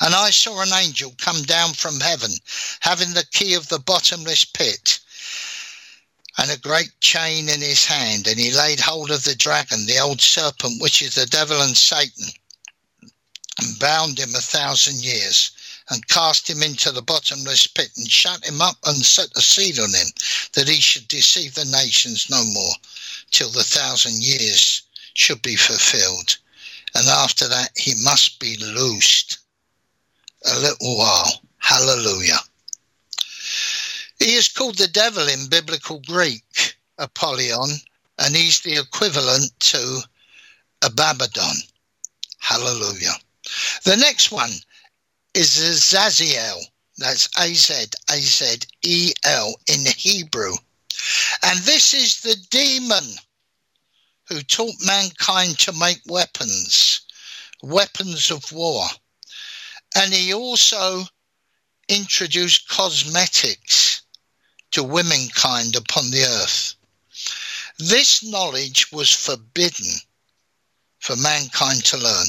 And 0.00 0.14
I 0.14 0.30
saw 0.30 0.60
an 0.60 0.72
angel 0.72 1.14
come 1.18 1.42
down 1.42 1.72
from 1.72 2.00
heaven, 2.00 2.32
having 2.80 3.14
the 3.14 3.24
key 3.32 3.54
of 3.54 3.68
the 3.68 3.78
bottomless 3.78 4.44
pit 4.44 5.00
and 6.38 6.50
a 6.50 6.58
great 6.58 7.00
chain 7.00 7.48
in 7.48 7.60
his 7.60 7.84
hand. 7.84 8.26
And 8.26 8.38
he 8.38 8.52
laid 8.52 8.80
hold 8.80 9.10
of 9.10 9.24
the 9.24 9.34
dragon, 9.34 9.86
the 9.86 9.98
old 9.98 10.20
serpent, 10.20 10.82
which 10.82 11.00
is 11.00 11.14
the 11.14 11.26
devil 11.26 11.60
and 11.62 11.76
Satan, 11.76 12.26
and 13.58 13.78
bound 13.78 14.18
him 14.18 14.34
a 14.34 14.40
thousand 14.40 15.02
years 15.02 15.50
and 15.88 16.06
cast 16.08 16.50
him 16.50 16.62
into 16.62 16.90
the 16.90 17.02
bottomless 17.02 17.66
pit 17.66 17.90
and 17.96 18.10
shut 18.10 18.44
him 18.44 18.60
up 18.60 18.76
and 18.84 19.04
set 19.04 19.28
a 19.36 19.40
seal 19.40 19.82
on 19.82 19.94
him 19.94 20.08
that 20.54 20.68
he 20.68 20.80
should 20.80 21.08
deceive 21.08 21.54
the 21.54 21.64
nations 21.64 22.28
no 22.28 22.44
more 22.44 22.74
till 23.30 23.50
the 23.50 23.64
thousand 23.64 24.22
years 24.22 24.82
should 25.14 25.40
be 25.42 25.56
fulfilled. 25.56 26.36
And 26.94 27.08
after 27.08 27.48
that, 27.48 27.70
he 27.76 27.94
must 28.02 28.38
be 28.40 28.56
loosed 28.56 29.38
a 30.46 30.58
little 30.60 30.98
while. 30.98 31.40
Hallelujah. 31.58 32.38
He 34.18 34.34
is 34.34 34.48
called 34.48 34.78
the 34.78 34.88
devil 34.88 35.26
in 35.28 35.48
biblical 35.48 36.00
Greek, 36.06 36.76
Apollyon, 36.98 37.70
and 38.18 38.34
he's 38.34 38.60
the 38.60 38.76
equivalent 38.76 39.52
to 39.60 40.00
Abaddon. 40.82 41.56
Hallelujah. 42.38 43.14
The 43.84 43.96
next 43.96 44.32
one 44.32 44.52
is 45.34 45.58
Azazel. 45.58 46.62
That's 46.98 47.28
A 47.38 47.52
Z 47.52 47.86
A 48.10 48.16
Z 48.16 48.58
E 48.82 49.12
L 49.24 49.54
in 49.66 49.84
Hebrew. 49.96 50.54
And 51.42 51.58
this 51.60 51.92
is 51.92 52.22
the 52.22 52.36
demon 52.50 53.04
who 54.28 54.40
taught 54.42 54.74
mankind 54.84 55.58
to 55.58 55.72
make 55.72 56.00
weapons, 56.06 57.02
weapons 57.62 58.30
of 58.30 58.50
war. 58.50 58.86
And 59.96 60.12
he 60.12 60.34
also 60.34 61.04
introduced 61.88 62.68
cosmetics 62.68 64.02
to 64.72 64.82
womankind 64.82 65.74
upon 65.74 66.10
the 66.10 66.22
earth. 66.22 66.74
This 67.78 68.22
knowledge 68.22 68.92
was 68.92 69.10
forbidden 69.10 69.90
for 70.98 71.16
mankind 71.16 71.84
to 71.86 71.96
learn, 71.96 72.26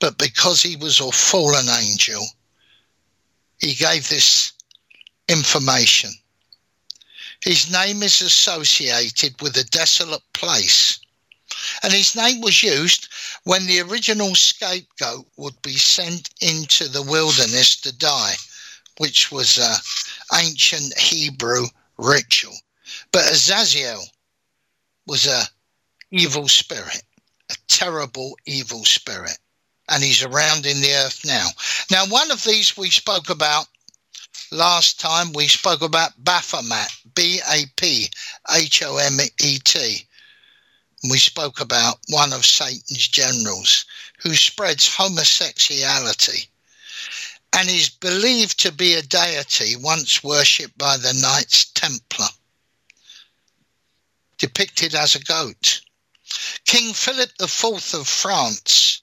but 0.00 0.16
because 0.18 0.62
he 0.62 0.76
was 0.76 1.00
a 1.00 1.10
fallen 1.10 1.68
angel, 1.68 2.24
he 3.58 3.74
gave 3.74 4.08
this 4.08 4.52
information. 5.28 6.10
His 7.42 7.70
name 7.70 8.02
is 8.02 8.20
associated 8.22 9.40
with 9.40 9.56
a 9.56 9.64
desolate 9.64 10.32
place. 10.32 11.00
And 11.82 11.92
his 11.92 12.14
name 12.14 12.40
was 12.40 12.62
used 12.62 13.08
when 13.44 13.66
the 13.66 13.80
original 13.80 14.34
scapegoat 14.34 15.26
would 15.36 15.60
be 15.62 15.76
sent 15.76 16.30
into 16.40 16.88
the 16.88 17.02
wilderness 17.02 17.76
to 17.82 17.92
die, 17.96 18.34
which 18.98 19.30
was 19.30 19.58
an 19.58 19.76
ancient 20.38 20.98
Hebrew 20.98 21.66
ritual. 21.96 22.56
But 23.12 23.30
Azazel 23.30 24.02
was 25.06 25.26
a 25.26 25.44
evil 26.10 26.48
spirit, 26.48 27.02
a 27.50 27.56
terrible 27.68 28.36
evil 28.46 28.84
spirit 28.84 29.38
and 29.88 30.02
he's 30.02 30.22
around 30.22 30.66
in 30.66 30.80
the 30.80 30.92
earth 30.92 31.24
now. 31.24 31.48
Now, 31.90 32.06
one 32.06 32.30
of 32.30 32.44
these 32.44 32.76
we 32.76 32.90
spoke 32.90 33.30
about 33.30 33.66
last 34.50 35.00
time. 35.00 35.32
We 35.32 35.48
spoke 35.48 35.82
about 35.82 36.12
Baphomet, 36.18 36.88
B 37.14 37.40
A 37.50 37.64
P 37.76 38.08
H 38.50 38.82
O 38.82 38.96
M 38.98 39.18
E 39.40 39.58
T. 39.58 40.06
We 41.04 41.18
spoke 41.18 41.60
about 41.60 42.00
one 42.08 42.32
of 42.32 42.44
Satan's 42.44 43.06
generals 43.06 43.84
who 44.18 44.34
spreads 44.34 44.96
homosexuality 44.96 46.50
and 47.52 47.70
is 47.70 47.88
believed 47.88 48.58
to 48.60 48.72
be 48.72 48.94
a 48.94 49.02
deity 49.02 49.76
once 49.76 50.24
worshipped 50.24 50.76
by 50.76 50.96
the 50.96 51.14
Knights 51.14 51.66
Templar, 51.66 52.28
depicted 54.38 54.94
as 54.94 55.14
a 55.14 55.20
goat. 55.20 55.80
King 56.64 56.92
Philip 56.92 57.30
IV 57.40 57.94
of 57.94 58.08
France 58.08 59.00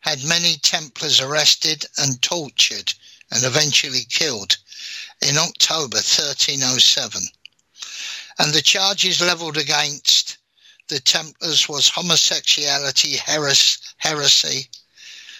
had 0.00 0.24
many 0.24 0.56
Templars 0.56 1.20
arrested 1.20 1.86
and 1.96 2.20
tortured 2.20 2.92
and 3.30 3.44
eventually 3.44 4.04
killed 4.04 4.58
in 5.20 5.38
October 5.38 5.98
1307. 5.98 7.22
And 8.40 8.52
the 8.52 8.60
charges 8.60 9.20
levelled 9.20 9.56
against 9.56 10.38
the 10.92 11.00
Templars 11.00 11.70
was 11.70 11.88
homosexuality, 11.88 13.16
heres- 13.16 13.78
heresy, 13.96 14.68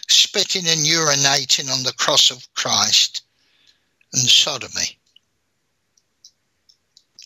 spitting 0.08 0.66
and 0.66 0.80
urinating 0.80 1.70
on 1.70 1.82
the 1.82 1.92
cross 1.92 2.30
of 2.30 2.52
Christ, 2.54 3.20
and 4.14 4.22
sodomy. 4.22 4.98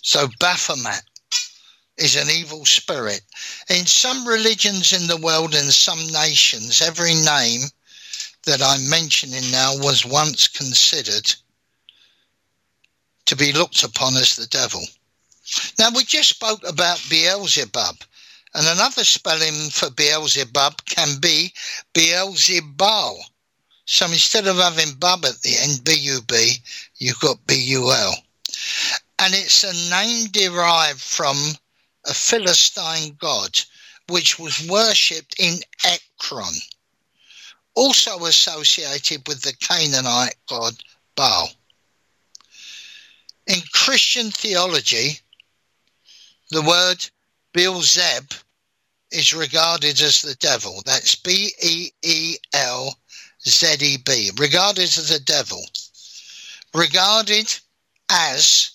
So 0.02 0.28
Baphomet 0.40 1.02
is 1.98 2.16
an 2.16 2.28
evil 2.28 2.64
spirit. 2.64 3.20
In 3.70 3.86
some 3.86 4.26
religions 4.26 4.92
in 4.92 5.06
the 5.06 5.16
world 5.16 5.54
and 5.54 5.72
some 5.72 6.04
nations, 6.08 6.82
every 6.82 7.14
name 7.14 7.62
that 8.42 8.60
I'm 8.60 8.90
mentioning 8.90 9.52
now 9.52 9.76
was 9.76 10.04
once 10.04 10.48
considered 10.48 11.32
to 13.26 13.36
be 13.36 13.52
looked 13.52 13.84
upon 13.84 14.16
as 14.16 14.34
the 14.34 14.46
devil. 14.48 14.84
Now, 15.78 15.90
we 15.94 16.02
just 16.02 16.30
spoke 16.30 16.66
about 16.66 17.04
Beelzebub, 17.08 17.96
and 18.56 18.66
another 18.66 19.04
spelling 19.04 19.70
for 19.70 19.90
Beelzebub 19.90 20.84
can 20.86 21.20
be 21.20 21.52
Beelzebul. 21.94 23.18
So 23.84 24.06
instead 24.06 24.46
of 24.46 24.56
having 24.56 24.94
bub 24.98 25.24
at 25.26 25.40
the 25.42 25.54
end, 25.60 25.84
B 25.84 25.94
U 25.94 26.20
B, 26.26 26.54
you've 26.96 27.20
got 27.20 27.46
B 27.46 27.54
U 27.54 27.92
L. 27.92 28.14
And 29.18 29.34
it's 29.34 29.62
a 29.62 29.90
name 29.90 30.26
derived 30.32 31.00
from 31.00 31.36
a 32.06 32.14
Philistine 32.14 33.14
god 33.18 33.60
which 34.08 34.38
was 34.38 34.66
worshipped 34.68 35.36
in 35.38 35.58
Ekron, 35.84 36.54
also 37.74 38.24
associated 38.24 39.26
with 39.28 39.42
the 39.42 39.52
Canaanite 39.60 40.36
god 40.48 40.74
Baal. 41.14 41.50
In 43.46 43.60
Christian 43.72 44.30
theology, 44.30 45.20
the 46.50 46.62
word 46.62 47.04
Beelzeb 47.52 48.42
is 49.16 49.32
regarded 49.32 49.98
as 50.02 50.20
the 50.20 50.34
devil. 50.34 50.82
That's 50.84 51.16
B 51.16 51.50
E 51.62 51.90
E 52.02 52.36
L 52.52 52.98
Z 53.48 53.76
E 53.80 53.96
B, 53.96 54.30
regarded 54.36 54.84
as 54.84 55.08
the 55.08 55.20
devil, 55.20 55.64
regarded 56.74 57.58
as 58.10 58.72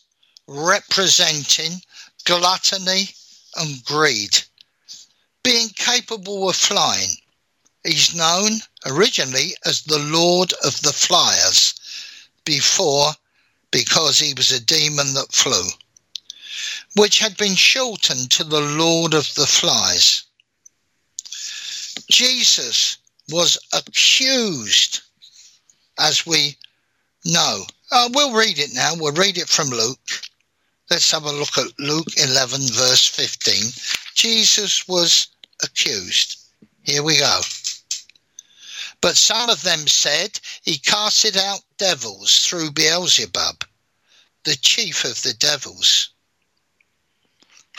representing 0.48 1.82
gluttony 2.26 3.10
and 3.56 3.86
greed. 3.86 4.42
Being 5.44 5.70
capable 5.70 6.50
of 6.50 6.56
flying, 6.56 7.16
he's 7.84 8.16
known 8.16 8.62
originally 8.86 9.56
as 9.66 9.84
the 9.84 10.00
Lord 10.00 10.54
of 10.64 10.82
the 10.82 10.94
Flyers 10.94 11.76
before 12.46 13.12
because 13.70 14.18
he 14.18 14.34
was 14.34 14.52
a 14.52 14.60
demon 14.60 15.14
that 15.14 15.32
flew, 15.32 15.70
which 16.96 17.20
had 17.20 17.38
been 17.38 17.56
shortened 17.56 18.32
to 18.32 18.44
the 18.44 18.62
Lord 18.62 19.14
of 19.14 19.34
the 19.36 19.46
Flies. 19.48 20.24
Jesus 22.10 22.98
was 23.30 23.58
accused, 23.74 25.02
as 26.00 26.26
we 26.26 26.58
know. 27.26 27.66
Uh, 27.92 28.10
we'll 28.14 28.34
read 28.34 28.60
it 28.60 28.72
now. 28.74 28.94
We'll 28.96 29.14
read 29.14 29.38
it 29.38 29.50
from 29.50 29.70
Luke. 29.70 30.22
Let's 30.90 31.12
have 31.12 31.24
a 31.24 31.32
look 31.32 31.58
at 31.58 31.80
Luke 31.80 32.08
11, 32.18 32.62
verse 32.74 33.06
15. 33.08 33.72
Jesus 34.14 34.88
was 34.88 35.28
accused. 35.64 36.38
Here 36.84 37.04
we 37.04 37.18
go. 37.18 37.42
But 39.02 39.18
some 39.18 39.50
of 39.50 39.64
them 39.64 39.88
said, 39.88 40.40
He 40.64 40.78
casted 40.78 41.38
out 41.38 41.62
devils 41.78 42.46
through 42.46 42.72
Beelzebub, 42.72 43.66
the 44.44 44.56
chief 44.56 45.04
of 45.06 45.22
the 45.22 45.34
devils. 45.34 46.10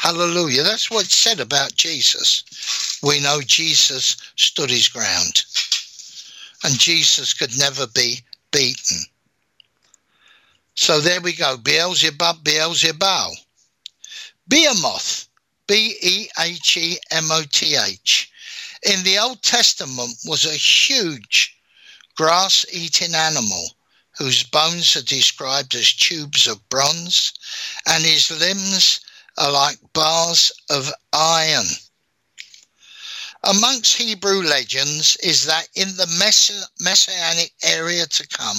Hallelujah. 0.02 0.64
That's 0.64 0.90
what 0.90 1.04
it 1.04 1.12
said 1.12 1.38
about 1.38 1.76
Jesus. 1.76 2.98
We 3.04 3.20
know 3.20 3.40
Jesus 3.40 4.16
stood 4.34 4.68
his 4.68 4.88
ground, 4.88 5.44
and 6.64 6.76
Jesus 6.76 7.32
could 7.32 7.56
never 7.56 7.86
be 7.86 8.18
beaten. 8.50 8.98
So 10.74 10.98
there 10.98 11.20
we 11.20 11.34
go. 11.34 11.56
Beelzebub, 11.56 12.42
Beelzebul. 12.42 13.30
Behemoth, 14.48 15.28
B 15.68 15.96
E 16.02 16.28
H 16.36 16.76
E 16.76 16.98
M 17.12 17.30
O 17.30 17.44
T 17.52 17.76
H. 17.76 18.28
In 18.82 19.04
the 19.04 19.20
Old 19.20 19.40
Testament 19.44 20.16
was 20.24 20.44
a 20.44 20.54
huge 20.54 21.56
grass 22.16 22.66
eating 22.72 23.14
animal 23.14 23.68
whose 24.18 24.42
bones 24.42 24.96
are 24.96 25.02
described 25.02 25.76
as 25.76 25.92
tubes 25.92 26.48
of 26.48 26.68
bronze 26.70 27.32
and 27.86 28.02
his 28.02 28.32
limbs 28.32 29.00
are 29.38 29.50
like 29.52 29.78
bars 29.92 30.52
of 30.70 30.92
iron. 31.12 31.66
Amongst 33.44 33.96
Hebrew 33.96 34.42
legends 34.42 35.16
is 35.22 35.46
that 35.46 35.68
in 35.74 35.88
the 35.96 36.06
messianic 36.80 37.52
area 37.64 38.06
to 38.06 38.28
come, 38.28 38.58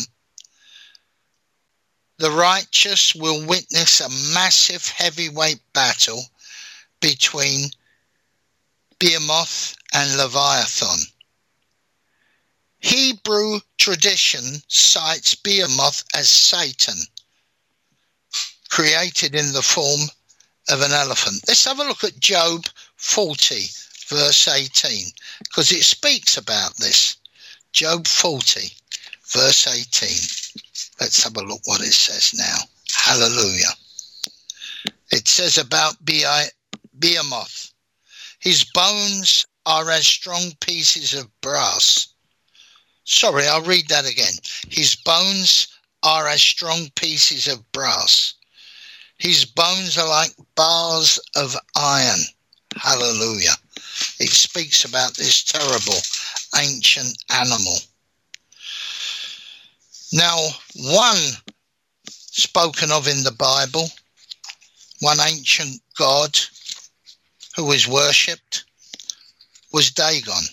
the 2.17 2.31
righteous 2.31 3.15
will 3.15 3.45
witness 3.45 4.01
a 4.01 4.09
massive 4.33 4.87
heavyweight 4.87 5.61
battle 5.73 6.23
between 7.01 7.69
Behemoth 8.99 9.75
and 9.93 10.17
Leviathan. 10.17 10.99
Hebrew 12.79 13.61
tradition 13.77 14.61
cites 14.67 15.35
Behemoth 15.35 16.03
as 16.13 16.29
Satan, 16.29 16.99
created 18.69 19.35
in 19.35 19.53
the 19.53 19.61
form 19.61 20.09
of 20.69 20.81
an 20.81 20.91
elephant. 20.91 21.43
Let's 21.47 21.65
have 21.65 21.79
a 21.79 21.83
look 21.83 22.03
at 22.03 22.19
Job 22.19 22.65
40, 22.97 23.67
verse 24.07 24.47
18, 24.47 25.07
because 25.43 25.71
it 25.71 25.83
speaks 25.83 26.37
about 26.37 26.75
this. 26.77 27.17
Job 27.71 28.07
40, 28.07 28.69
verse 29.31 29.67
18. 29.67 30.07
Let's 30.99 31.23
have 31.23 31.35
a 31.37 31.43
look 31.43 31.61
what 31.65 31.81
it 31.81 31.93
says 31.93 32.33
now. 32.37 32.57
Hallelujah. 32.93 33.73
It 35.11 35.27
says 35.27 35.57
about 35.57 35.95
Behemoth. 36.05 37.71
His 38.39 38.63
bones 38.73 39.45
are 39.65 39.89
as 39.89 40.05
strong 40.05 40.51
pieces 40.59 41.13
of 41.13 41.29
brass. 41.41 42.07
Sorry, 43.05 43.47
I'll 43.47 43.61
read 43.61 43.87
that 43.89 44.09
again. 44.09 44.33
His 44.69 44.95
bones 44.95 45.67
are 46.03 46.27
as 46.27 46.41
strong 46.41 46.89
pieces 46.95 47.47
of 47.47 47.69
brass. 47.71 48.35
His 49.23 49.45
bones 49.45 49.97
are 49.97 50.07
like 50.07 50.31
bars 50.53 51.17
of 51.37 51.55
iron. 51.77 52.19
Hallelujah. 52.75 53.55
It 54.19 54.27
speaks 54.27 54.83
about 54.83 55.15
this 55.15 55.45
terrible 55.45 55.97
ancient 56.57 57.17
animal. 57.29 57.77
Now, 60.11 60.37
one 60.75 61.37
spoken 62.11 62.91
of 62.91 63.07
in 63.07 63.23
the 63.23 63.31
Bible, 63.31 63.87
one 64.99 65.21
ancient 65.21 65.81
god 65.97 66.37
who 67.55 67.63
was 67.63 67.87
worshipped, 67.87 68.65
was 69.71 69.89
Dagon. 69.89 70.43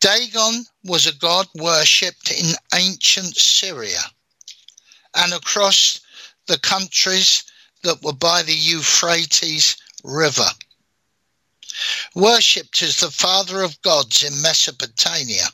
Dagon 0.00 0.64
was 0.84 1.06
a 1.06 1.14
god 1.16 1.48
worshipped 1.54 2.30
in 2.30 2.54
ancient 2.74 3.36
Syria 3.36 4.00
and 5.14 5.34
across 5.34 6.00
the 6.50 6.58
countries 6.58 7.44
that 7.82 8.02
were 8.02 8.12
by 8.12 8.42
the 8.42 8.54
Euphrates 8.54 9.76
River. 10.04 10.50
Worshipped 12.14 12.82
as 12.82 12.96
the 12.96 13.10
father 13.10 13.62
of 13.62 13.80
gods 13.82 14.22
in 14.22 14.42
Mesopotamia 14.42 15.46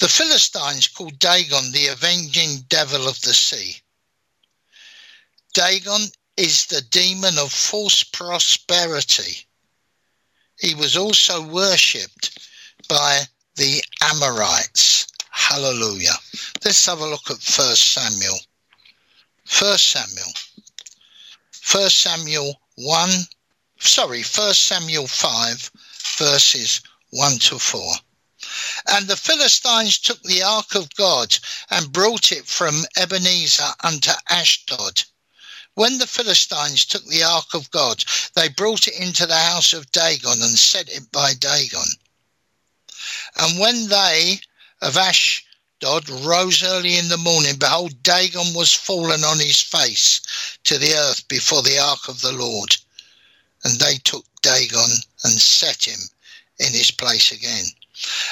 the 0.00 0.08
Philistines 0.08 0.88
called 0.88 1.18
Dagon 1.18 1.72
the 1.72 1.88
avenging 1.88 2.64
devil 2.68 3.06
of 3.06 3.20
the 3.20 3.34
sea. 3.34 3.76
Dagon 5.52 6.06
is 6.38 6.66
the 6.66 6.80
demon 6.80 7.36
of 7.38 7.52
false 7.52 8.02
prosperity. 8.02 9.46
He 10.58 10.74
was 10.74 10.96
also 10.96 11.42
worshipped 11.42 12.38
by 12.88 13.20
the 13.56 13.82
Amorites. 14.00 15.06
Hallelujah. 15.30 16.16
Let's 16.64 16.86
have 16.86 17.00
a 17.00 17.06
look 17.06 17.30
at 17.30 17.38
First 17.38 17.92
Samuel. 17.92 18.38
First 19.50 19.88
Samuel. 19.88 20.32
First 21.50 21.98
Samuel 21.98 22.62
1, 22.76 23.10
sorry, 23.78 24.22
First 24.22 24.64
Samuel 24.64 25.06
5, 25.06 25.70
verses 26.16 26.80
1 27.10 27.38
to 27.40 27.58
4. 27.58 27.94
And 28.88 29.06
the 29.06 29.16
Philistines 29.16 29.98
took 29.98 30.22
the 30.22 30.42
ark 30.42 30.74
of 30.74 30.94
God 30.94 31.36
and 31.68 31.92
brought 31.92 32.32
it 32.32 32.46
from 32.46 32.86
Ebenezer 32.96 33.74
unto 33.82 34.12
Ashdod. 34.30 35.02
When 35.74 35.98
the 35.98 36.06
Philistines 36.06 36.86
took 36.86 37.04
the 37.06 37.24
ark 37.24 37.52
of 37.52 37.70
God, 37.70 38.02
they 38.34 38.48
brought 38.48 38.88
it 38.88 38.94
into 38.94 39.26
the 39.26 39.36
house 39.36 39.72
of 39.72 39.92
Dagon 39.92 40.40
and 40.42 40.58
set 40.58 40.88
it 40.88 41.12
by 41.12 41.34
Dagon. 41.34 41.88
And 43.36 43.58
when 43.58 43.88
they 43.88 44.40
of 44.80 44.96
Ashdod 45.82 46.10
rose 46.10 46.62
early 46.62 46.98
in 46.98 47.08
the 47.08 47.16
morning, 47.16 47.56
behold, 47.56 48.02
Dagon 48.02 48.52
was 48.52 48.70
fallen 48.70 49.24
on 49.24 49.38
his 49.38 49.60
face 49.60 50.20
to 50.64 50.76
the 50.76 50.94
earth 50.94 51.26
before 51.26 51.62
the 51.62 51.78
ark 51.78 52.06
of 52.06 52.20
the 52.20 52.32
Lord. 52.32 52.76
And 53.64 53.80
they 53.80 53.96
took 53.96 54.26
Dagon 54.42 54.90
and 55.24 55.40
set 55.40 55.88
him 55.88 55.98
in 56.58 56.74
his 56.74 56.90
place 56.90 57.32
again. 57.32 57.64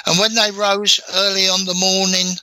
And 0.04 0.18
when 0.18 0.34
they 0.34 0.50
rose 0.50 1.00
early 1.14 1.48
on 1.48 1.64
the 1.64 1.72
morning, 1.72 2.36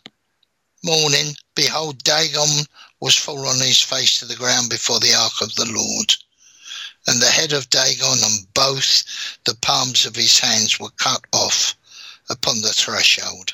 morning, 0.84 1.36
behold, 1.54 2.04
Dagon 2.04 2.66
was 3.00 3.16
fallen 3.16 3.46
on 3.46 3.60
his 3.60 3.82
face 3.82 4.18
to 4.20 4.26
the 4.26 4.36
ground 4.36 4.72
before 4.72 5.00
the 5.00 5.14
ark 5.14 5.40
of 5.40 5.54
the 5.54 5.72
Lord. 5.72 6.16
And 7.06 7.22
the 7.22 7.30
head 7.30 7.54
of 7.54 7.70
Dagon 7.70 8.24
and 8.24 8.52
both 8.56 9.04
the 9.44 9.54
palms 9.54 10.08
of 10.08 10.16
his 10.16 10.40
hands 10.40 10.80
were 10.80 10.90
cut 10.90 11.24
off 11.32 11.76
upon 12.28 12.62
the 12.62 12.74
threshold. 12.74 13.54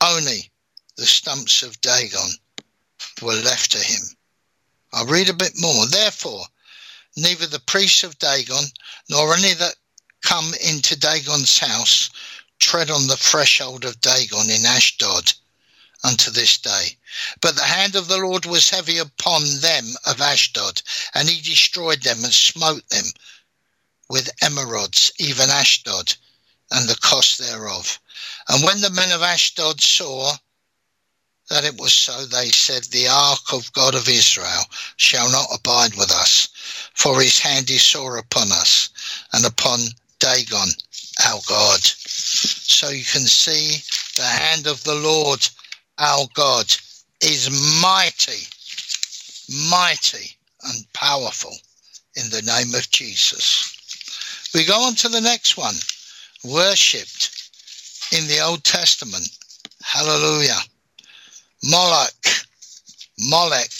Only 0.00 0.50
the 0.96 1.06
stumps 1.06 1.62
of 1.62 1.80
Dagon 1.80 2.38
were 3.22 3.34
left 3.34 3.72
to 3.72 3.78
him. 3.78 4.16
I'll 4.92 5.06
read 5.06 5.28
a 5.28 5.34
bit 5.34 5.56
more. 5.56 5.86
Therefore, 5.86 6.46
neither 7.16 7.46
the 7.46 7.60
priests 7.60 8.02
of 8.02 8.18
Dagon 8.18 8.64
nor 9.08 9.34
any 9.34 9.54
that 9.54 9.76
come 10.22 10.54
into 10.54 10.96
Dagon's 10.96 11.58
house 11.58 12.10
tread 12.58 12.90
on 12.90 13.06
the 13.06 13.16
threshold 13.16 13.84
of 13.84 14.00
Dagon 14.00 14.50
in 14.50 14.64
Ashdod 14.64 15.32
unto 16.02 16.30
this 16.30 16.58
day. 16.58 16.98
But 17.40 17.56
the 17.56 17.64
hand 17.64 17.94
of 17.96 18.08
the 18.08 18.18
Lord 18.18 18.46
was 18.46 18.70
heavy 18.70 18.98
upon 18.98 19.60
them 19.60 19.96
of 20.04 20.20
Ashdod, 20.20 20.82
and 21.14 21.28
he 21.28 21.40
destroyed 21.40 22.02
them 22.02 22.24
and 22.24 22.32
smote 22.32 22.88
them 22.88 23.06
with 24.08 24.34
emerods, 24.40 25.10
even 25.18 25.50
Ashdod, 25.50 26.16
and 26.70 26.88
the 26.88 26.98
cost 27.00 27.38
thereof. 27.38 27.98
And 28.48 28.64
when 28.64 28.80
the 28.80 28.90
men 28.90 29.12
of 29.12 29.22
Ashdod 29.22 29.80
saw 29.80 30.32
that 31.50 31.64
it 31.64 31.78
was 31.80 31.92
so, 31.92 32.24
they 32.24 32.48
said, 32.48 32.84
The 32.84 33.08
ark 33.08 33.52
of 33.52 33.72
God 33.72 33.94
of 33.94 34.08
Israel 34.08 34.64
shall 34.96 35.30
not 35.30 35.46
abide 35.54 35.94
with 35.94 36.10
us, 36.10 36.48
for 36.94 37.20
his 37.20 37.38
hand 37.38 37.70
is 37.70 37.82
sore 37.82 38.16
upon 38.18 38.50
us, 38.50 38.90
and 39.32 39.44
upon 39.44 39.80
Dagon 40.18 40.68
our 41.24 41.40
God. 41.48 41.80
So 41.82 42.88
you 42.88 43.04
can 43.04 43.22
see 43.22 43.76
the 44.16 44.26
hand 44.26 44.66
of 44.66 44.82
the 44.84 44.94
Lord 44.94 45.48
our 45.98 46.26
God 46.34 46.66
is 47.22 47.48
mighty, 47.80 48.46
mighty 49.70 50.36
and 50.64 50.92
powerful 50.92 51.54
in 52.16 52.28
the 52.30 52.42
name 52.42 52.74
of 52.74 52.90
Jesus. 52.90 53.72
We 54.54 54.64
go 54.64 54.82
on 54.82 54.94
to 54.96 55.08
the 55.08 55.20
next 55.20 55.56
one. 55.56 55.74
Worshipped 56.46 57.50
in 58.12 58.26
the 58.28 58.40
Old 58.40 58.64
Testament. 58.64 59.28
Hallelujah. 59.82 60.58
Moloch, 61.64 62.26
Molech, 63.18 63.70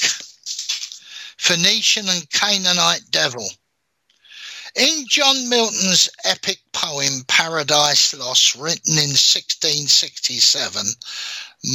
Phoenician 1.38 2.08
and 2.08 2.28
Canaanite 2.30 3.10
devil. 3.10 3.48
In 4.74 5.06
John 5.08 5.48
Milton's 5.48 6.10
epic 6.24 6.58
poem 6.72 7.24
Paradise 7.28 8.12
Lost, 8.14 8.54
written 8.56 8.94
in 8.94 9.14
1667, 9.16 10.86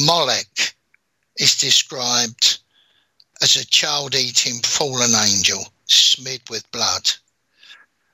Molech 0.05 0.75
is 1.37 1.57
described 1.57 2.59
as 3.41 3.55
a 3.55 3.65
child 3.65 4.13
eating 4.13 4.61
fallen 4.61 5.15
angel 5.15 5.73
smeared 5.85 6.47
with 6.49 6.71
blood, 6.71 7.09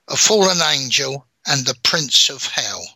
a 0.08 0.16
fallen 0.16 0.62
angel 0.62 1.27
and 1.48 1.64
the 1.64 1.76
prince 1.82 2.28
of 2.28 2.44
hell. 2.44 2.86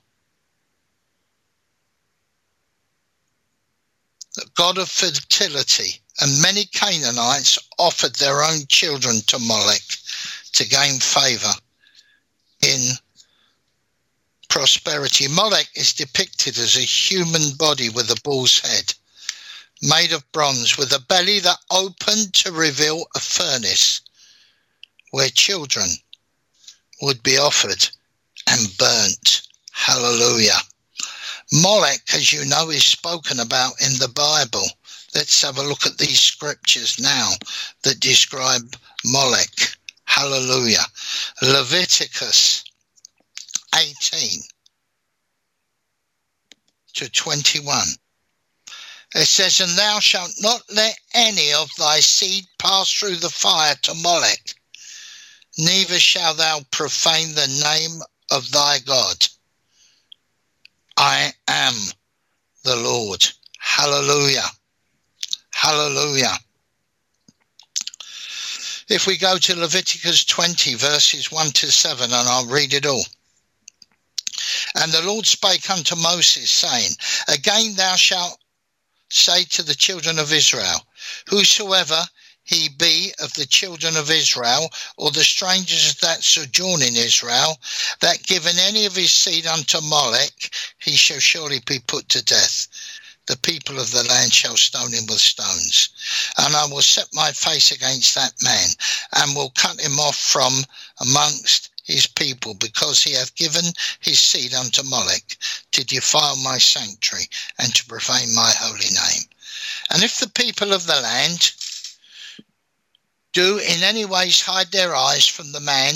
The 4.34 4.46
god 4.54 4.78
of 4.78 4.90
fertility, 4.90 6.00
and 6.20 6.40
many 6.42 6.66
Canaanites 6.66 7.58
offered 7.78 8.14
their 8.16 8.42
own 8.42 8.66
children 8.68 9.20
to 9.26 9.38
Molech 9.38 9.82
to 10.52 10.68
gain 10.68 11.00
favor 11.00 11.52
in 12.60 12.92
prosperity. 14.48 15.28
Molech 15.28 15.68
is 15.74 15.94
depicted 15.94 16.58
as 16.58 16.76
a 16.76 16.80
human 16.80 17.54
body 17.56 17.88
with 17.88 18.10
a 18.10 18.20
bull's 18.22 18.60
head, 18.60 18.94
made 19.80 20.12
of 20.12 20.30
bronze, 20.32 20.76
with 20.76 20.92
a 20.92 21.00
belly 21.00 21.40
that 21.40 21.58
opened 21.70 22.34
to 22.34 22.52
reveal 22.52 23.06
a 23.14 23.20
furnace 23.20 24.02
where 25.10 25.30
children 25.30 25.88
would 27.00 27.22
be 27.22 27.38
offered 27.38 27.88
and 28.52 28.78
burnt. 28.78 29.42
Hallelujah. 29.72 30.58
Molech, 31.52 32.02
as 32.14 32.32
you 32.32 32.44
know, 32.44 32.70
is 32.70 32.84
spoken 32.84 33.40
about 33.40 33.72
in 33.80 33.92
the 33.98 34.12
Bible. 34.14 34.66
Let's 35.14 35.42
have 35.42 35.58
a 35.58 35.62
look 35.62 35.86
at 35.86 35.98
these 35.98 36.20
scriptures 36.20 36.98
now 37.00 37.32
that 37.82 38.00
describe 38.00 38.76
Molech. 39.04 39.76
Hallelujah. 40.04 40.84
Leviticus 41.42 42.64
18 43.74 44.40
to 46.94 47.10
21. 47.10 47.86
It 49.14 49.26
says, 49.26 49.60
And 49.60 49.76
thou 49.78 50.00
shalt 50.00 50.32
not 50.40 50.62
let 50.74 50.98
any 51.14 51.52
of 51.52 51.70
thy 51.78 52.00
seed 52.00 52.44
pass 52.58 52.90
through 52.90 53.16
the 53.16 53.30
fire 53.30 53.74
to 53.82 53.94
Molech, 53.94 54.54
neither 55.58 55.98
shalt 55.98 56.38
thou 56.38 56.60
profane 56.70 57.34
the 57.34 57.48
name 57.62 58.00
of 58.32 58.50
thy 58.50 58.78
God. 58.86 59.28
I 60.96 61.32
am 61.48 61.74
the 62.64 62.76
Lord. 62.76 63.24
Hallelujah. 63.58 64.46
Hallelujah. 65.52 66.32
If 68.88 69.06
we 69.06 69.16
go 69.16 69.38
to 69.38 69.58
Leviticus 69.58 70.24
20, 70.24 70.74
verses 70.74 71.30
1 71.30 71.50
to 71.50 71.70
7, 71.70 72.04
and 72.04 72.28
I'll 72.28 72.46
read 72.46 72.72
it 72.72 72.86
all. 72.86 73.04
And 74.76 74.90
the 74.90 75.02
Lord 75.02 75.26
spake 75.26 75.68
unto 75.70 75.94
Moses, 75.96 76.50
saying, 76.50 76.92
Again 77.28 77.74
thou 77.76 77.96
shalt 77.96 78.38
say 79.08 79.44
to 79.44 79.62
the 79.62 79.74
children 79.74 80.18
of 80.18 80.32
Israel, 80.32 80.86
Whosoever 81.28 82.02
he 82.44 82.68
be 82.68 83.12
of 83.20 83.32
the 83.34 83.46
children 83.46 83.96
of 83.96 84.10
Israel, 84.10 84.68
or 84.96 85.10
the 85.10 85.24
strangers 85.24 85.94
that 85.96 86.22
sojourn 86.22 86.82
in 86.82 86.96
Israel, 86.96 87.58
that 88.00 88.22
given 88.24 88.58
any 88.58 88.84
of 88.84 88.96
his 88.96 89.12
seed 89.12 89.46
unto 89.46 89.80
Molech, 89.80 90.50
he 90.78 90.96
shall 90.96 91.20
surely 91.20 91.60
be 91.66 91.78
put 91.78 92.08
to 92.08 92.24
death. 92.24 92.66
The 93.26 93.38
people 93.38 93.78
of 93.78 93.92
the 93.92 94.02
land 94.02 94.32
shall 94.32 94.56
stone 94.56 94.92
him 94.92 95.06
with 95.06 95.20
stones. 95.20 95.90
And 96.38 96.56
I 96.56 96.66
will 96.66 96.82
set 96.82 97.06
my 97.14 97.30
face 97.30 97.70
against 97.70 98.16
that 98.16 98.34
man, 98.42 98.68
and 99.14 99.36
will 99.36 99.50
cut 99.50 99.80
him 99.80 100.00
off 100.00 100.16
from 100.16 100.64
amongst 101.00 101.70
his 101.84 102.06
people, 102.06 102.54
because 102.54 103.02
he 103.02 103.12
hath 103.12 103.34
given 103.36 103.64
his 104.00 104.18
seed 104.18 104.54
unto 104.54 104.82
Molech, 104.82 105.36
to 105.70 105.84
defile 105.84 106.36
my 106.36 106.58
sanctuary, 106.58 107.28
and 107.58 107.72
to 107.74 107.86
profane 107.86 108.34
my 108.34 108.52
holy 108.58 108.90
name. 108.90 109.22
And 109.90 110.02
if 110.02 110.18
the 110.18 110.28
people 110.28 110.72
of 110.72 110.86
the 110.86 111.00
land 111.00 111.52
do 113.32 113.58
in 113.58 113.82
any 113.82 114.04
ways 114.04 114.40
hide 114.40 114.70
their 114.72 114.94
eyes 114.94 115.26
from 115.26 115.52
the 115.52 115.60
man 115.60 115.94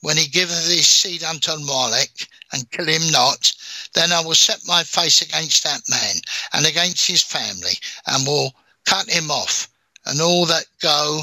when 0.00 0.16
he 0.16 0.26
giveth 0.26 0.66
his 0.66 0.88
seed 0.88 1.22
unto 1.22 1.56
Molech, 1.58 2.26
and 2.52 2.70
kill 2.70 2.86
him 2.86 3.10
not, 3.10 3.52
then 3.94 4.12
I 4.12 4.20
will 4.20 4.34
set 4.34 4.66
my 4.66 4.82
face 4.82 5.20
against 5.20 5.62
that 5.64 5.82
man 5.88 6.14
and 6.52 6.66
against 6.66 7.06
his 7.06 7.22
family, 7.22 7.78
and 8.06 8.26
will 8.26 8.54
cut 8.86 9.08
him 9.10 9.30
off, 9.30 9.68
and 10.06 10.20
all 10.20 10.46
that 10.46 10.66
go 10.80 11.22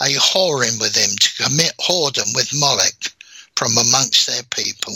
a 0.00 0.04
whoring 0.04 0.80
with 0.80 0.94
him 0.94 1.10
to 1.16 1.42
commit 1.44 1.72
whoredom 1.80 2.34
with 2.34 2.54
Molech 2.54 3.12
from 3.56 3.76
amongst 3.76 4.26
their 4.26 4.42
people. 4.44 4.94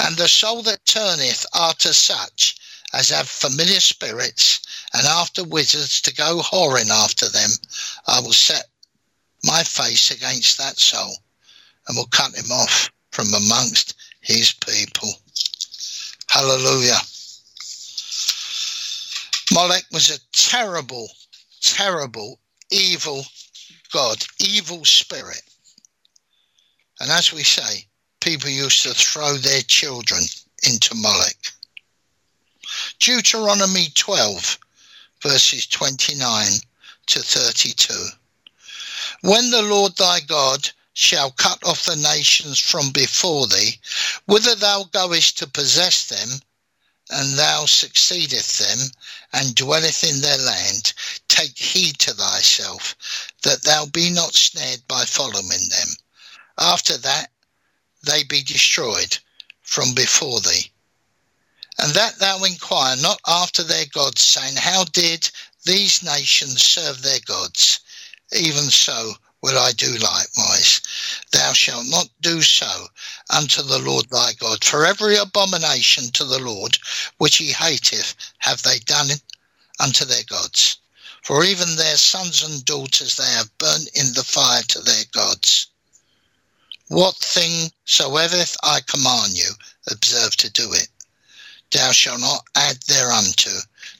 And 0.00 0.16
the 0.16 0.28
soul 0.28 0.62
that 0.62 0.84
turneth 0.86 1.46
after 1.54 1.92
such 1.92 2.56
as 2.92 3.10
have 3.10 3.28
familiar 3.28 3.80
spirits 3.80 4.60
and 4.94 5.06
after 5.06 5.44
wizards 5.44 6.00
to 6.02 6.14
go 6.14 6.40
whoring 6.40 6.90
after 6.90 7.28
them, 7.28 7.50
I 8.06 8.20
will 8.20 8.32
set 8.32 8.66
my 9.44 9.62
face 9.62 10.10
against 10.10 10.58
that 10.58 10.78
soul 10.78 11.16
and 11.88 11.96
will 11.96 12.06
cut 12.06 12.34
him 12.34 12.50
off 12.50 12.90
from 13.10 13.26
amongst 13.34 13.94
his 14.20 14.52
people. 14.52 15.10
Hallelujah. 16.28 16.98
Molech 19.52 19.84
was 19.92 20.10
a 20.10 20.20
terrible, 20.32 21.08
terrible, 21.60 22.38
evil 22.70 23.24
God, 23.92 24.24
evil 24.40 24.84
spirit. 24.86 25.42
And 26.98 27.10
as 27.10 27.32
we 27.32 27.42
say, 27.42 27.86
people 28.20 28.48
used 28.48 28.82
to 28.84 28.94
throw 28.94 29.36
their 29.36 29.60
children 29.60 30.22
into 30.62 30.94
Molech. 30.94 31.36
Deuteronomy 33.00 33.88
12, 33.94 34.58
verses 35.22 35.66
29 35.66 36.60
to 37.06 37.20
32. 37.20 38.08
When 39.20 39.50
the 39.50 39.62
Lord 39.62 39.96
thy 39.96 40.20
God 40.20 40.70
shall 40.94 41.30
cut 41.30 41.62
off 41.64 41.84
the 41.84 41.96
nations 41.96 42.58
from 42.58 42.90
before 42.90 43.46
thee, 43.46 43.80
whither 44.26 44.56
thou 44.56 44.84
goest 44.84 45.38
to 45.38 45.46
possess 45.46 46.06
them, 46.06 46.40
and 47.08 47.38
thou 47.38 47.66
succeedeth 47.66 48.58
them, 48.58 48.90
and 49.32 49.54
dwelleth 49.54 50.02
in 50.02 50.20
their 50.20 50.38
land, 50.38 50.92
take 51.28 51.56
heed 51.56 51.98
to 52.00 52.14
thyself, 52.14 52.96
that 53.42 53.62
thou 53.62 53.86
be 53.86 54.10
not 54.10 54.34
snared 54.34 54.86
by 54.88 55.04
following 55.04 55.68
them. 55.68 55.88
After 56.58 56.98
that 56.98 57.30
they 58.02 58.24
be 58.24 58.42
destroyed 58.42 59.18
from 59.62 59.94
before 59.94 60.40
thee. 60.40 60.71
And 61.78 61.94
that 61.94 62.18
thou 62.18 62.44
inquire 62.44 62.96
not 62.96 63.20
after 63.26 63.62
their 63.62 63.86
gods, 63.86 64.22
saying, 64.22 64.56
How 64.56 64.84
did 64.84 65.30
these 65.64 66.02
nations 66.02 66.62
serve 66.62 67.02
their 67.02 67.20
gods? 67.20 67.80
Even 68.32 68.70
so 68.70 69.14
will 69.42 69.58
I 69.58 69.72
do 69.72 69.92
likewise. 69.96 70.80
Thou 71.32 71.52
shalt 71.52 71.86
not 71.86 72.08
do 72.20 72.42
so 72.42 72.88
unto 73.28 73.62
the 73.62 73.80
Lord 73.80 74.08
thy 74.10 74.34
God. 74.34 74.62
For 74.64 74.86
every 74.86 75.16
abomination 75.16 76.10
to 76.12 76.24
the 76.24 76.38
Lord 76.38 76.78
which 77.18 77.36
he 77.36 77.52
hateth 77.52 78.14
have 78.38 78.62
they 78.62 78.78
done 78.80 79.08
unto 79.80 80.04
their 80.04 80.24
gods. 80.24 80.78
For 81.22 81.44
even 81.44 81.76
their 81.76 81.96
sons 81.96 82.42
and 82.42 82.64
daughters 82.64 83.16
they 83.16 83.30
have 83.30 83.56
burnt 83.58 83.88
in 83.94 84.12
the 84.12 84.24
fire 84.24 84.62
to 84.62 84.80
their 84.80 85.04
gods. 85.12 85.68
What 86.88 87.16
thing 87.16 87.72
soever 87.84 88.44
I 88.62 88.80
command 88.80 89.36
you, 89.36 89.50
observe 89.88 90.36
to 90.36 90.50
do 90.50 90.72
it. 90.72 90.88
Thou 91.72 91.92
shalt 91.92 92.20
not 92.20 92.44
add 92.54 92.76
thereunto, 92.86 93.50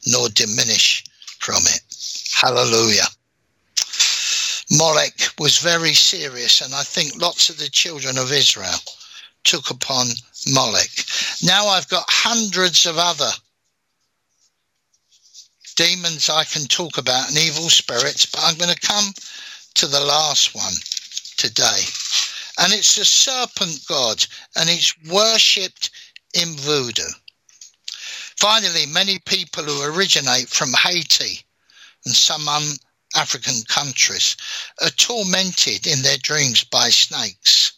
nor 0.07 0.29
diminish 0.29 1.05
from 1.39 1.63
it. 1.67 1.81
Hallelujah. 2.35 3.09
Molech 4.71 5.29
was 5.39 5.59
very 5.59 5.93
serious, 5.93 6.61
and 6.61 6.75
I 6.75 6.83
think 6.83 7.21
lots 7.21 7.51
of 7.51 7.59
the 7.59 7.69
children 7.69 8.17
of 8.19 8.33
Israel 8.33 8.79
took 9.45 9.71
upon 9.71 10.07
Molech. 10.47 10.91
Now 11.43 11.67
I've 11.67 11.89
got 11.89 12.05
hundreds 12.09 12.87
of 12.87 12.99
other 12.99 13.31
demons 15.75 16.29
I 16.29 16.45
can 16.45 16.67
talk 16.67 16.99
about 16.99 17.29
and 17.29 17.39
evil 17.39 17.69
spirits, 17.71 18.27
but 18.27 18.43
I'm 18.45 18.57
going 18.57 18.75
to 18.75 18.81
come 18.81 19.13
to 19.75 19.87
the 19.87 20.01
last 20.01 20.55
one 20.55 20.75
today. 21.37 21.81
And 22.59 22.73
it's 22.73 22.97
the 22.97 23.05
serpent 23.05 23.85
god, 23.89 24.25
and 24.57 24.69
it's 24.69 24.95
worshipped 25.09 25.91
in 26.35 26.55
voodoo. 26.57 27.09
Finally, 28.43 28.87
many 28.87 29.21
people 29.21 29.63
who 29.63 29.85
originate 29.85 30.49
from 30.49 30.73
Haiti 30.73 31.45
and 32.05 32.13
some 32.13 32.49
African 33.15 33.63
countries 33.69 34.37
are 34.81 34.91
tormented 34.91 35.87
in 35.87 36.03
their 36.03 36.17
dreams 36.17 36.65
by 36.65 36.91
snakes, 36.91 37.71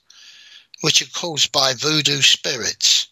which 0.81 1.03
are 1.03 1.11
caused 1.11 1.53
by 1.53 1.75
voodoo 1.75 2.23
spirits. 2.23 3.09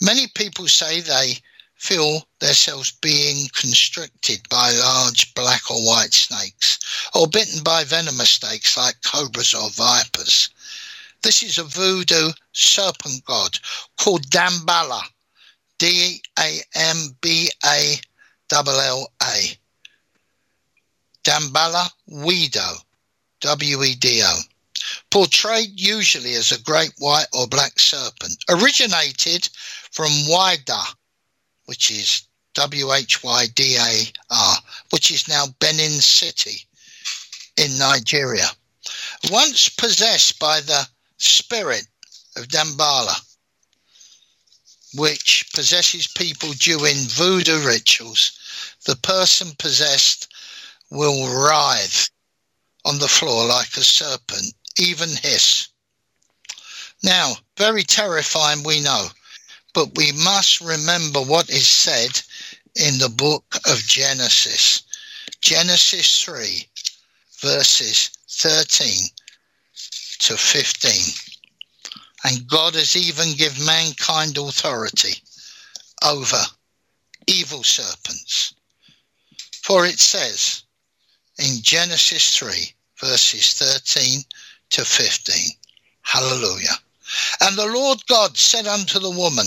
Many 0.00 0.28
people 0.28 0.66
say 0.66 1.00
they 1.02 1.42
feel 1.74 2.26
themselves 2.38 2.90
being 3.02 3.50
constricted 3.54 4.48
by 4.48 4.70
large 4.70 5.34
black 5.34 5.70
or 5.70 5.86
white 5.86 6.14
snakes, 6.14 6.78
or 7.14 7.26
bitten 7.26 7.62
by 7.62 7.84
venomous 7.84 8.30
snakes 8.30 8.78
like 8.78 8.96
cobras 9.04 9.52
or 9.52 9.68
vipers. 9.68 10.48
This 11.20 11.42
is 11.42 11.58
a 11.58 11.64
voodoo 11.64 12.32
serpent 12.52 13.26
god 13.26 13.58
called 13.98 14.30
Damballa, 14.30 15.02
D 15.82 16.22
A 16.38 16.60
M 16.76 17.16
B 17.22 17.50
A 17.66 18.00
L 18.52 18.68
L 18.68 19.12
A. 19.20 19.58
Damballa 21.24 21.90
Wedo, 22.08 22.76
W 23.40 23.82
E 23.82 23.96
D 23.96 24.22
O. 24.24 24.38
Portrayed 25.10 25.80
usually 25.80 26.34
as 26.34 26.52
a 26.52 26.62
great 26.62 26.92
white 26.98 27.26
or 27.32 27.48
black 27.48 27.80
serpent, 27.80 28.44
originated 28.48 29.48
from 29.90 30.12
Whydah, 30.28 30.94
which 31.64 31.90
is 31.90 32.28
W 32.54 32.92
H 32.92 33.24
Y 33.24 33.46
D 33.56 33.76
A 33.76 34.04
R, 34.30 34.56
which 34.90 35.10
is 35.10 35.26
now 35.26 35.46
Benin 35.58 36.00
City 36.00 36.64
in 37.56 37.76
Nigeria. 37.76 38.46
Once 39.32 39.68
possessed 39.68 40.38
by 40.38 40.60
the 40.60 40.86
spirit 41.16 41.88
of 42.36 42.46
Damballa, 42.46 43.20
which 44.94 45.50
possesses 45.54 46.06
people 46.06 46.52
during 46.52 46.96
voodoo 46.96 47.64
rituals, 47.64 48.32
the 48.84 48.96
person 48.96 49.52
possessed 49.58 50.32
will 50.90 51.28
writhe 51.28 52.10
on 52.84 52.98
the 52.98 53.08
floor 53.08 53.46
like 53.46 53.76
a 53.76 53.82
serpent, 53.82 54.54
even 54.76 55.08
hiss. 55.08 55.68
Now, 57.02 57.36
very 57.56 57.82
terrifying, 57.82 58.62
we 58.62 58.80
know, 58.80 59.08
but 59.74 59.96
we 59.96 60.12
must 60.12 60.60
remember 60.60 61.20
what 61.20 61.50
is 61.50 61.66
said 61.66 62.20
in 62.76 62.98
the 62.98 63.08
book 63.08 63.56
of 63.66 63.78
Genesis. 63.78 64.82
Genesis 65.40 66.22
3, 66.22 66.68
verses 67.40 68.10
13 68.28 69.08
to 70.20 70.36
15. 70.36 71.31
And 72.24 72.46
God 72.46 72.74
has 72.74 72.96
even 72.96 73.34
given 73.34 73.64
mankind 73.66 74.38
authority 74.38 75.14
over 76.04 76.42
evil 77.26 77.62
serpents. 77.62 78.54
For 79.62 79.86
it 79.86 79.98
says 79.98 80.62
in 81.38 81.62
Genesis 81.62 82.36
3, 82.36 82.72
verses 83.00 83.54
13 83.54 84.22
to 84.70 84.84
15. 84.84 85.52
Hallelujah. 86.02 86.76
And 87.40 87.56
the 87.56 87.66
Lord 87.66 88.04
God 88.06 88.36
said 88.36 88.66
unto 88.66 88.98
the 88.98 89.10
woman, 89.10 89.46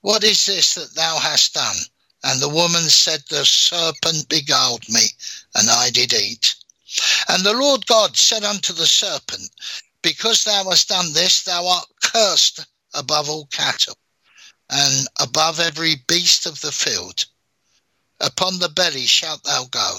What 0.00 0.24
is 0.24 0.46
this 0.46 0.74
that 0.74 0.94
thou 0.94 1.18
hast 1.18 1.54
done? 1.54 1.76
And 2.22 2.40
the 2.40 2.48
woman 2.48 2.88
said, 2.88 3.22
The 3.28 3.44
serpent 3.44 4.28
beguiled 4.28 4.88
me, 4.88 5.02
and 5.54 5.70
I 5.70 5.90
did 5.90 6.12
eat. 6.12 6.54
And 7.28 7.44
the 7.44 7.54
Lord 7.54 7.86
God 7.86 8.16
said 8.16 8.44
unto 8.44 8.72
the 8.72 8.86
serpent, 8.86 9.50
Because 10.02 10.44
thou 10.44 10.64
hast 10.70 10.88
done 10.88 11.12
this, 11.12 11.42
thou 11.42 11.66
art 11.66 11.86
cursed 12.02 12.60
above 12.94 13.28
all 13.28 13.46
cattle, 13.46 13.98
and 14.70 15.08
above 15.20 15.60
every 15.60 15.96
beast 16.06 16.46
of 16.46 16.60
the 16.60 16.72
field. 16.72 17.26
Upon 18.20 18.58
the 18.58 18.68
belly 18.68 19.06
shalt 19.06 19.44
thou 19.44 19.64
go, 19.64 19.98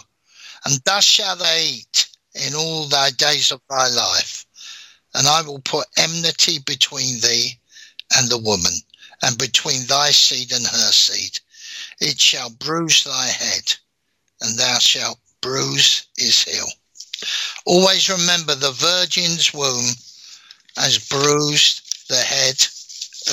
and 0.66 0.82
thus 0.86 1.04
shalt 1.04 1.39
thou 1.39 1.58
eat 1.58 2.08
in 2.34 2.56
all 2.56 2.86
thy 2.86 3.12
days 3.12 3.52
of 3.52 3.62
thy 3.70 3.88
life. 3.89 4.45
And 5.14 5.28
I 5.28 5.41
will 5.41 5.60
put 5.60 5.88
enmity 5.97 6.60
between 6.60 7.20
thee 7.20 7.60
and 8.16 8.30
the 8.30 8.38
woman, 8.38 8.74
and 9.22 9.38
between 9.38 9.86
thy 9.86 10.12
seed 10.12 10.52
and 10.52 10.66
her 10.66 10.91
seed. 10.91 11.39
It 11.99 12.20
shall 12.20 12.49
bruise 12.49 13.04
thy 13.04 13.28
head, 13.28 13.76
and 14.41 14.58
thou 14.58 14.80
shalt 14.80 15.20
bruise 15.41 16.08
his 16.18 16.43
heel. 16.43 16.68
Always 17.65 18.09
remember 18.09 18.55
the 18.55 18.72
virgin's 18.72 19.53
womb 19.53 19.86
has 20.78 20.97
bruised 21.09 22.07
the 22.07 22.15
head 22.15 22.55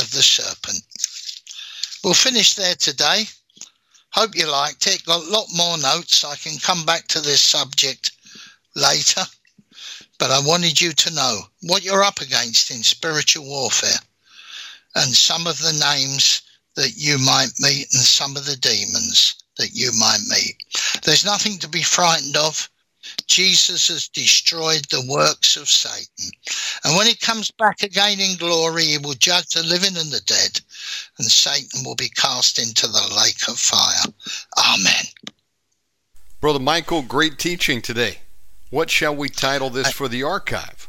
of 0.01 0.11
the 0.13 0.23
serpent. 0.23 0.83
We'll 2.05 2.15
finish 2.15 2.55
there 2.55 2.75
today. 2.75 3.25
Hope 4.11 4.37
you 4.37 4.51
liked 4.51 4.87
it. 4.87 5.05
Got 5.05 5.25
a 5.25 5.31
lot 5.31 5.47
more 5.55 5.79
notes. 5.79 6.25
I 6.25 6.37
can 6.37 6.59
come 6.59 6.85
back 6.85 7.07
to 7.09 7.21
this 7.21 7.41
subject 7.41 8.13
later. 8.75 9.23
But 10.19 10.31
I 10.31 10.41
wanted 10.41 10.81
you 10.81 10.93
to 10.93 11.15
know 11.15 11.41
what 11.63 11.85
you're 11.85 12.03
up 12.03 12.21
against 12.21 12.71
in 12.71 12.83
spiritual 12.83 13.45
warfare 13.45 14.01
and 14.95 15.15
some 15.15 15.47
of 15.47 15.59
the 15.59 15.73
names 15.73 16.43
that 16.75 16.97
you 16.97 17.19
might 17.19 17.51
meet 17.61 17.87
and 17.93 18.03
some 18.03 18.37
of 18.37 18.47
the 18.47 18.57
demons 18.57 19.37
that 19.59 19.71
you 19.75 19.93
might 19.93 20.23
meet. 20.29 20.57
There's 21.05 21.25
nothing 21.25 21.59
to 21.59 21.69
be 21.69 21.83
frightened 21.83 22.37
of. 22.37 22.69
Jesus 23.27 23.89
has 23.89 24.09
destroyed 24.09 24.85
the 24.91 25.05
works 25.09 25.57
of 25.57 25.69
Satan. 25.69 26.31
And 26.85 26.97
when 26.97 27.07
he 27.07 27.15
comes 27.15 27.51
back 27.51 27.83
again 27.83 28.21
in 28.21 28.37
glory, 28.37 28.85
he 28.85 28.99
will 28.99 29.15
judge 29.15 29.49
the 29.51 29.63
living 29.63 29.97
and 29.97 30.11
the 30.11 30.23
dead, 30.27 30.61
and 31.19 31.31
Satan 31.31 31.85
will 31.85 31.95
be 31.95 32.09
cast 32.09 32.59
into 32.59 32.87
the 32.87 33.15
lake 33.17 33.49
of 33.49 33.59
fire. 33.59 34.13
Amen. 34.59 35.05
Brother 36.41 36.61
Michael, 36.61 37.03
great 37.03 37.39
teaching 37.39 37.83
today. 37.83 38.19
What 38.71 38.91
shall 38.91 39.17
we 39.17 39.29
title 39.29 39.71
this 39.71 39.91
for 39.91 40.09
the 40.09 40.23
archive? 40.23 40.89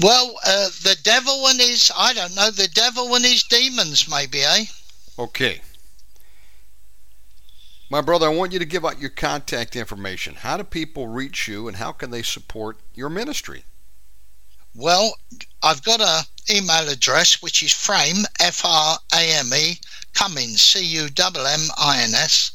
Well, 0.00 0.34
uh, 0.46 0.68
the 0.82 0.96
devil 1.02 1.46
and 1.48 1.60
his, 1.60 1.92
I 1.96 2.14
don't 2.14 2.34
know, 2.34 2.50
the 2.50 2.68
devil 2.68 3.14
and 3.14 3.24
his 3.24 3.44
demons, 3.44 4.08
maybe, 4.08 4.42
eh? 4.42 4.64
Okay. 5.18 5.60
My 7.90 8.00
brother, 8.00 8.26
I 8.26 8.34
want 8.34 8.52
you 8.52 8.58
to 8.58 8.64
give 8.64 8.84
out 8.84 9.00
your 9.00 9.10
contact 9.10 9.76
information. 9.76 10.36
How 10.36 10.56
do 10.56 10.64
people 10.64 11.06
reach 11.08 11.46
you 11.46 11.68
and 11.68 11.76
how 11.76 11.92
can 11.92 12.10
they 12.10 12.22
support 12.22 12.78
your 12.94 13.10
ministry? 13.10 13.64
Well, 14.74 15.16
I've 15.62 15.82
got 15.82 16.00
a 16.00 16.26
email 16.50 16.88
address 16.88 17.42
which 17.42 17.62
is 17.62 17.72
frame 17.72 18.24
F 18.40 18.64
R 18.64 18.98
A 19.14 19.38
M 19.38 19.52
E 19.54 19.78
Cummins 20.14 20.62
C 20.62 20.84
U 20.84 21.08
M 21.18 21.34
M 21.36 21.68
I 21.78 22.02
N 22.02 22.14
S 22.14 22.50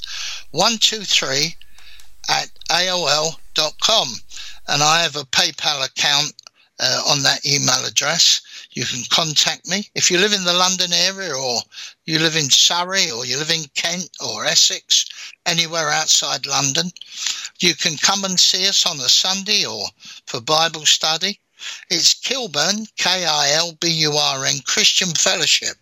one 0.51 0.77
two 0.79 1.01
three 1.01 1.55
at 2.29 2.49
AOL.com 2.69 4.07
and 4.67 4.83
I 4.83 5.01
have 5.01 5.15
a 5.15 5.23
PayPal 5.25 5.85
account 5.85 6.33
uh, 6.79 7.01
on 7.07 7.23
that 7.23 7.45
email 7.45 7.85
address. 7.85 8.41
You 8.71 8.85
can 8.85 9.03
contact 9.09 9.67
me 9.67 9.89
if 9.95 10.11
you 10.11 10.19
live 10.19 10.33
in 10.33 10.43
the 10.43 10.53
London 10.53 10.93
area 10.93 11.35
or 11.35 11.61
you 12.05 12.19
live 12.19 12.35
in 12.35 12.49
Surrey 12.49 13.09
or 13.09 13.25
you 13.25 13.37
live 13.37 13.49
in 13.49 13.65
Kent 13.75 14.09
or 14.23 14.45
Essex, 14.45 15.05
anywhere 15.45 15.89
outside 15.89 16.45
London. 16.45 16.91
You 17.59 17.73
can 17.75 17.97
come 17.97 18.23
and 18.23 18.39
see 18.39 18.67
us 18.67 18.85
on 18.85 18.97
a 18.97 19.09
Sunday 19.09 19.65
or 19.65 19.87
for 20.27 20.39
Bible 20.41 20.85
study. 20.85 21.39
It's 21.89 22.13
Kilburn, 22.13 22.85
K 22.97 23.25
I 23.25 23.51
L 23.53 23.73
B 23.79 23.89
U 23.89 24.13
R 24.13 24.45
N 24.45 24.59
Christian 24.65 25.09
Fellowship. 25.09 25.75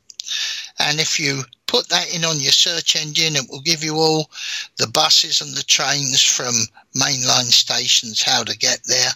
And 0.79 0.99
if 0.99 1.19
you 1.19 1.43
put 1.67 1.89
that 1.89 2.13
in 2.15 2.25
on 2.25 2.39
your 2.39 2.51
search 2.51 2.95
engine. 2.95 3.35
It 3.35 3.49
will 3.49 3.61
give 3.61 3.83
you 3.83 3.95
all 3.95 4.31
the 4.77 4.87
buses 4.87 5.41
and 5.41 5.53
the 5.53 5.63
trains 5.63 6.23
from 6.23 6.55
mainline 6.95 7.51
stations, 7.51 8.23
how 8.23 8.43
to 8.43 8.57
get 8.57 8.79
there. 8.85 9.11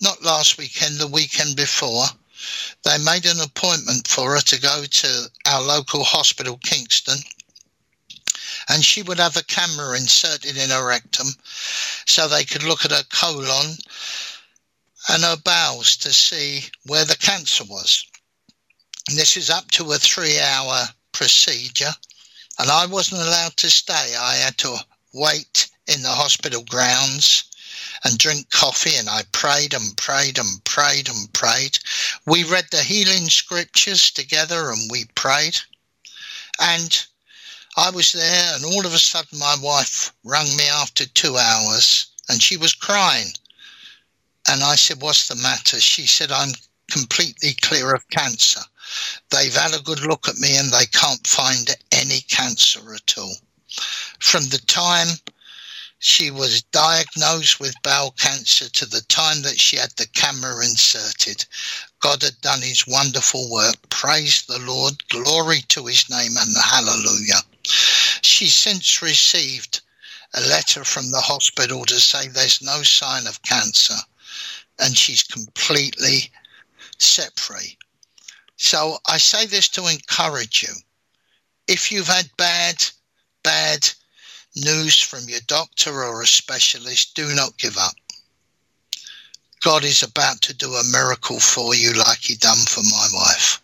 not 0.00 0.22
last 0.22 0.58
weekend, 0.58 0.98
the 0.98 1.06
weekend 1.06 1.56
before, 1.56 2.06
they 2.84 2.96
made 3.04 3.26
an 3.26 3.40
appointment 3.40 4.08
for 4.08 4.34
her 4.34 4.40
to 4.40 4.60
go 4.60 4.84
to 4.84 5.30
our 5.46 5.60
local 5.60 6.04
hospital, 6.04 6.58
Kingston, 6.64 7.18
and 8.68 8.84
she 8.84 9.02
would 9.02 9.18
have 9.18 9.36
a 9.36 9.42
camera 9.44 9.96
inserted 9.96 10.56
in 10.56 10.70
her 10.70 10.86
rectum 10.86 11.28
so 12.06 12.28
they 12.28 12.44
could 12.44 12.62
look 12.62 12.84
at 12.84 12.92
her 12.92 13.02
colon 13.10 13.76
and 15.08 15.22
her 15.22 15.36
bowels 15.36 15.96
to 15.96 16.12
see 16.12 16.64
where 16.86 17.04
the 17.04 17.16
cancer 17.16 17.64
was. 17.64 18.06
And 19.08 19.18
this 19.18 19.36
is 19.36 19.50
up 19.50 19.70
to 19.72 19.92
a 19.92 19.98
three 19.98 20.38
hour 20.38 20.88
procedure. 21.12 21.92
And 22.58 22.70
I 22.70 22.86
wasn't 22.86 23.22
allowed 23.22 23.56
to 23.58 23.70
stay. 23.70 24.14
I 24.18 24.36
had 24.36 24.56
to 24.58 24.76
wait 25.12 25.70
in 25.86 26.02
the 26.02 26.10
hospital 26.10 26.62
grounds 26.64 27.49
and 28.04 28.18
drink 28.18 28.50
coffee. 28.50 28.96
And 28.96 29.08
I 29.08 29.22
prayed 29.32 29.74
and 29.74 29.96
prayed 29.96 30.38
and 30.38 30.64
prayed 30.64 31.08
and 31.08 31.32
prayed. 31.32 31.78
We 32.26 32.44
read 32.44 32.66
the 32.70 32.82
healing 32.82 33.28
scriptures 33.28 34.10
together 34.10 34.70
and 34.70 34.90
we 34.90 35.04
prayed. 35.14 35.58
And 36.60 37.06
I 37.76 37.90
was 37.90 38.12
there, 38.12 38.54
and 38.54 38.64
all 38.64 38.84
of 38.84 38.92
a 38.92 38.98
sudden, 38.98 39.38
my 39.38 39.56
wife 39.62 40.12
rang 40.24 40.56
me 40.56 40.68
after 40.68 41.06
two 41.06 41.38
hours 41.38 42.08
and 42.28 42.42
she 42.42 42.56
was 42.56 42.74
crying. 42.74 43.32
And 44.48 44.62
I 44.62 44.74
said, 44.74 45.00
What's 45.00 45.28
the 45.28 45.36
matter? 45.36 45.80
She 45.80 46.06
said, 46.06 46.32
I'm 46.32 46.52
completely 46.90 47.54
clear 47.62 47.94
of 47.94 48.08
cancer. 48.10 48.60
They've 49.30 49.54
had 49.54 49.74
a 49.74 49.82
good 49.82 50.00
look 50.00 50.28
at 50.28 50.38
me 50.38 50.56
and 50.56 50.70
they 50.70 50.86
can't 50.86 51.24
find 51.26 51.76
any 51.92 52.20
cancer 52.22 52.94
at 52.94 53.16
all. 53.16 53.34
From 54.18 54.44
the 54.48 54.58
time 54.66 55.08
she 56.02 56.30
was 56.30 56.62
diagnosed 56.62 57.60
with 57.60 57.82
bowel 57.82 58.12
cancer 58.12 58.70
to 58.70 58.86
the 58.86 59.02
time 59.02 59.42
that 59.42 59.60
she 59.60 59.76
had 59.76 59.90
the 59.90 60.06
camera 60.06 60.64
inserted, 60.64 61.44
God 62.00 62.22
had 62.22 62.40
done 62.40 62.62
his 62.62 62.86
wonderful 62.86 63.50
work. 63.50 63.76
Praise 63.90 64.42
the 64.46 64.58
Lord. 64.60 65.06
Glory 65.10 65.60
to 65.68 65.84
his 65.84 66.08
name 66.08 66.38
and 66.38 66.56
hallelujah. 66.56 67.42
She's 68.22 68.56
since 68.56 69.02
received 69.02 69.82
a 70.32 70.40
letter 70.40 70.84
from 70.84 71.10
the 71.10 71.20
hospital 71.20 71.84
to 71.84 72.00
say 72.00 72.28
there's 72.28 72.62
no 72.62 72.82
sign 72.82 73.26
of 73.26 73.42
cancer 73.42 73.98
and 74.78 74.96
she's 74.96 75.22
completely 75.22 76.30
set 76.96 77.38
free. 77.38 77.76
So 78.56 78.96
I 79.06 79.18
say 79.18 79.44
this 79.44 79.68
to 79.70 79.86
encourage 79.86 80.62
you. 80.62 80.74
If 81.68 81.92
you've 81.92 82.08
had 82.08 82.30
bad, 82.38 82.82
bad 83.42 83.90
news 84.56 85.00
from 85.00 85.28
your 85.28 85.40
doctor 85.46 86.02
or 86.02 86.22
a 86.22 86.26
specialist, 86.26 87.14
do 87.14 87.34
not 87.34 87.56
give 87.58 87.76
up. 87.78 87.94
God 89.62 89.84
is 89.84 90.02
about 90.02 90.40
to 90.42 90.54
do 90.54 90.72
a 90.72 90.90
miracle 90.90 91.38
for 91.38 91.74
you 91.74 91.92
like 91.92 92.18
he 92.20 92.34
done 92.36 92.56
for 92.56 92.82
my 92.82 93.08
wife. 93.12 93.62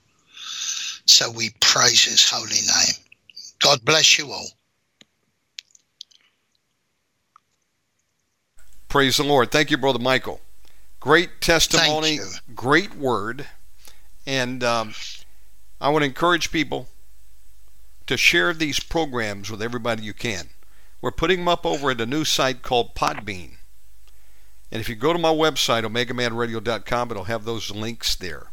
So 1.07 1.30
we 1.30 1.51
praise 1.61 2.05
his 2.05 2.28
holy 2.28 2.49
name. 2.49 2.95
God 3.61 3.84
bless 3.84 4.18
you 4.18 4.30
all. 4.30 4.47
Praise 8.89 9.16
the 9.16 9.24
Lord. 9.24 9.51
Thank 9.51 9.70
you, 9.70 9.76
Brother 9.76 9.99
Michael. 9.99 10.41
Great 11.01 11.41
testimony, 11.41 12.18
great 12.54 12.95
word. 12.95 13.46
And 14.26 14.63
um, 14.63 14.95
I 15.80 15.88
want 15.88 16.03
to 16.03 16.07
encourage 16.07 16.50
people 16.50 16.88
to 18.07 18.17
share 18.17 18.53
these 18.53 18.80
programs 18.80 19.50
with 19.50 19.63
everybody 19.63 20.03
you 20.03 20.13
can. 20.13 20.49
We're 21.01 21.11
putting 21.11 21.41
them 21.41 21.49
up 21.49 21.67
over 21.67 21.91
at 21.91 22.01
a 22.01 22.07
new 22.07 22.25
site 22.25 22.63
called 22.63 22.95
Podbean. 22.95 23.57
And 24.71 24.81
if 24.81 24.89
you 24.89 24.97
go 24.97 25.13
to 25.13 25.18
my 25.18 25.33
website, 25.33 25.85
omegamanradio.com, 25.85 27.11
it'll 27.11 27.25
have 27.25 27.45
those 27.45 27.71
links 27.71 28.17
there. 28.17 28.49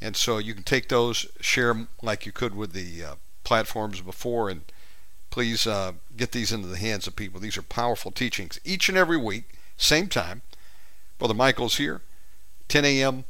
And 0.00 0.16
so 0.16 0.38
you 0.38 0.54
can 0.54 0.62
take 0.62 0.88
those, 0.88 1.26
share 1.40 1.68
them 1.68 1.88
like 2.02 2.26
you 2.26 2.32
could 2.32 2.54
with 2.54 2.72
the 2.72 3.04
uh, 3.04 3.14
platforms 3.44 4.00
before, 4.00 4.48
and 4.50 4.62
please 5.30 5.66
uh, 5.66 5.92
get 6.16 6.32
these 6.32 6.52
into 6.52 6.68
the 6.68 6.76
hands 6.76 7.06
of 7.06 7.16
people. 7.16 7.40
These 7.40 7.56
are 7.56 7.62
powerful 7.62 8.10
teachings 8.10 8.60
each 8.64 8.88
and 8.88 8.98
every 8.98 9.16
week, 9.16 9.54
same 9.76 10.08
time. 10.08 10.42
Brother 11.18 11.34
Michael's 11.34 11.76
here, 11.76 12.02
10 12.68 12.84
a.m. 12.84 13.24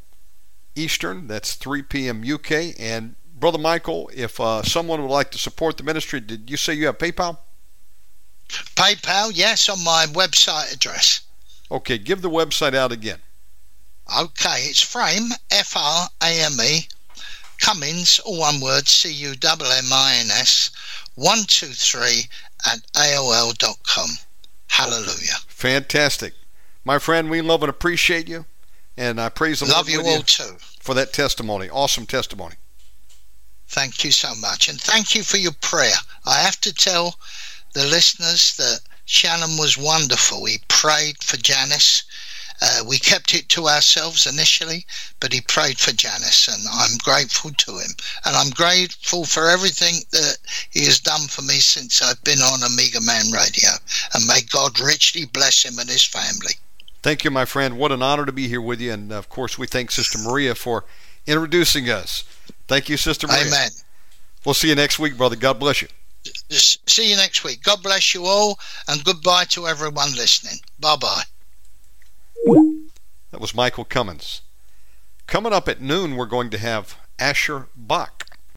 Eastern. 0.75 1.27
That's 1.27 1.55
3 1.55 1.83
p.m. 1.83 2.25
UK. 2.27 2.79
And 2.79 3.17
Brother 3.35 3.59
Michael, 3.59 4.11
if 4.15 4.41
uh, 4.41 4.63
someone 4.63 5.03
would 5.03 5.11
like 5.11 5.31
to 5.33 5.39
support 5.39 5.77
the 5.77 5.83
ministry, 5.83 6.21
did 6.21 6.51
you 6.51 6.57
say 6.57 6.75
you 6.75 6.87
have 6.87 6.99
PayPal? 6.99 7.39
PayPal, 8.75 9.33
yes, 9.35 9.69
on 9.69 9.83
my 9.85 10.07
website 10.13 10.73
address. 10.73 11.21
Okay, 11.71 11.99
give 11.99 12.23
the 12.23 12.31
website 12.31 12.75
out 12.75 12.93
again. 12.93 13.19
Okay, 14.19 14.65
it's 14.65 14.83
Frame, 14.83 15.31
F 15.51 15.77
R 15.77 16.09
A 16.23 16.45
M 16.45 16.59
E, 16.63 16.89
Cummins, 17.61 18.19
all 18.27 18.41
one 18.41 18.61
word, 18.61 18.87
C 18.89 19.11
U 19.13 19.31
M 19.31 19.59
M 19.61 19.93
I 19.93 20.17
N 20.21 20.31
S, 20.31 20.71
123 21.15 22.29
at 22.71 22.79
AOL.com. 22.93 24.09
Hallelujah. 24.69 25.37
Fantastic. 25.49 26.35
My 26.85 26.99
friend, 26.99 27.31
we 27.31 27.41
love 27.41 27.63
and 27.63 27.71
appreciate 27.71 28.29
you, 28.29 28.45
and 28.97 29.21
I 29.21 29.29
praise 29.29 29.61
the 29.61 29.67
love 29.67 29.89
Lord 29.89 29.89
you 29.89 30.01
all 30.01 30.17
you 30.19 30.23
too 30.25 30.57
for 30.81 30.95
that 30.95 31.13
testimony. 31.13 31.71
Awesome 31.71 32.07
testimony. 32.07 32.57
Thank 33.69 34.05
you 34.05 34.11
so 34.11 34.35
much, 34.35 34.69
and 34.69 34.81
thank 34.81 35.15
you 35.15 35.23
for 35.23 35.39
your 35.39 35.53
prayer. 35.61 35.95
I 36.27 36.41
have 36.41 36.61
to 36.63 36.75
tell 36.75 37.15
the 37.73 37.87
listeners 37.87 38.57
that 38.57 38.81
Shannon 39.05 39.57
was 39.59 39.77
wonderful. 39.77 40.45
He 40.45 40.59
prayed 40.69 41.23
for 41.23 41.37
Janice, 41.37 42.05
Uh, 42.65 42.85
we 42.87 42.97
kept 42.97 43.35
it 43.35 43.49
to 43.49 43.67
ourselves 43.67 44.25
initially, 44.25 44.87
but 45.19 45.33
he 45.33 45.41
prayed 45.41 45.79
for 45.81 45.91
Janice, 45.91 46.47
and 46.47 46.63
I'm 46.73 46.97
grateful 46.99 47.51
to 47.51 47.73
him. 47.79 47.91
And 48.25 48.37
I'm 48.37 48.51
grateful 48.51 49.25
for 49.25 49.49
everything 49.49 49.97
that 50.13 50.39
he 50.71 50.85
has 50.85 51.01
done 51.01 51.27
for 51.27 51.43
me 51.43 51.55
since 51.55 52.01
I've 52.01 52.23
been 52.23 52.39
on 52.39 52.63
Omega 52.63 53.01
Man 53.01 53.33
Radio. 53.33 53.71
And 54.15 54.25
may 54.29 54.43
God 54.43 54.79
richly 54.79 55.25
bless 55.25 55.65
him 55.65 55.81
and 55.81 55.89
his 55.91 56.05
family. 56.05 56.55
Thank 57.03 57.25
you, 57.25 57.33
my 57.33 57.45
friend. 57.47 57.79
What 57.79 57.91
an 57.91 58.01
honor 58.01 58.27
to 58.27 58.33
be 58.33 58.47
here 58.47 58.61
with 58.61 58.81
you. 58.81 58.93
And 58.93 59.13
of 59.13 59.29
course, 59.29 59.59
we 59.59 59.67
thank 59.67 59.91
Sister 59.91 60.19
Maria 60.19 60.55
for 60.55 60.85
introducing 61.27 61.91
us. 61.91 62.23
Thank 62.69 62.89
you, 62.89 62.97
Sister 62.97 63.27
Maria. 63.27 63.47
Amen. 63.47 63.71
We'll 64.45 64.55
see 64.55 64.69
you 64.69 64.77
next 64.77 65.01
week, 65.01 65.17
brother. 65.17 65.35
God 65.35 65.59
bless 65.59 65.83
you. 65.83 65.89
See 66.51 67.11
you 67.11 67.17
next 67.17 67.45
week. 67.45 67.63
God 67.63 67.83
bless 67.83 68.15
you 68.15 68.25
all, 68.27 68.59
and 68.89 69.05
goodbye 69.05 69.45
to 69.51 69.67
everyone 69.67 70.13
listening. 70.15 70.59
Bye 70.79 70.97
bye. 70.97 71.23
That 73.31 73.41
was 73.41 73.55
Michael 73.55 73.85
Cummins. 73.85 74.43
Coming 75.27 75.53
up 75.53 75.69
at 75.69 75.81
noon, 75.81 76.17
we're 76.17 76.27
going 76.27 76.51
to 76.51 76.59
have 76.59 76.99
Asher 77.19 77.69
Bach. 77.75 78.22